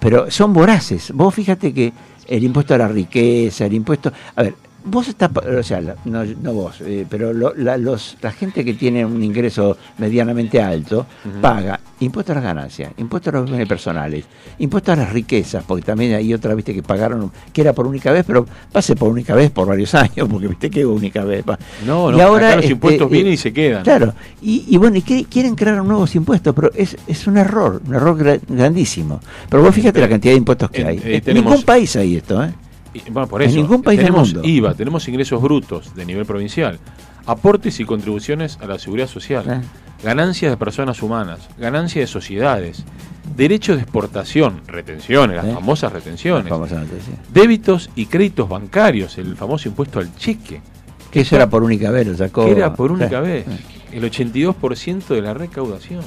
pero 0.00 0.30
son 0.30 0.52
voraces. 0.52 1.12
Vos 1.14 1.34
fíjate 1.34 1.72
que 1.72 1.92
el 2.28 2.44
impuesto 2.44 2.74
a 2.74 2.78
la 2.78 2.88
riqueza, 2.88 3.66
el 3.66 3.74
impuesto... 3.74 4.12
A 4.36 4.42
ver, 4.42 4.54
vos 4.84 5.08
estás... 5.08 5.30
O 5.36 5.62
sea, 5.62 5.80
no, 6.04 6.24
no 6.24 6.52
vos, 6.52 6.80
eh, 6.80 7.06
pero 7.08 7.32
lo- 7.32 7.54
la, 7.54 7.76
los, 7.76 8.16
la 8.22 8.32
gente 8.32 8.64
que 8.64 8.74
tiene 8.74 9.04
un 9.04 9.22
ingreso 9.22 9.76
medianamente 9.98 10.60
alto 10.60 11.06
paga 11.40 11.78
impuestos 12.00 12.32
a 12.32 12.40
las 12.40 12.44
ganancias, 12.44 12.92
impuestos 12.96 13.32
a 13.32 13.36
los 13.38 13.48
bienes 13.48 13.68
personales, 13.68 14.24
impuestos 14.58 14.92
a 14.94 14.96
las 15.02 15.12
riquezas, 15.12 15.62
porque 15.64 15.84
también 15.84 16.14
hay 16.14 16.34
otra, 16.34 16.54
viste, 16.54 16.74
que 16.74 16.82
pagaron, 16.82 17.30
que 17.52 17.60
era 17.60 17.72
por 17.72 17.86
única 17.86 18.10
vez, 18.10 18.24
pero 18.26 18.44
pase 18.72 18.96
por 18.96 19.08
única 19.08 19.34
vez 19.36 19.50
por 19.52 19.68
varios 19.68 19.94
años, 19.94 20.28
porque 20.28 20.48
viste 20.48 20.68
que 20.70 20.84
única 20.84 21.22
vez. 21.24 21.44
pa. 21.44 21.58
No, 21.86 22.10
Y 22.10 22.16
no, 22.16 22.22
ahora, 22.24 22.46
acá 22.48 22.56
los 22.56 22.64
este, 22.64 22.72
impuestos 22.72 23.06
eh, 23.08 23.12
vienen 23.14 23.32
y 23.34 23.36
se 23.36 23.52
quedan. 23.52 23.84
Claro, 23.84 24.14
y, 24.40 24.64
y 24.68 24.76
bueno, 24.78 24.96
y 24.96 25.02
que- 25.02 25.24
quieren 25.26 25.54
crear 25.54 25.82
nuevos 25.84 26.14
impuestos, 26.16 26.52
pero 26.54 26.70
es, 26.74 26.96
es 27.06 27.26
un 27.28 27.36
error, 27.36 27.80
un 27.86 27.94
error 27.94 28.18
gra- 28.18 28.40
grandísimo. 28.48 29.20
Pero 29.48 29.62
vos 29.62 29.72
fíjate 29.74 30.00
la 30.00 30.08
cantidad 30.08 30.32
de 30.32 30.38
impuestos 30.38 30.70
que 30.70 30.84
hay. 30.84 30.98
eh, 31.04 31.22
en 31.24 31.34
ningún 31.34 31.62
país 31.62 31.94
hay 31.96 32.16
esto, 32.16 32.42
¿eh? 32.42 32.52
Bueno, 33.10 33.26
por 33.28 33.42
En 33.42 33.48
eso, 33.50 33.58
ningún 33.58 33.82
país 33.82 33.98
del 33.98 34.06
tenemos 34.06 34.32
mundo. 34.34 34.48
IVA, 34.48 34.74
tenemos 34.74 35.08
ingresos 35.08 35.40
brutos 35.40 35.94
de 35.94 36.04
nivel 36.04 36.26
provincial, 36.26 36.78
aportes 37.26 37.80
y 37.80 37.84
contribuciones 37.84 38.58
a 38.60 38.66
la 38.66 38.78
seguridad 38.78 39.08
social, 39.08 39.44
Eh. 39.48 39.60
ganancias 40.04 40.50
de 40.52 40.56
personas 40.56 41.02
humanas, 41.02 41.40
ganancias 41.58 42.02
de 42.02 42.06
sociedades, 42.06 42.84
derechos 43.36 43.76
de 43.76 43.82
exportación, 43.82 44.60
retenciones, 44.66 45.36
las 45.36 45.46
Eh. 45.46 45.52
famosas 45.54 45.92
retenciones, 45.92 46.52
débitos 47.32 47.88
y 47.94 48.06
créditos 48.06 48.48
bancarios, 48.48 49.16
el 49.18 49.36
famoso 49.36 49.68
impuesto 49.68 49.98
al 49.98 50.14
cheque, 50.16 50.60
Que 51.10 51.20
eso 51.20 51.36
era 51.36 51.48
por 51.48 51.62
única 51.62 51.90
vez, 51.90 52.06
lo 52.06 52.16
sacó. 52.16 52.44
que 52.44 52.52
era 52.52 52.74
por 52.74 52.90
única 52.92 53.20
vez, 53.20 53.44
el 53.92 54.04
82% 54.04 55.14
de 55.14 55.22
la 55.22 55.34
recaudación. 55.34 56.00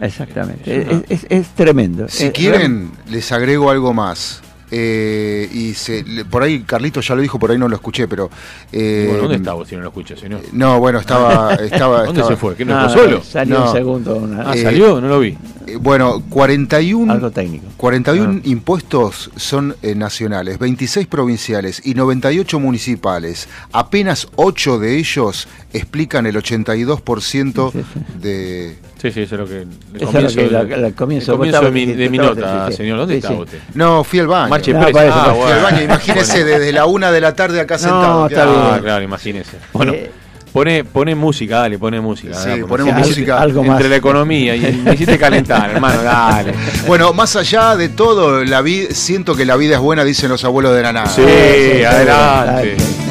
Exactamente. 0.00 0.80
Es 0.82 0.88
una- 0.88 1.02
Es, 1.08 1.24
es- 1.24 1.26
es 1.30 1.48
tremendo. 1.48 2.08
Si 2.08 2.24
Es- 2.26 2.32
quieren, 2.32 2.90
les 3.10 3.30
agrego 3.32 3.70
algo 3.70 3.92
más. 3.92 4.42
Eh, 4.76 5.48
y 5.52 5.72
se, 5.74 6.04
por 6.28 6.42
ahí, 6.42 6.64
Carlito 6.64 7.00
ya 7.00 7.14
lo 7.14 7.22
dijo, 7.22 7.38
por 7.38 7.52
ahí 7.52 7.58
no 7.58 7.68
lo 7.68 7.76
escuché, 7.76 8.08
pero. 8.08 8.28
eh, 8.72 9.06
bueno, 9.08 9.28
¿dónde 9.28 9.50
vos 9.52 9.68
si 9.68 9.76
no 9.76 9.82
lo 9.82 9.88
escucha, 9.88 10.16
señor? 10.16 10.40
No, 10.52 10.80
bueno, 10.80 10.98
estaba. 10.98 11.54
estaba 11.62 11.98
¿Dónde 12.06 12.20
estaba- 12.22 12.28
se 12.28 12.36
fue? 12.36 12.56
¿Que 12.56 12.64
no 12.64 12.76
Ah, 12.76 12.88
fue 12.88 13.02
solo? 13.04 13.22
Salió 13.22 13.58
No. 13.60 13.66
un 13.66 13.72
segundo. 13.72 14.16
una- 14.16 14.50
Ah, 14.50 14.54
Eh, 14.56 14.62
¿salió? 14.64 15.00
No 15.00 15.06
lo 15.06 15.20
vi. 15.20 15.38
eh, 15.68 15.76
bueno, 15.80 16.20
41. 16.28 17.12
algo 17.12 17.30
técnico. 17.30 17.66
41 17.76 18.40
Ah. 18.44 18.48
impuestos 18.48 19.30
son 19.36 19.76
eh, 19.82 19.94
nacionales, 19.94 20.58
26 20.58 21.06
provinciales 21.06 21.80
y 21.84 21.94
98 21.94 22.58
municipales. 22.58 23.48
Apenas 23.70 24.26
8 24.34 24.80
de 24.80 24.98
ellos 24.98 25.46
explican 25.74 26.26
el 26.26 26.36
82% 26.36 27.72
Sí, 27.72 27.78
sí. 27.78 28.00
de... 28.20 28.76
Sí, 29.00 29.10
sí, 29.12 29.20
eso 29.22 29.34
es 29.34 29.40
lo 29.40 29.46
que... 29.46 29.56
El 29.62 29.68
lo 30.00 30.28
que 30.30 30.50
la- 30.50 30.62
la- 30.64 30.86
el 30.88 30.94
comienzo, 30.94 31.32
el 31.32 31.38
comienzo 31.38 31.60
de 31.62 31.70
mi, 31.70 31.86
de 31.86 32.08
mi 32.08 32.16
nota, 32.18 32.66
sí, 32.68 32.72
sí. 32.72 32.76
señor. 32.78 32.98
¿Dónde 32.98 33.14
Sí, 33.14 33.18
está 33.18 33.28
sí. 33.28 33.34
usted? 33.34 33.58
No, 33.74 34.02
fui 34.02 34.18
al 34.20 34.26
baño. 34.28 34.48
Marche 34.48 34.72
No, 34.72 34.80
para 34.80 35.04
eso, 35.06 35.14
Ah, 35.14 35.20
para- 35.24 35.32
Fui 35.34 35.42
bueno. 35.42 35.56
al 35.56 35.62
baño, 35.62 35.82
imagínese, 35.84 36.44
desde 36.44 36.72
la 36.72 36.86
una 36.86 37.10
de 37.12 37.20
la 37.20 37.34
tarde 37.34 37.60
acá 37.60 37.74
No, 37.74 37.80
sentado. 37.80 38.26
está. 38.28 38.42
Ah, 38.44 38.70
bien. 38.72 38.82
claro, 38.82 39.04
imagínese. 39.04 39.56
Bueno, 39.74 39.92
Eh, 39.92 40.10
pone, 40.54 40.84
pone 40.84 41.14
música, 41.14 41.58
dale, 41.58 41.78
pone 41.78 42.00
música. 42.00 42.32
Sí, 42.34 42.48
dale, 42.48 42.64
ponemos 42.64 42.92
hiciste- 42.94 43.08
música. 43.08 43.40
algo 43.42 43.60
Entre 43.60 43.74
más. 43.74 43.88
la 43.90 43.96
economía 43.96 44.56
y 44.56 44.72
me 44.84 44.94
hiciste 44.94 45.18
calentar, 45.18 45.68
hermano, 45.70 46.02
dale. 46.02 46.54
Bueno, 46.86 47.12
más 47.12 47.36
allá 47.36 47.76
de 47.76 47.90
todo, 47.90 48.42
la 48.44 48.62
vi- 48.62 48.86
siento 48.92 49.34
que 49.34 49.44
la 49.44 49.56
vida 49.56 49.74
es 49.74 49.80
buena, 49.80 50.02
dicen 50.04 50.30
los 50.30 50.44
abuelos 50.44 50.74
de 50.74 50.82
la 50.82 50.92
nada. 50.94 51.08
Sí, 51.08 51.22
sí, 51.22 51.84
adelante. 51.84 52.76
sí. 52.78 53.03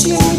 Yo 0.00 0.31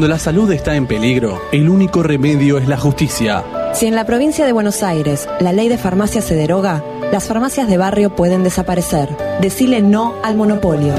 Cuando 0.00 0.14
la 0.14 0.18
salud 0.18 0.50
está 0.50 0.76
en 0.76 0.86
peligro, 0.86 1.42
el 1.52 1.68
único 1.68 2.02
remedio 2.02 2.56
es 2.56 2.66
la 2.66 2.78
justicia. 2.78 3.44
Si 3.74 3.84
en 3.84 3.94
la 3.94 4.06
provincia 4.06 4.46
de 4.46 4.54
Buenos 4.54 4.82
Aires 4.82 5.28
la 5.40 5.52
ley 5.52 5.68
de 5.68 5.76
farmacia 5.76 6.22
se 6.22 6.34
deroga, 6.34 6.82
las 7.12 7.28
farmacias 7.28 7.68
de 7.68 7.76
barrio 7.76 8.16
pueden 8.16 8.42
desaparecer. 8.42 9.14
Decile 9.42 9.82
no 9.82 10.14
al 10.22 10.36
monopolio. 10.36 10.94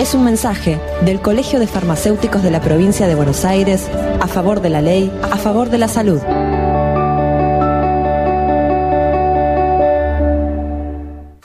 Es 0.00 0.14
un 0.14 0.24
mensaje 0.24 0.80
del 1.04 1.20
Colegio 1.20 1.60
de 1.60 1.68
Farmacéuticos 1.68 2.42
de 2.42 2.50
la 2.50 2.60
provincia 2.60 3.06
de 3.06 3.14
Buenos 3.14 3.44
Aires 3.44 3.88
a 4.20 4.26
favor 4.26 4.62
de 4.62 4.70
la 4.70 4.82
ley, 4.82 5.12
a 5.30 5.36
favor 5.36 5.70
de 5.70 5.78
la 5.78 5.86
salud. 5.86 6.20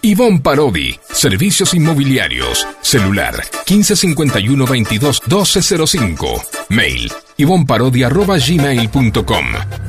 Ivonne 0.06 0.42
Parodi, 0.42 1.00
Servicios 1.14 1.74
Inmobiliarios, 1.74 2.68
celular 2.82 3.36
1551 3.66 4.66
22 4.66 5.22
1205, 5.26 6.42
mail 6.70 7.12
ivonparodi.gmail.com, 7.38 9.46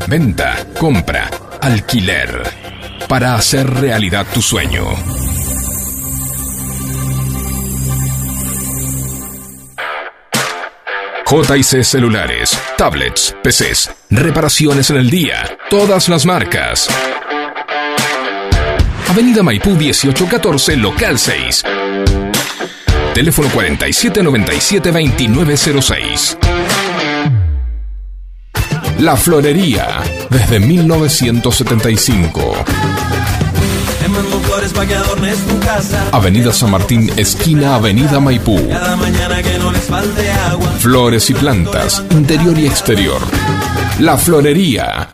venta, 0.08 0.64
compra, 0.78 1.28
alquiler, 1.60 2.42
para 3.08 3.34
hacer 3.34 3.68
realidad 3.68 4.24
tu 4.32 4.40
sueño. 4.40 4.84
JC 11.26 11.82
Celulares, 11.82 12.56
tablets, 12.76 13.34
PCs, 13.42 13.90
reparaciones 14.10 14.90
en 14.90 14.98
el 14.98 15.10
día, 15.10 15.58
todas 15.70 16.08
las 16.08 16.24
marcas. 16.26 16.86
Avenida 19.08 19.42
Maipú 19.42 19.70
1814, 19.70 20.76
local 20.76 21.18
6. 21.18 21.64
Teléfono 23.14 23.48
4797-2906. 23.48 26.43
La 28.98 29.16
Florería, 29.16 30.02
desde 30.30 30.60
1975. 30.60 32.52
Te 34.00 34.08
mando 34.08 34.40
flores 34.40 34.72
pa' 34.72 34.86
que 34.86 34.94
adornes 34.94 35.36
tu 35.46 35.58
casa. 35.60 36.06
Avenida 36.12 36.52
San 36.52 36.70
Martín, 36.70 37.10
esquina 37.16 37.74
Avenida 37.74 38.20
Maipú. 38.20 38.56
Flores 40.78 41.28
y 41.30 41.34
plantas, 41.34 42.04
interior 42.10 42.56
y 42.58 42.66
exterior. 42.66 43.20
La 43.98 44.16
Florería. 44.16 45.08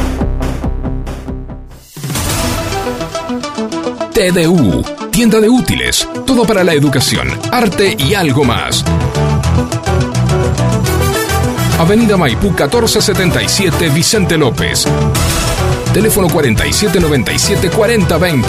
TDU, 4.13 4.83
tienda 5.09 5.39
de 5.39 5.49
útiles, 5.49 6.07
todo 6.27 6.45
para 6.45 6.63
la 6.63 6.73
educación, 6.73 7.27
arte 7.51 7.97
y 7.97 8.13
algo 8.13 8.43
más. 8.43 8.85
Avenida 11.79 12.15
Maipú 12.15 12.49
1477 12.49 13.89
Vicente 13.89 14.37
López. 14.37 14.85
Teléfono 15.95 16.29
4797-4020. 16.29 18.43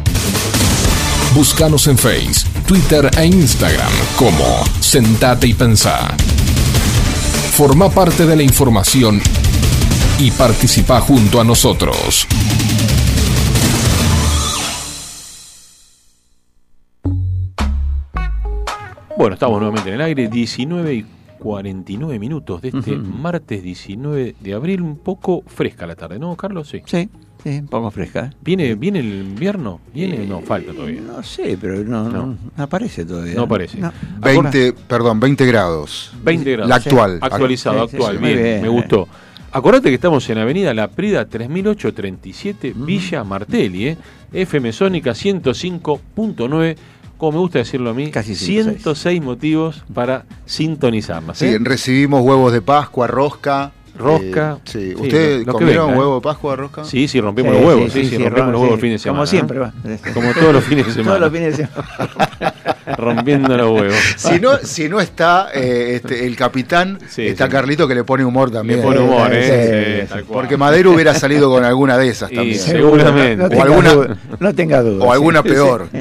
Búscanos 1.35 1.87
en 1.87 1.97
Face, 1.97 2.47
Twitter 2.67 3.09
e 3.17 3.25
Instagram 3.25 3.89
como 4.17 4.43
Sentate 4.81 5.47
y 5.47 5.53
Pensá. 5.53 6.09
Forma 7.51 7.89
parte 7.89 8.25
de 8.25 8.35
la 8.35 8.43
información 8.43 9.21
y 10.19 10.31
participa 10.31 10.99
junto 10.99 11.39
a 11.39 11.45
nosotros. 11.45 12.27
Bueno, 19.17 19.35
estamos 19.35 19.61
nuevamente 19.61 19.87
en 19.87 19.95
el 19.95 20.01
aire, 20.01 20.27
19 20.27 20.93
y 20.93 21.05
49 21.39 22.19
minutos 22.19 22.61
de 22.61 22.67
este 22.67 22.97
martes 22.97 23.63
19 23.63 24.35
de 24.41 24.53
abril, 24.53 24.81
un 24.81 24.97
poco 24.97 25.41
fresca 25.47 25.87
la 25.87 25.95
tarde, 25.95 26.19
¿no, 26.19 26.35
Carlos? 26.35 26.67
Sí. 26.67 26.81
Sí, 26.85 27.09
sí, 27.51 27.59
un 27.59 27.67
poco 27.67 27.91
fresca. 27.91 28.31
¿Viene, 28.41 28.75
viene 28.75 28.99
el 28.99 29.05
invierno? 29.21 29.79
¿Viene? 29.93 30.25
no, 30.25 30.41
falta 30.41 30.73
todavía. 30.73 31.01
No 31.01 31.21
sé, 31.23 31.57
pero 31.59 31.83
no, 31.83 32.09
no, 32.09 32.37
no 32.55 32.63
aparece 32.63 33.05
todavía. 33.05 33.35
No 33.35 33.43
aparece. 33.43 33.77
No. 33.77 33.91
20, 34.19 34.73
perdón, 34.73 35.19
20 35.19 35.45
grados. 35.45 36.11
20 36.23 36.51
grados. 36.51 36.69
La 36.69 36.75
actual. 36.75 37.19
Actualizado, 37.21 37.85
Sí, 37.87 37.91
sí, 37.91 37.95
actual. 37.97 38.17
sí, 38.17 38.23
bien, 38.23 38.43
bien. 38.43 38.61
me 38.61 38.69
gustó. 38.69 39.07
Acordate 39.51 39.89
que 39.89 39.95
estamos 39.95 40.29
en 40.29 40.37
Avenida 40.39 40.73
La 40.73 40.89
Prida 40.89 41.25
3837, 41.25 42.73
Villa 42.75 43.23
Martelli, 43.23 43.87
¿eh? 43.87 43.97
FM 44.33 44.71
Sónica 44.73 45.11
105.9. 45.11 46.75
Como 47.17 47.31
me 47.31 47.37
gusta 47.39 47.59
decirlo 47.59 47.89
a 47.89 47.93
mí, 47.95 48.11
Casi 48.11 48.35
106. 48.35 48.83
106 48.83 49.21
motivos 49.23 49.83
para 49.93 50.25
sintonizarnos. 50.45 51.37
Sí, 51.39 51.45
¿eh? 51.47 51.57
recibimos 51.59 52.21
huevos 52.21 52.53
de 52.53 52.61
Pascua, 52.61 53.07
rosca. 53.07 53.71
Rosca. 53.97 54.57
Eh, 54.57 54.61
sí. 54.65 54.79
Sí, 54.89 54.95
¿Ustedes 54.95 55.45
lo- 55.45 55.53
comieron 55.53 55.87
venga, 55.87 55.95
¿eh? 55.95 55.99
huevo 55.99 56.15
de 56.15 56.21
Pascua, 56.21 56.55
rosca? 56.55 56.83
Sí, 56.85 57.07
sí, 57.07 57.19
rompimos 57.21 57.51
Sí, 57.53 57.57
los 57.59 57.67
huevos, 57.67 57.83
sí, 57.85 57.89
sí, 57.91 58.03
sí, 58.05 58.09
sí, 58.09 58.15
sí, 58.17 58.23
rompimos 58.23 58.51
los 58.51 58.61
huevos 58.61 58.75
el 58.75 58.81
fin 58.81 58.91
de 58.91 58.99
semana. 58.99 59.15
Como 59.17 59.23
¿eh? 59.23 59.27
siempre, 59.27 59.59
va. 59.59 59.73
Como 60.13 60.33
todos 60.33 60.53
los 60.53 60.63
fines 60.63 60.85
de 60.87 60.93
semana. 60.93 61.17
Todos 61.17 61.31
los 61.31 61.39
fines 61.39 61.57
de 61.57 61.65
semana. 61.67 62.53
Rompiendo 62.97 63.57
los 63.57 63.69
huevos. 63.81 63.95
Si 64.15 64.39
no, 64.39 64.57
si 64.59 64.87
no 64.89 65.01
está 65.01 65.49
eh, 65.53 65.95
este, 65.95 66.25
el 66.25 66.35
capitán, 66.37 66.97
Sí, 67.09 67.27
está 67.27 67.45
sí. 67.45 67.51
Carlito 67.51 67.85
que 67.87 67.93
le 67.95 68.03
pone 68.05 68.23
humor 68.23 68.49
también. 68.49 68.79
Le 68.79 68.85
pone 68.85 68.99
humor, 68.99 69.29
¿eh? 69.33 70.07
Porque 70.31 70.55
Madero 70.57 70.91
hubiera 70.93 71.13
salido 71.13 71.49
con 71.49 71.63
alguna 71.65 71.97
de 71.97 72.07
esas 72.07 72.31
también. 72.31 72.57
sí. 72.57 72.71
Seguramente. 72.71 73.35
No 73.37 73.45
O 73.45 73.49
tenga 73.49 73.63
alguna- 73.63 74.17
no 74.39 74.55
tenga 74.55 74.81
duda. 74.81 75.05
O 75.05 75.11
alguna 75.11 75.41
sí. 75.41 75.49
peor. 75.49 75.87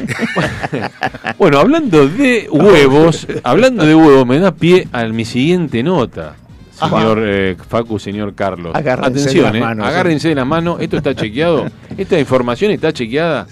Bueno, 1.38 1.58
hablando 1.58 2.08
de 2.08 2.48
huevos, 2.50 3.26
hablando 3.42 3.84
de 3.84 3.94
huevos, 3.94 4.26
me 4.26 4.38
da 4.38 4.52
pie 4.52 4.88
a 4.92 5.04
mi 5.04 5.24
siguiente 5.24 5.82
nota. 5.82 6.34
Señor 6.78 7.18
eh, 7.22 7.56
Facu, 7.68 7.98
señor 7.98 8.34
Carlos. 8.34 8.74
Agárrense 8.74 9.20
Atención, 9.20 9.34
de 9.34 9.50
las 9.50 9.54
eh, 9.54 9.60
manos, 9.60 9.86
agárrense 9.86 10.28
de 10.28 10.34
la 10.34 10.44
mano. 10.44 10.78
Esto 10.78 10.96
está 10.98 11.14
chequeado. 11.14 11.66
Esta 11.96 12.18
información 12.18 12.70
está 12.70 12.92
chequeada. 12.92 13.46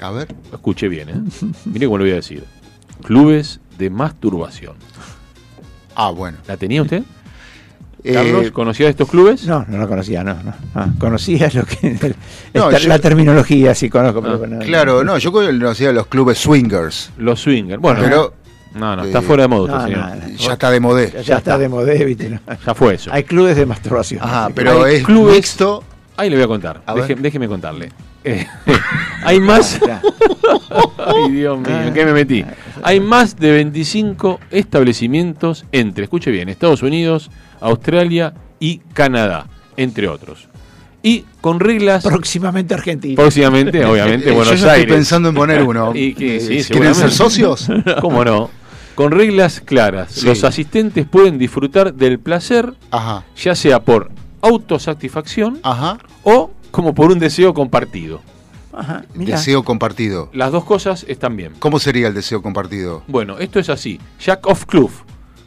A 0.00 0.10
ver. 0.10 0.28
Escuche 0.52 0.88
bien, 0.88 1.08
¿eh? 1.10 1.14
Mire 1.66 1.86
cómo 1.86 1.98
lo 1.98 2.04
voy 2.04 2.12
a 2.12 2.16
decir. 2.16 2.44
Clubes 3.04 3.60
de 3.78 3.90
masturbación. 3.90 4.76
Ah, 5.94 6.10
bueno. 6.10 6.38
¿La 6.46 6.56
tenía 6.56 6.82
usted? 6.82 7.02
Eh, 8.02 8.14
Carlos, 8.14 8.50
¿conocía 8.52 8.88
estos 8.88 9.10
clubes? 9.10 9.44
No, 9.46 9.66
no 9.68 9.76
lo 9.76 9.86
conocía, 9.86 10.24
no. 10.24 10.32
no. 10.42 10.54
Ah, 10.74 10.88
conocía 10.98 11.50
lo 11.52 11.64
que, 11.66 11.88
el- 12.00 12.16
No, 12.54 12.70
esta- 12.70 12.78
yo- 12.78 12.88
la 12.88 12.98
terminología, 12.98 13.74
sí 13.74 13.90
conozco. 13.90 14.20
Ah, 14.24 14.38
pero 14.40 14.46
no- 14.46 14.58
Claro, 14.60 15.04
no, 15.04 15.18
yo 15.18 15.30
conocía 15.32 15.92
los 15.92 16.06
clubes 16.06 16.38
swingers. 16.38 17.10
Los 17.18 17.40
swingers. 17.40 17.80
Bueno, 17.82 18.00
Pero 18.02 18.34
no, 18.74 18.96
no, 18.96 19.04
está 19.04 19.18
eh, 19.18 19.22
fuera 19.22 19.42
de 19.44 19.48
moda 19.48 19.74
no, 19.78 19.84
señor. 19.84 19.98
no, 19.98 20.14
no. 20.28 20.36
ya 20.36 20.52
está 20.52 20.70
de 20.70 20.80
modé. 20.80 21.22
Ya, 21.24 21.38
está 21.38 21.58
de 21.58 21.68
modé, 21.68 22.04
¿viste? 22.04 22.28
No. 22.30 22.40
Ya 22.66 22.74
fue 22.74 22.94
eso. 22.94 23.10
Hay 23.12 23.24
clubes 23.24 23.56
de 23.56 23.66
masturbación. 23.66 24.20
Que- 24.20 24.54
pero 24.54 24.84
hay 24.84 24.96
es 24.96 25.04
clubes- 25.04 25.34
mixto. 25.36 25.82
Ahí 26.16 26.28
le 26.30 26.36
voy 26.36 26.44
a 26.44 26.48
contar. 26.48 26.82
A 26.86 26.94
Deje- 26.94 27.08
ver. 27.14 27.18
déjeme 27.20 27.48
contarle. 27.48 27.90
Eh, 28.24 28.46
hay 29.24 29.40
más. 29.40 29.80
Ay, 30.98 31.30
Dios 31.32 31.58
mío, 31.58 31.80
¿en 31.82 31.94
qué 31.94 32.04
me 32.04 32.12
metí? 32.12 32.44
Hay 32.82 33.00
más 33.00 33.36
de 33.36 33.50
25 33.52 34.40
establecimientos 34.50 35.64
entre, 35.72 36.04
escuche 36.04 36.30
bien, 36.30 36.48
Estados 36.48 36.82
Unidos, 36.82 37.30
Australia 37.60 38.34
y 38.58 38.78
Canadá, 38.92 39.46
entre 39.76 40.08
otros. 40.08 40.48
Y 41.02 41.24
con 41.40 41.60
reglas 41.60 42.04
Próximamente 42.04 42.74
Argentina. 42.74 43.14
próximamente, 43.16 43.82
obviamente, 43.86 44.28
Eh, 44.28 44.32
Buenos 44.32 44.60
yo 44.60 44.66
ya 44.66 44.72
Aires. 44.72 44.82
estoy 44.82 44.96
pensando 44.96 45.28
en 45.30 45.34
poner 45.34 45.62
uno. 45.62 45.92
Y 45.94 46.12
que, 46.14 46.40
sí, 46.40 46.62
¿Quieren 46.70 46.94
ser 46.94 47.10
socios? 47.10 47.68
¿Cómo 48.02 48.22
no? 48.24 48.50
Con 48.94 49.12
reglas 49.12 49.60
claras. 49.60 50.12
Sí. 50.12 50.26
Los 50.26 50.44
asistentes 50.44 51.06
pueden 51.06 51.38
disfrutar 51.38 51.94
del 51.94 52.18
placer, 52.18 52.74
Ajá, 52.90 53.24
ya 53.36 53.54
sea 53.54 53.80
por 53.80 54.10
autosatisfacción 54.42 55.60
ajá. 55.62 55.98
o 56.22 56.50
como 56.70 56.94
por 56.94 57.10
un 57.10 57.18
deseo 57.18 57.54
compartido. 57.54 58.20
Ajá. 58.72 59.04
Deseo 59.14 59.64
compartido. 59.64 60.30
Las 60.32 60.52
dos 60.52 60.64
cosas 60.64 61.04
están 61.08 61.36
bien. 61.36 61.52
¿Cómo 61.58 61.78
sería 61.78 62.08
el 62.08 62.14
deseo 62.14 62.40
compartido? 62.40 63.02
Bueno, 63.08 63.38
esto 63.38 63.58
es 63.58 63.68
así. 63.68 63.98
Jack 64.20 64.46
of 64.46 64.64
Club. 64.66 64.90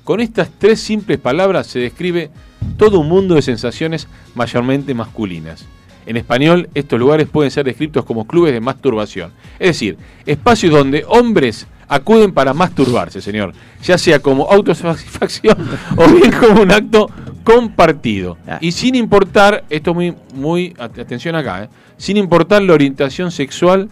Con 0.04 0.20
estas 0.20 0.50
tres 0.58 0.82
simples 0.82 1.18
palabras 1.20 1.68
se 1.68 1.80
describe 1.80 2.30
todo 2.78 3.00
un 3.00 3.08
mundo 3.08 3.36
de 3.36 3.42
sensaciones 3.42 4.08
mayormente 4.36 4.94
masculinas. 4.94 5.66
En 6.06 6.18
español, 6.18 6.70
estos 6.74 7.00
lugares 7.00 7.30
pueden 7.30 7.50
ser 7.52 7.66
descritos 7.66 8.04
como 8.04 8.28
clubes 8.28 8.52
de 8.52 8.60
masturbación. 8.60 9.32
Es 9.58 9.68
decir, 9.70 9.98
espacios 10.26 10.74
donde 10.74 11.06
hombres 11.08 11.68
acuden 11.94 12.34
para 12.34 12.54
masturbarse, 12.54 13.22
señor. 13.22 13.54
Ya 13.84 13.98
sea 13.98 14.20
como 14.20 14.50
autosatisfacción 14.52 15.58
o 15.98 16.08
bien 16.08 16.32
como 16.32 16.62
un 16.62 16.72
acto 16.72 17.10
compartido. 17.44 18.38
Ah. 18.48 18.58
Y 18.62 18.72
sin 18.72 18.96
importar, 18.96 19.64
esto 19.70 19.94
muy, 19.94 20.16
muy, 20.34 20.74
at- 20.80 20.98
atención 20.98 21.36
acá, 21.36 21.64
¿eh? 21.66 21.70
sin 21.98 22.18
importar 22.18 22.62
la 22.62 22.74
orientación 22.74 23.32
sexual 23.32 23.90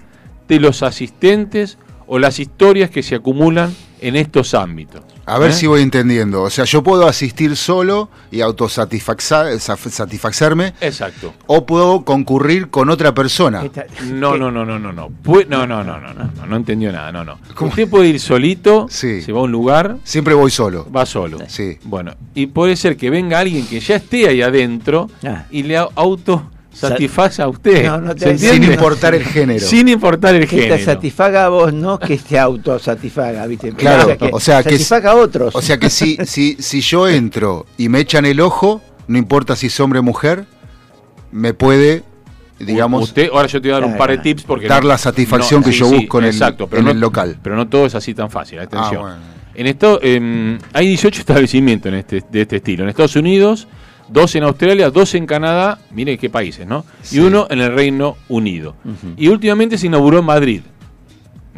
de 0.47 0.59
los 0.59 0.83
asistentes 0.83 1.77
o 2.07 2.19
las 2.19 2.39
historias 2.39 2.89
que 2.89 3.03
se 3.03 3.15
acumulan 3.15 3.73
en 4.01 4.15
estos 4.15 4.53
ámbitos. 4.53 5.01
A 5.25 5.37
ver 5.37 5.51
¿Eh? 5.51 5.53
si 5.53 5.67
voy 5.67 5.81
entendiendo. 5.81 6.41
O 6.41 6.49
sea, 6.49 6.65
yo 6.65 6.81
puedo 6.83 7.07
asistir 7.07 7.55
solo 7.55 8.09
y 8.31 8.41
autosatisfacerme 8.41 10.73
Exacto. 10.81 11.33
o 11.47 11.65
puedo 11.65 12.03
concurrir 12.03 12.69
con 12.69 12.89
otra 12.89 13.13
persona. 13.13 13.63
No, 14.11 14.37
no, 14.37 14.51
no, 14.51 14.65
no, 14.65 14.79
no, 14.79 14.91
no. 14.91 15.09
Pu- 15.23 15.47
no, 15.47 15.65
no, 15.67 15.83
no, 15.83 15.99
no, 15.99 16.13
no, 16.13 16.23
no, 16.25 16.45
no 16.45 16.55
entendió 16.55 16.91
nada, 16.91 17.11
no, 17.11 17.23
no. 17.23 17.37
Usted 17.59 17.89
puede 17.89 18.09
ir 18.09 18.19
solito, 18.19 18.87
Sí. 18.89 19.21
se 19.21 19.31
va 19.31 19.39
a 19.39 19.43
un 19.43 19.51
lugar, 19.51 19.97
Siempre 20.03 20.33
voy 20.33 20.51
solo. 20.51 20.87
va 20.91 21.05
solo. 21.05 21.37
Sí. 21.47 21.77
Bueno, 21.83 22.13
y 22.33 22.47
puede 22.47 22.75
ser 22.75 22.97
que 22.97 23.09
venga 23.09 23.39
alguien 23.39 23.65
que 23.67 23.79
ya 23.79 23.95
esté 23.97 24.27
ahí 24.27 24.41
adentro 24.41 25.09
Ah. 25.25 25.45
y 25.51 25.63
le 25.63 25.77
auto 25.77 26.50
satisfaza 26.73 27.43
a 27.43 27.47
usted. 27.49 27.85
No, 27.85 27.99
no 27.99 28.13
te- 28.15 28.21
¿Se 28.21 28.31
entiende? 28.31 28.65
Sin 28.65 28.73
importar 28.73 29.15
el 29.15 29.23
género. 29.23 29.59
Sin 29.65 29.87
importar 29.89 30.35
el 30.35 30.47
que 30.47 30.55
te 30.55 30.61
género. 30.63 30.85
satisfaga 30.85 31.45
a 31.45 31.49
vos, 31.49 31.73
no 31.73 31.99
que 31.99 32.17
te 32.17 32.39
autosatisfaga, 32.39 33.45
¿viste? 33.47 33.71
Claro, 33.73 34.15
o 34.31 34.39
sea, 34.39 34.63
que 34.63 34.71
satisfaga 34.71 35.11
a 35.11 35.15
otros. 35.15 35.55
O 35.55 35.61
sea 35.61 35.77
que 35.77 35.89
si, 35.89 36.17
si, 36.25 36.55
si 36.59 36.81
yo 36.81 37.07
entro 37.07 37.65
y 37.77 37.89
me 37.89 37.99
echan 37.99 38.25
el 38.25 38.39
ojo, 38.39 38.81
no 39.07 39.17
importa 39.17 39.55
si 39.55 39.67
es 39.67 39.79
hombre 39.79 39.99
o 39.99 40.03
mujer, 40.03 40.45
me 41.31 41.53
puede, 41.53 42.03
digamos, 42.59 43.03
Usted, 43.03 43.29
ahora 43.31 43.47
yo 43.47 43.61
te 43.61 43.67
voy 43.69 43.77
a 43.77 43.79
dar 43.81 43.89
un 43.89 43.97
par 43.97 44.09
de 44.11 44.17
tips 44.19 44.43
porque 44.43 44.67
Dar 44.67 44.83
la 44.83 44.97
satisfacción 44.97 45.63
que 45.63 45.71
yo 45.71 45.87
busco 45.87 46.19
en 46.19 46.25
el- 46.25 46.31
exacto, 46.31 46.67
pero 46.67 46.79
en 46.79 46.85
no, 46.85 46.91
el 46.91 46.99
local. 46.99 47.37
Pero 47.41 47.55
no 47.55 47.67
todo 47.67 47.85
es 47.85 47.95
así 47.95 48.13
tan 48.13 48.29
fácil, 48.29 48.59
atención. 48.59 48.95
Ah, 48.97 48.99
bueno. 49.01 49.15
En 49.53 49.67
esto 49.67 49.99
em, 50.01 50.57
hay 50.71 50.87
18 50.87 51.19
establecimientos 51.19 51.89
en 51.91 51.99
este, 51.99 52.23
de 52.31 52.41
este 52.43 52.55
estilo. 52.57 52.83
En 52.83 52.89
Estados 52.89 53.17
Unidos, 53.17 53.67
dos 54.11 54.35
en 54.35 54.43
Australia, 54.43 54.89
dos 54.89 55.15
en 55.15 55.25
Canadá, 55.25 55.79
mire 55.91 56.17
qué 56.17 56.29
países, 56.29 56.67
¿no? 56.67 56.85
Sí. 57.01 57.17
Y 57.17 57.19
uno 57.19 57.47
en 57.49 57.59
el 57.59 57.73
Reino 57.73 58.17
Unido. 58.27 58.75
Y 59.17 59.27
últimamente 59.27 59.77
se 59.77 59.87
inauguró 59.87 60.19
en 60.19 60.25
Madrid. 60.25 60.61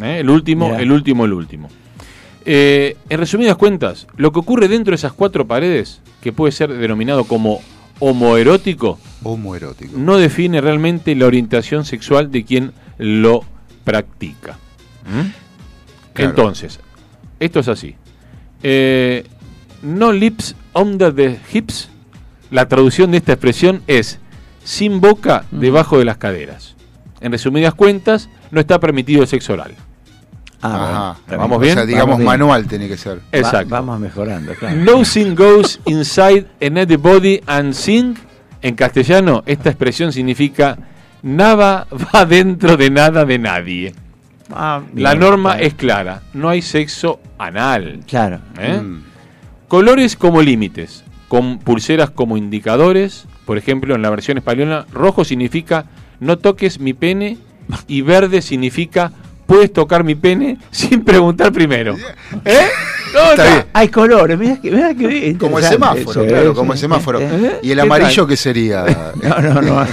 ¿eh? 0.02 0.20
El 0.20 0.30
último, 0.30 0.76
el 0.78 0.92
último, 0.92 1.26
el 1.26 1.34
último. 1.34 1.70
Eh, 2.46 2.98
en 3.10 3.20
resumidas 3.20 3.56
cuentas, 3.56 4.08
lo 4.18 4.32
que 4.32 4.40
ocurre 4.40 4.68
dentro 4.68 4.92
de 4.92 4.96
esas 4.96 5.14
cuatro 5.14 5.48
paredes, 5.48 6.02
que 6.22 6.34
puede 6.34 6.52
ser 6.52 6.74
denominado 6.74 7.24
como 7.24 7.62
homoerótico, 8.00 9.00
homoerótico. 9.24 9.98
no 9.98 10.18
define 10.18 10.60
realmente 10.60 11.16
la 11.16 11.26
orientación 11.26 11.86
sexual 11.86 12.32
de 12.32 12.44
quien 12.44 12.74
lo 12.98 13.46
practica. 13.84 14.58
¿Mm? 15.06 15.30
Claro. 16.14 16.30
Entonces, 16.32 16.80
esto 17.40 17.62
es 17.62 17.68
así. 17.68 17.96
Eh, 18.62 19.26
no 19.82 20.12
lips 20.12 20.56
under 20.74 21.14
the 21.14 21.40
hips, 21.52 21.90
la 22.54 22.68
traducción 22.68 23.12
de 23.12 23.18
esta 23.18 23.34
expresión 23.34 23.82
es 23.88 24.20
sin 24.64 25.02
boca 25.02 25.44
debajo 25.52 25.98
de 26.00 26.06
las 26.06 26.18
caderas. 26.18 26.76
En 27.20 27.32
resumidas 27.32 27.74
cuentas, 27.74 28.30
no 28.52 28.60
está 28.60 28.80
permitido 28.80 29.22
el 29.24 29.28
sexo 29.28 29.54
oral. 29.54 29.74
Ah, 30.62 31.16
Ajá. 31.28 31.38
¿Vamos 31.38 31.58
O 31.58 31.60
bien? 31.60 31.74
sea, 31.74 31.86
digamos 31.86 32.18
bien. 32.18 32.26
manual 32.28 32.68
tiene 32.68 32.88
que 32.88 32.96
ser. 32.96 33.18
Va- 33.18 33.22
Exacto. 33.34 33.70
vamos 33.70 34.00
mejorando, 34.00 34.54
claro. 34.54 34.76
No 34.78 35.04
sin 35.04 35.36
goes 35.36 35.80
inside 35.86 36.46
another 36.66 36.98
body 36.98 37.42
and 37.48 37.74
sing. 37.74 38.16
En 38.62 38.76
castellano, 38.76 39.44
esta 39.46 39.70
expresión 39.72 40.14
significa 40.14 40.78
nada 41.22 41.86
va 42.16 42.26
dentro 42.26 42.78
de 42.78 42.90
nada 42.90 43.26
de 43.26 43.40
nadie. 43.40 43.94
Ah, 44.52 44.82
La 44.96 45.10
bien, 45.12 45.20
norma 45.20 45.52
claro. 45.54 45.66
es 45.66 45.74
clara, 45.74 46.22
no 46.34 46.48
hay 46.48 46.62
sexo 46.62 47.20
anal. 47.38 48.00
Claro. 48.08 48.40
¿eh? 48.60 48.80
Mm. 48.82 49.04
Colores 49.68 50.16
como 50.16 50.42
límites, 50.42 51.04
con 51.34 51.58
pulseras 51.58 52.12
como 52.12 52.38
indicadores. 52.38 53.26
Por 53.48 53.58
ejemplo, 53.58 53.96
en 53.96 54.04
la 54.04 54.12
versión 54.12 54.38
española, 54.38 54.86
rojo 54.92 55.26
significa 55.26 55.86
no 56.20 56.38
toques 56.38 56.80
mi 56.80 56.94
pene 56.94 57.40
y 57.88 58.02
verde 58.02 58.44
significa 58.44 59.12
puedes 59.46 59.72
tocar 59.74 60.04
mi 60.04 60.16
pene 60.16 60.58
sin 60.72 61.04
preguntar 61.04 61.52
primero. 61.52 61.96
¿Eh? 62.46 62.68
¿Cómo 63.14 63.30
Está 63.32 63.44
bien. 63.46 63.66
Hay 63.74 63.90
colores, 63.90 64.40
mira 64.40 64.60
que, 64.60 64.72
mirá 64.72 64.96
que 64.96 65.06
bien, 65.06 65.38
Como 65.38 65.60
el 65.60 65.66
semáforo, 65.66 66.10
eso, 66.24 66.26
claro, 66.26 66.56
como 66.56 66.74
el 66.74 66.80
semáforo. 66.80 67.20
¿Y 67.62 67.70
el 67.70 67.78
¿Qué 67.78 67.82
amarillo 67.82 68.26
qué 68.26 68.36
sería? 68.36 68.86
No, 69.24 69.40
no, 69.40 69.62
no, 69.62 69.86
no. 69.86 69.88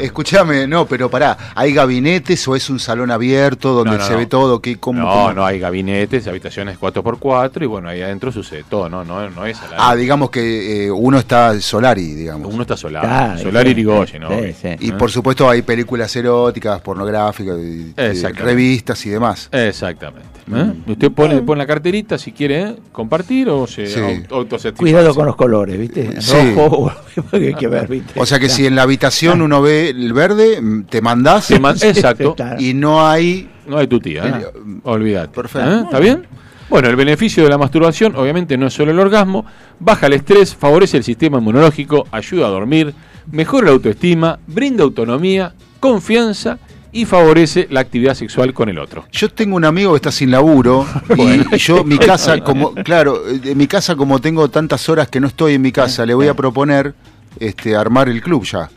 Escúchame, 0.00 0.66
no, 0.66 0.86
pero 0.86 1.10
pará, 1.10 1.36
¿hay 1.54 1.74
gabinetes 1.74 2.48
o 2.48 2.56
es 2.56 2.70
un 2.70 2.80
salón 2.80 3.10
abierto 3.10 3.72
donde 3.74 3.92
No, 3.92 3.98
no, 3.98 4.04
se 4.04 4.12
no. 4.12 4.18
ve 4.18 4.26
todo? 4.26 4.62
¿Qué, 4.62 4.76
cómo, 4.76 5.00
no, 5.02 5.06
cómo? 5.08 5.32
no 5.34 5.44
hay 5.44 5.58
gabinetes, 5.58 6.26
habitaciones 6.26 6.78
4x4 6.80 7.62
y 7.62 7.66
bueno, 7.66 7.88
ahí 7.90 8.00
adentro 8.00 8.32
sucede 8.32 8.64
todo, 8.68 8.88
no, 8.88 9.04
no, 9.04 9.28
no 9.28 9.44
es 9.44 9.58
a 9.60 9.68
la 9.68 9.76
Ah, 9.90 9.94
digamos 9.94 10.30
que 10.30 10.86
eh, 10.86 10.90
uno 10.90 11.18
está 11.18 11.60
Solari, 11.60 12.14
digamos. 12.14 12.52
Uno 12.52 12.62
está 12.62 12.76
solar, 12.78 13.04
Claro, 13.04 13.38
solar 13.40 13.64
sí, 13.64 13.70
Irigoyen, 13.72 14.22
¿no? 14.22 14.30
sí, 14.30 14.54
sí. 14.60 14.68
Y 14.80 14.92
por 14.92 15.10
supuesto 15.10 15.48
hay 15.50 15.60
películas 15.62 16.14
eróticas, 16.16 16.80
pornográficas, 16.80 17.56
Exactamente. 17.58 18.40
Revistas 18.68 19.04
y 19.06 19.10
demás. 19.10 19.48
Exactamente. 19.52 20.28
¿eh? 20.54 20.72
Usted 20.86 21.10
pone, 21.12 21.40
pone 21.42 21.58
la 21.58 21.66
carterita 21.66 22.18
si 22.18 22.32
quiere 22.32 22.60
¿eh? 22.62 22.76
compartir 22.92 23.48
o 23.48 23.66
se 23.66 23.86
Sí. 23.86 24.00
auto-. 24.30 24.58
Cuidado 24.76 25.14
con 25.14 25.26
los 25.26 25.36
colores, 25.36 25.78
¿viste? 25.78 26.20
Sí. 26.20 26.54
Rojo, 26.54 26.92
hay 27.32 27.54
que 27.54 27.66
ver, 27.68 27.88
¿viste? 27.88 28.18
O 28.20 28.26
sea 28.26 28.38
que 28.38 28.48
si 28.48 28.66
en 28.66 28.76
la 28.76 28.82
habitación 28.82 29.40
uno 29.42 29.62
ve 29.62 29.90
el 29.90 30.12
verde, 30.12 30.60
mm, 30.60 30.84
te 30.84 31.00
mandás 31.00 31.48
Te 31.48 31.58
man- 31.58 31.76
Exacto. 31.82 32.36
Y 32.58 32.74
no 32.74 33.06
hay... 33.06 33.48
No 33.66 33.78
hay 33.78 33.86
tu 33.86 34.00
tía, 34.00 34.24
¿eh? 34.26 34.32
El- 34.54 34.80
olvídate. 34.84 35.28
Perfecto. 35.34 35.70
¿eh? 35.70 35.80
¿Está 35.84 35.98
bien? 35.98 36.26
Bueno, 36.70 36.88
el 36.88 36.96
beneficio 36.96 37.42
de 37.44 37.48
la 37.48 37.56
masturbación 37.56 38.14
obviamente 38.16 38.58
no 38.58 38.66
es 38.66 38.74
solo 38.74 38.90
el 38.90 38.98
orgasmo, 38.98 39.46
baja 39.80 40.06
el 40.06 40.12
estrés, 40.12 40.54
favorece 40.54 40.98
el 40.98 41.04
sistema 41.04 41.38
inmunológico, 41.38 42.06
ayuda 42.10 42.46
a 42.46 42.50
dormir, 42.50 42.92
mejora 43.32 43.66
la 43.68 43.72
autoestima, 43.72 44.38
brinda 44.46 44.84
autonomía, 44.84 45.54
confianza 45.80 46.58
y 46.92 47.04
favorece 47.04 47.66
la 47.70 47.80
actividad 47.80 48.14
sexual 48.14 48.52
con 48.54 48.68
el 48.68 48.78
otro. 48.78 49.04
Yo 49.12 49.28
tengo 49.30 49.56
un 49.56 49.64
amigo 49.64 49.92
que 49.92 49.96
está 49.96 50.10
sin 50.12 50.30
laburo 50.30 50.86
y 51.16 51.56
yo 51.58 51.84
mi 51.84 51.98
casa 51.98 52.38
como 52.40 52.72
claro, 52.74 53.22
en 53.28 53.56
mi 53.58 53.66
casa 53.66 53.94
como 53.96 54.20
tengo 54.20 54.48
tantas 54.48 54.88
horas 54.88 55.08
que 55.08 55.20
no 55.20 55.26
estoy 55.28 55.54
en 55.54 55.62
mi 55.62 55.72
casa, 55.72 56.06
le 56.06 56.14
voy 56.14 56.28
a 56.28 56.34
proponer 56.34 56.94
este 57.38 57.76
armar 57.76 58.08
el 58.08 58.22
club 58.22 58.44
ya. 58.44 58.70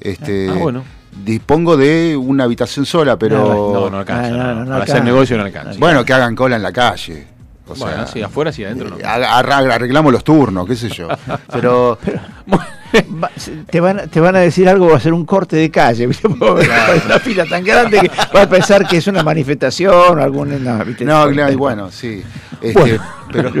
Este 0.00 0.48
Ah, 0.48 0.54
bueno. 0.54 0.84
dispongo 1.24 1.76
de 1.76 2.16
una 2.16 2.44
habitación 2.44 2.86
sola, 2.86 3.18
pero 3.18 3.72
No, 3.74 3.90
no 3.90 3.98
alcanza. 3.98 4.26
Ah, 4.26 4.30
no, 4.30 4.36
no. 4.38 4.54
no, 4.54 4.64
no 4.64 4.70
Para 4.70 4.84
hacer 4.84 5.04
negocio 5.04 5.36
no 5.36 5.44
alcanza. 5.44 5.78
bueno, 5.78 6.04
que 6.04 6.12
hagan 6.12 6.34
cola 6.36 6.56
en 6.56 6.62
la 6.62 6.72
calle. 6.72 7.26
O 7.72 7.76
sea, 7.76 7.86
bueno, 7.86 8.06
sí, 8.06 8.22
afuera 8.22 8.52
sí, 8.52 8.64
adentro 8.64 8.90
no. 8.90 8.98
eh, 8.98 9.04
arra- 9.04 9.74
arreglamos 9.74 10.12
los 10.12 10.24
turnos, 10.24 10.66
qué 10.66 10.76
sé 10.76 10.88
yo. 10.90 11.08
Pero 11.52 11.98
Va- 13.22 13.30
te, 13.70 13.80
van, 13.80 13.98
a- 14.00 14.06
te 14.06 14.18
van 14.20 14.34
a 14.36 14.38
decir 14.40 14.68
algo, 14.68 14.90
va 14.90 14.96
a 14.96 15.00
ser 15.00 15.12
un 15.12 15.24
corte 15.26 15.56
de 15.56 15.70
calle, 15.70 16.06
una 16.06 17.18
fila 17.20 17.44
tan 17.44 17.62
grande 17.62 18.00
que 18.00 18.08
vas 18.32 18.44
a 18.44 18.48
pensar 18.48 18.86
que 18.88 18.96
es 18.96 19.06
una 19.06 19.22
manifestación 19.22 20.18
o 20.18 20.22
algún. 20.22 20.64
No, 20.64 20.84
no, 20.84 21.28
claro, 21.30 21.52
y 21.52 21.56
bueno, 21.56 21.90
sí. 21.90 22.22
Este, 22.62 22.72
Bueno. 22.80 23.02
pero 23.30 23.52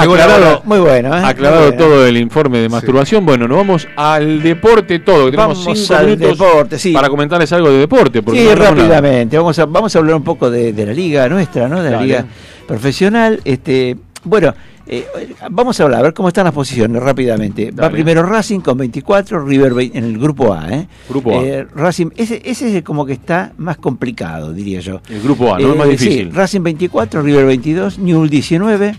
llegó 0.00 0.16
la 0.16 0.24
Aclarado, 0.24 0.50
hora. 0.56 0.62
Muy 0.64 0.78
bueno, 0.80 1.16
¿eh? 1.16 1.20
aclarado 1.24 1.60
Muy 1.62 1.70
bueno. 1.72 1.84
todo 1.84 2.06
el 2.06 2.16
informe 2.16 2.58
de 2.58 2.68
masturbación, 2.68 3.24
bueno, 3.26 3.46
nos 3.48 3.56
vamos 3.58 3.88
al 3.96 4.42
deporte 4.42 4.98
todo. 5.00 5.26
que 5.26 5.32
Tenemos 5.32 5.64
Vamos 5.64 5.78
cinco 5.80 5.98
al 5.98 6.06
minutos 6.06 6.38
deporte, 6.38 6.78
sí. 6.78 6.92
para 6.92 7.08
comentarles 7.08 7.52
algo 7.52 7.70
de 7.70 7.78
deporte. 7.78 8.22
porque 8.22 8.40
Sí, 8.40 8.46
no 8.48 8.54
rápidamente. 8.54 9.36
Vamos 9.36 9.58
a, 9.58 9.66
vamos 9.66 9.94
a 9.94 9.98
hablar 9.98 10.16
un 10.16 10.24
poco 10.24 10.50
de, 10.50 10.72
de 10.72 10.86
la 10.86 10.92
liga 10.92 11.28
nuestra, 11.28 11.68
¿no? 11.68 11.82
De 11.82 11.90
la 11.90 11.96
Dale. 11.96 12.06
liga 12.06 12.24
profesional. 12.66 13.40
Este, 13.44 13.96
bueno, 14.24 14.54
eh, 14.88 15.06
vamos 15.50 15.78
a 15.80 15.84
hablar, 15.84 16.00
a 16.00 16.02
ver 16.04 16.14
cómo 16.14 16.28
están 16.28 16.44
las 16.44 16.54
posiciones 16.54 17.02
rápidamente. 17.02 17.70
Va 17.72 17.90
primero 17.90 18.22
Racing 18.22 18.60
con 18.60 18.76
24, 18.78 19.44
River 19.44 19.72
en 19.94 20.04
el 20.04 20.18
grupo 20.18 20.52
A, 20.52 20.68
¿eh? 20.72 20.86
Grupo 21.08 21.38
A. 21.38 21.42
Eh, 21.44 21.66
Racing, 21.74 22.08
ese, 22.16 22.40
ese 22.44 22.76
es 22.78 22.84
como 22.84 23.04
que 23.06 23.12
está 23.14 23.52
más 23.58 23.76
complicado, 23.78 24.52
diría 24.52 24.80
yo. 24.80 25.00
El 25.08 25.22
grupo 25.22 25.54
A, 25.54 25.58
no 25.58 25.72
es 25.72 25.76
más 25.76 25.86
Eh, 25.88 25.90
difícil. 25.90 26.24
sí, 26.30 26.36
Racing 26.36 26.62
24, 26.62 27.22
River 27.22 27.46
22, 27.46 27.98
Newell 27.98 28.30
19, 28.30 28.94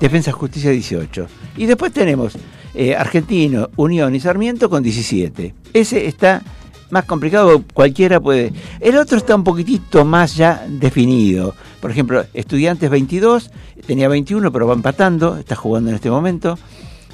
Defensa 0.00 0.32
Justicia 0.32 0.70
18. 0.70 1.26
Y 1.56 1.66
después 1.66 1.92
tenemos 1.92 2.36
eh, 2.74 2.94
Argentino, 2.94 3.70
Unión 3.76 4.14
y 4.14 4.20
Sarmiento 4.20 4.70
con 4.70 4.82
17. 4.82 5.54
Ese 5.72 6.06
está 6.06 6.42
más 6.90 7.04
complicado, 7.04 7.62
cualquiera 7.74 8.20
puede. 8.20 8.52
El 8.80 8.96
otro 8.96 9.18
está 9.18 9.34
un 9.34 9.44
poquitito 9.44 10.04
más 10.04 10.36
ya 10.36 10.64
definido. 10.68 11.54
Por 11.80 11.90
ejemplo, 11.90 12.24
Estudiantes 12.34 12.88
22, 12.90 13.50
tenía 13.86 14.08
21 14.08 14.52
pero 14.52 14.66
va 14.66 14.74
empatando, 14.74 15.36
está 15.36 15.54
jugando 15.54 15.90
en 15.90 15.96
este 15.96 16.10
momento. 16.10 16.58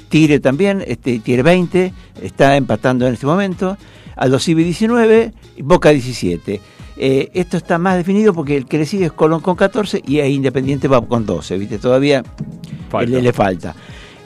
Tigre 0.09 0.39
también, 0.39 0.83
este, 0.85 1.19
Tigre 1.19 1.43
20, 1.43 1.93
está 2.21 2.55
empatando 2.55 3.07
en 3.07 3.13
este 3.13 3.25
momento. 3.25 3.77
Aldo 4.15 4.39
Civi 4.39 4.63
19, 4.63 5.33
y 5.57 5.61
Boca 5.61 5.89
17. 5.89 6.61
Eh, 6.97 7.29
esto 7.33 7.57
está 7.57 7.77
más 7.77 7.97
definido 7.97 8.33
porque 8.33 8.55
el 8.55 8.65
que 8.65 8.77
le 8.77 8.85
sigue 8.85 9.05
es 9.05 9.11
Colón 9.11 9.41
con 9.41 9.55
14 9.55 10.01
y 10.07 10.19
ahí 10.21 10.33
Independiente 10.35 10.87
va 10.87 11.01
con 11.05 11.25
12, 11.25 11.57
¿viste? 11.57 11.77
Todavía 11.77 12.23
Falta. 12.89 13.11
Le, 13.11 13.21
le 13.21 13.33
falta. 13.33 13.75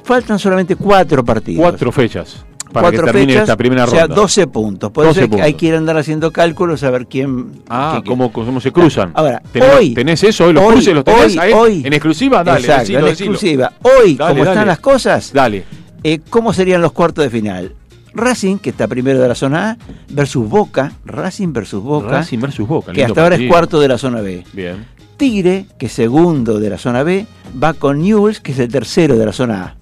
Faltan 0.03 0.37
solamente 0.39 0.75
cuatro 0.75 1.23
partidos. 1.25 1.61
Cuatro 1.61 1.91
fechas. 1.91 2.45
Para 2.71 2.91
que 2.91 2.97
cuatro 2.97 3.11
termine 3.11 3.33
fechas, 3.33 3.43
esta 3.43 3.57
primera 3.57 3.85
o 3.85 3.87
sea, 3.87 4.01
ronda. 4.01 4.15
12 4.15 4.47
puntos. 4.47 4.91
Por 4.91 5.05
12 5.05 5.21
eso 5.23 5.31
hay 5.31 5.37
que- 5.37 5.41
hay 5.43 5.53
que 5.55 5.65
ir 5.65 5.73
a 5.73 5.77
andar 5.79 5.97
haciendo 5.97 6.31
cálculos 6.31 6.83
a 6.83 6.91
ver 6.91 7.07
quién... 7.07 7.63
Ah, 7.67 8.03
¿cómo, 8.05 8.31
cómo 8.31 8.61
se 8.61 8.71
cruzan? 8.71 9.11
Ahora, 9.15 9.41
¿Tenés, 9.51 9.69
hoy- 9.75 9.93
¿Tenés 9.95 10.23
eso 10.23 10.45
hoy? 10.45 10.53
¿Los 10.53 10.63
hoy- 10.63 10.73
cruces 10.73 10.93
los 10.93 11.03
tenés 11.03 11.21
hoy- 11.31 11.37
ahí? 11.39 11.53
hoy- 11.53 11.81
¿En 11.83 11.93
exclusiva? 11.93 12.43
Dale, 12.43 12.59
Exacto, 12.59 12.81
decilo, 12.81 12.99
en 12.99 13.05
decilo. 13.05 13.31
exclusiva. 13.31 13.73
Hoy, 13.81 14.13
Dale, 14.15 14.29
como 14.33 14.45
dale. 14.45 14.51
están 14.51 14.67
las 14.67 14.79
cosas, 14.79 15.33
Dale. 15.33 15.63
eh, 16.03 16.19
¿cómo 16.29 16.53
serían 16.53 16.81
los 16.83 16.91
cuartos 16.91 17.23
de 17.23 17.31
final? 17.31 17.73
Racing, 18.13 18.57
que 18.57 18.69
está 18.69 18.87
primero 18.87 19.19
de 19.19 19.27
la 19.27 19.35
zona 19.35 19.71
A, 19.71 19.77
versus 20.09 20.47
Boca, 20.47 20.93
Racing 21.05 21.53
versus 21.53 21.83
Boca, 21.83 22.09
Racing 22.09 22.39
versus 22.39 22.67
Boca. 22.67 22.91
que 22.91 23.03
hasta 23.03 23.21
ahora 23.21 23.35
es 23.35 23.47
cuarto 23.47 23.79
de 23.79 23.87
la 23.87 23.97
zona 23.97 24.21
B. 24.21 24.43
Bien. 24.53 24.85
Tigre, 25.17 25.65
que 25.77 25.87
es 25.87 25.91
segundo 25.91 26.59
de 26.59 26.69
la 26.69 26.77
zona 26.77 27.03
B, 27.03 27.25
va 27.61 27.73
con 27.73 28.01
Newells, 28.01 28.39
que 28.39 28.53
es 28.53 28.59
el 28.59 28.69
tercero 28.69 29.17
de 29.17 29.25
la 29.25 29.33
zona 29.33 29.63
A. 29.63 29.75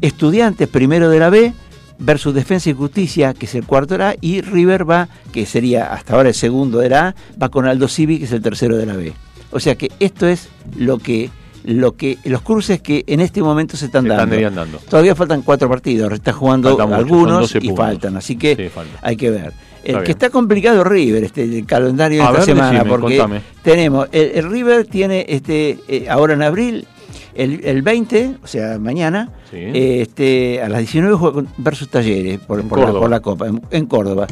Estudiantes, 0.00 0.68
primero 0.68 1.08
de 1.08 1.18
la 1.20 1.30
B, 1.30 1.52
versus 1.98 2.34
Defensa 2.34 2.70
y 2.70 2.72
Justicia, 2.72 3.32
que 3.32 3.46
es 3.46 3.54
el 3.54 3.64
cuarto 3.64 3.94
de 3.94 3.98
la 3.98 4.08
A, 4.10 4.14
y 4.20 4.40
River 4.40 4.88
va, 4.88 5.08
que 5.32 5.46
sería 5.46 5.92
hasta 5.92 6.14
ahora 6.14 6.30
el 6.30 6.34
segundo 6.34 6.78
de 6.78 6.88
la 6.88 7.08
A, 7.08 7.14
va 7.40 7.48
con 7.48 7.66
Aldo 7.66 7.88
Civi, 7.88 8.18
que 8.18 8.24
es 8.24 8.32
el 8.32 8.42
tercero 8.42 8.76
de 8.76 8.86
la 8.86 8.96
B. 8.96 9.12
O 9.52 9.60
sea 9.60 9.76
que 9.76 9.92
esto 10.00 10.26
es 10.26 10.48
lo 10.76 10.98
que, 10.98 11.30
lo 11.64 11.96
que 11.96 12.18
los 12.24 12.42
cruces 12.42 12.80
que 12.80 13.04
en 13.06 13.20
este 13.20 13.42
momento 13.42 13.76
se 13.76 13.86
están 13.86 14.02
Se 14.04 14.08
dando. 14.10 14.34
están. 14.36 14.68
Todavía 14.88 15.14
faltan 15.14 15.42
cuatro 15.42 15.68
partidos, 15.68 16.12
está 16.12 16.32
jugando 16.32 16.76
Faltan 16.76 16.92
algunos 16.94 17.52
12 17.52 17.58
y 17.62 17.70
faltan, 17.76 18.16
así 18.16 18.36
que 18.36 18.56
Sí, 18.56 18.68
falta. 18.68 18.98
hay 19.02 19.16
que 19.16 19.30
ver. 19.30 19.52
El 19.84 19.88
Está 19.90 19.98
que 19.98 20.04
bien. 20.04 20.10
está 20.10 20.30
complicado 20.30 20.84
River, 20.84 21.24
este 21.24 21.42
el 21.44 21.66
calendario 21.66 22.18
de 22.18 22.24
esta 22.24 22.36
ver, 22.36 22.44
semana, 22.44 22.72
decime, 22.72 22.88
porque 22.90 23.16
contame. 23.18 23.40
tenemos, 23.62 24.08
el, 24.12 24.30
el 24.34 24.50
River 24.50 24.86
tiene 24.86 25.26
este 25.28 25.78
eh, 25.88 26.06
ahora 26.08 26.34
en 26.34 26.42
abril, 26.42 26.86
el, 27.34 27.64
el 27.64 27.82
20, 27.82 28.36
o 28.42 28.46
sea, 28.46 28.78
mañana, 28.78 29.30
Sí. 29.50 29.56
eh, 29.58 30.02
este, 30.02 30.62
a 30.62 30.68
las 30.68 30.78
19 30.78 31.16
juega 31.16 31.42
versus 31.58 31.88
Talleres 31.88 32.38
por, 32.40 32.62
la, 32.62 32.68
Córdoba. 32.68 33.00
por 33.00 33.10
la 33.10 33.20
Copa, 33.20 33.46
en, 33.48 33.60
en 33.72 33.86
Córdoba. 33.86 34.26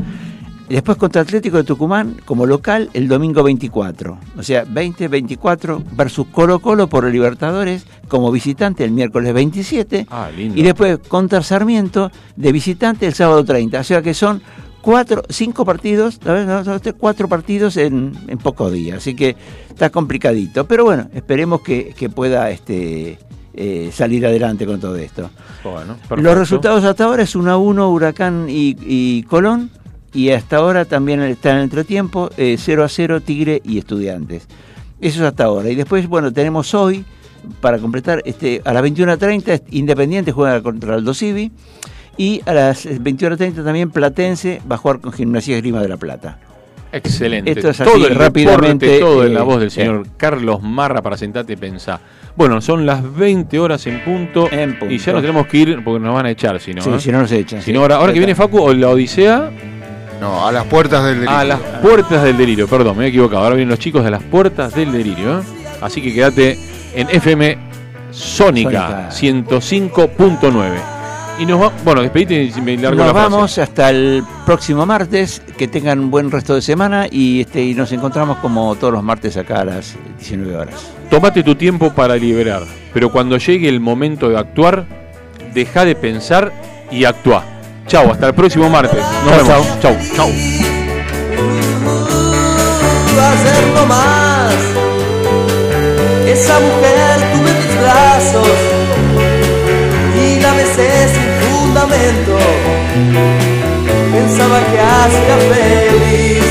Y 0.71 0.75
Después 0.75 0.99
contra 0.99 1.23
Atlético 1.23 1.57
de 1.57 1.65
Tucumán 1.65 2.17
como 2.25 2.47
local 2.47 2.91
el 2.95 3.09
domingo 3.09 3.43
24. 3.43 4.19
O 4.39 4.43
sea, 4.45 4.65
20-24 4.65 5.83
versus 5.97 6.29
Colo 6.29 6.61
Colo 6.61 6.89
por 6.89 7.05
Libertadores 7.11 7.85
como 8.07 8.31
visitante 8.31 8.85
el 8.85 8.93
miércoles 8.93 9.35
27. 9.35 10.07
Ah, 10.09 10.31
lindo. 10.35 10.57
Y 10.57 10.63
después 10.63 10.99
contra 11.09 11.43
Sarmiento 11.43 12.13
de 12.37 12.53
visitante 12.53 13.05
el 13.09 13.15
sábado 13.15 13.45
30. 13.45 13.81
O 13.81 13.85
sea 13.85 14.01
que 14.01 14.15
son 14.15 14.43
cuatro, 14.81 15.25
cinco 15.29 15.65
partidos, 15.65 16.21
este, 16.25 16.93
cuatro 16.93 17.29
partidos 17.29 17.77
en, 17.77 18.13
en 18.29 18.39
pocos 18.39 18.73
días. 18.73 18.99
Así 18.99 19.17
que 19.17 19.35
está 19.69 19.91
complicadito. 19.91 20.69
Pero 20.69 20.85
bueno, 20.85 21.09
esperemos 21.13 21.63
que, 21.63 21.93
que 21.99 22.09
pueda 22.11 22.49
este, 22.49 23.19
eh, 23.55 23.91
salir 23.93 24.25
adelante 24.25 24.67
con 24.67 24.79
todo 24.79 24.95
esto. 24.97 25.31
Bueno, 25.65 25.97
Los 26.17 26.39
resultados 26.39 26.85
hasta 26.85 27.05
ahora 27.05 27.25
es 27.25 27.35
1 27.35 27.51
a 27.51 27.57
1 27.57 27.91
Huracán 27.91 28.47
y, 28.49 28.77
y 28.81 29.25
Colón. 29.25 29.71
Y 30.13 30.31
hasta 30.31 30.57
ahora 30.57 30.85
también 30.85 31.21
está 31.23 31.51
en 31.51 31.57
el 31.59 31.63
entretiempo 31.65 32.31
eh, 32.37 32.57
0 32.59 32.85
a 32.85 32.89
0 32.89 33.21
Tigre 33.21 33.61
y 33.65 33.79
Estudiantes. 33.79 34.49
Eso 35.01 35.21
es 35.21 35.29
hasta 35.29 35.45
ahora. 35.45 35.71
Y 35.71 35.75
después, 35.77 36.07
bueno, 36.09 36.33
tenemos 36.33 36.75
hoy, 36.75 37.05
para 37.61 37.79
completar, 37.79 38.23
este, 38.25 38.61
a 38.65 38.73
las 38.73 38.83
21.30 38.83 39.63
Independiente 39.71 40.33
juega 40.33 40.63
contra 40.63 40.95
Aldo 40.95 41.15
Civi. 41.15 41.53
Y 42.17 42.43
a 42.45 42.53
las 42.53 42.87
21.30 42.87 43.65
también 43.65 43.91
Platense 43.91 44.61
va 44.71 44.75
a 44.75 44.79
jugar 44.79 45.01
con 45.01 45.13
Gimnasia 45.13 45.57
Grima 45.57 45.81
de 45.81 45.89
la 45.89 45.97
Plata. 45.97 46.39
Excelente. 46.93 47.51
Esto 47.53 47.71
es 47.71 47.81
así, 47.81 47.91
todo 47.91 48.07
el 48.07 48.15
rápidamente, 48.15 48.99
todo 48.99 49.25
en 49.25 49.31
eh, 49.31 49.35
la 49.35 49.43
voz 49.43 49.61
del 49.61 49.71
sí. 49.71 49.81
señor 49.81 50.07
Carlos 50.17 50.61
Marra 50.61 51.03
para 51.03 51.17
sentarte 51.17 51.53
y 51.53 51.57
pensar. 51.57 52.01
Bueno, 52.37 52.61
son 52.61 52.85
las 52.85 53.17
20 53.17 53.59
horas 53.59 53.87
en 53.87 54.03
punto, 54.05 54.51
En 54.51 54.79
punto. 54.79 54.93
y 54.93 54.99
ya 54.99 55.13
nos 55.13 55.23
tenemos 55.23 55.47
que 55.47 55.57
ir 55.59 55.85
porque 55.85 56.05
nos 56.05 56.15
van 56.15 56.27
a 56.27 56.31
echar, 56.31 56.61
si 56.61 56.75
no. 56.75 56.83
Sí, 56.83 56.91
¿eh? 56.91 57.01
si 57.01 57.13
no 57.13 57.21
nos 57.21 57.33
echan. 57.33 57.61
Si 57.61 57.67
sí. 57.67 57.73
no, 57.73 57.81
ahora, 57.81 57.97
ahora 57.97 58.13
que 58.13 58.19
viene 58.19 58.35
Facu 58.35 58.59
o 58.59 58.75
la 58.75 58.89
Odisea, 58.89 59.51
No, 60.21 60.47
a 60.47 60.53
las 60.53 60.65
puertas 60.67 61.03
del 61.05 61.27
a 61.27 61.45
las 61.45 61.61
puertas 61.83 62.23
del 62.23 62.37
delirio, 62.37 62.69
perdón, 62.69 62.99
me 62.99 63.07
he 63.07 63.09
equivocado. 63.09 63.43
Ahora 63.43 63.57
vienen 63.57 63.71
los 63.71 63.79
chicos 63.79 64.05
de 64.05 64.11
las 64.11 64.23
puertas 64.23 64.75
del 64.75 64.93
delirio. 64.93 65.41
¿eh? 65.41 65.43
Así 65.81 66.03
que 66.03 66.13
quédate 66.13 66.59
en 66.95 67.09
FM 67.09 67.57
Sónica, 68.11 69.11
Sónica. 69.11 69.49
105.9. 69.49 70.73
Y 71.39 71.47
nos 71.47 71.63
va, 71.63 71.73
bueno, 71.85 72.03
despedite 72.03 72.53
y 72.55 72.61
me 72.61 72.77
largo 72.77 72.99
Nos 72.99 73.07
la 73.07 73.13
frase. 73.15 73.31
vamos 73.31 73.59
hasta 73.59 73.89
el 73.89 74.23
próximo 74.45 74.85
martes. 74.85 75.41
Que 75.57 75.69
tengan 75.69 75.99
un 75.99 76.11
buen 76.11 76.31
resto 76.31 76.55
de 76.55 76.61
semana 76.61 77.07
y, 77.11 77.41
este, 77.41 77.65
y 77.65 77.73
nos 77.73 77.91
encontramos 77.93 78.39
como 78.39 78.75
todos 78.75 78.93
los 78.93 79.03
martes 79.03 79.39
acá 79.39 79.61
a 79.61 79.65
las 79.65 79.97
19 80.19 80.55
horas. 80.55 80.93
Tómate 81.09 81.43
tu 81.43 81.55
tiempo 81.55 81.95
para 81.95 82.17
liberar, 82.17 82.63
pero 82.93 83.11
cuando 83.11 83.39
llegue 83.39 83.71
el 83.71 83.81
momento 83.81 84.29
de 84.29 84.39
actuar, 84.39 84.85
deja 85.55 85.87
de 85.87 85.95
pensar 85.95 86.53
y 86.91 87.05
actúa. 87.05 87.43
Chau, 87.91 88.09
hasta 88.09 88.29
el 88.29 88.35
próximo 88.35 88.71
martes. 88.71 89.03
Nos 89.25 89.35
Chau, 89.35 89.47
vemos. 89.49 89.81
Chau, 89.81 89.97
chau. 90.15 90.29
hacer 93.31 93.67
no 93.75 93.87
más. 93.87 94.55
Esa 96.25 96.61
mujer 96.61 97.17
tuve 97.33 97.51
mis 97.53 97.81
brazos 97.81 98.59
y 100.23 100.41
la 100.41 100.53
besé 100.53 101.09
sin 101.15 101.31
fundamento. 101.43 102.39
Pensaba 104.13 104.59
que 104.71 104.79
hacía 104.81 105.37
feliz. 105.51 106.47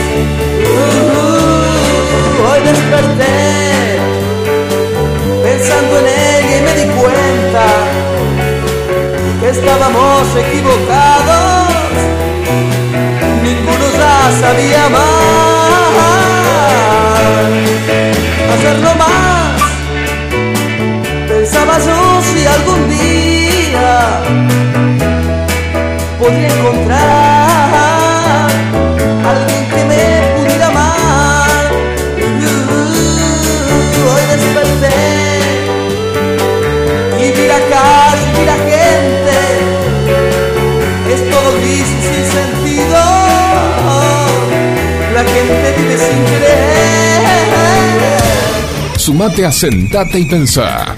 Uh, 0.75 2.51
hoy 2.51 2.59
desperté 2.65 3.37
pensando 5.41 5.99
en 5.99 6.05
ella 6.05 6.57
y 6.57 6.61
me 6.63 6.73
di 6.81 6.85
cuenta 6.99 7.88
estábamos 9.49 10.35
equivocados. 10.35 11.67
Ninguno 13.43 13.85
ya 13.97 14.31
sabía 14.41 14.85
amar. 14.85 14.99
Hacerlo 18.53 18.95
más. 18.95 19.61
Pensaba 21.27 21.79
yo 21.79 22.21
si 22.31 22.45
algún 22.45 22.89
día 22.89 24.21
podría 26.19 26.49
encontrar 26.53 27.48
Sumate 48.97 49.45
a 49.45 49.51
Sentate 49.51 50.19
y 50.19 50.25
Pensá 50.25 50.95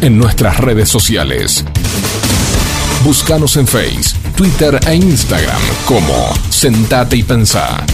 en 0.00 0.18
nuestras 0.18 0.58
redes 0.58 0.88
sociales. 0.88 1.64
Búscanos 3.04 3.56
en 3.56 3.66
Face, 3.66 4.16
Twitter 4.36 4.80
e 4.86 4.94
Instagram 4.94 5.60
como 5.86 6.32
Sentate 6.48 7.16
y 7.16 7.22
Pensá. 7.22 7.84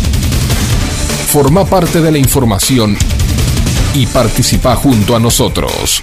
Forma 1.28 1.64
parte 1.64 2.00
de 2.00 2.12
la 2.12 2.18
información 2.18 2.96
y 3.94 4.06
participa 4.06 4.76
junto 4.76 5.14
a 5.14 5.20
nosotros. 5.20 6.02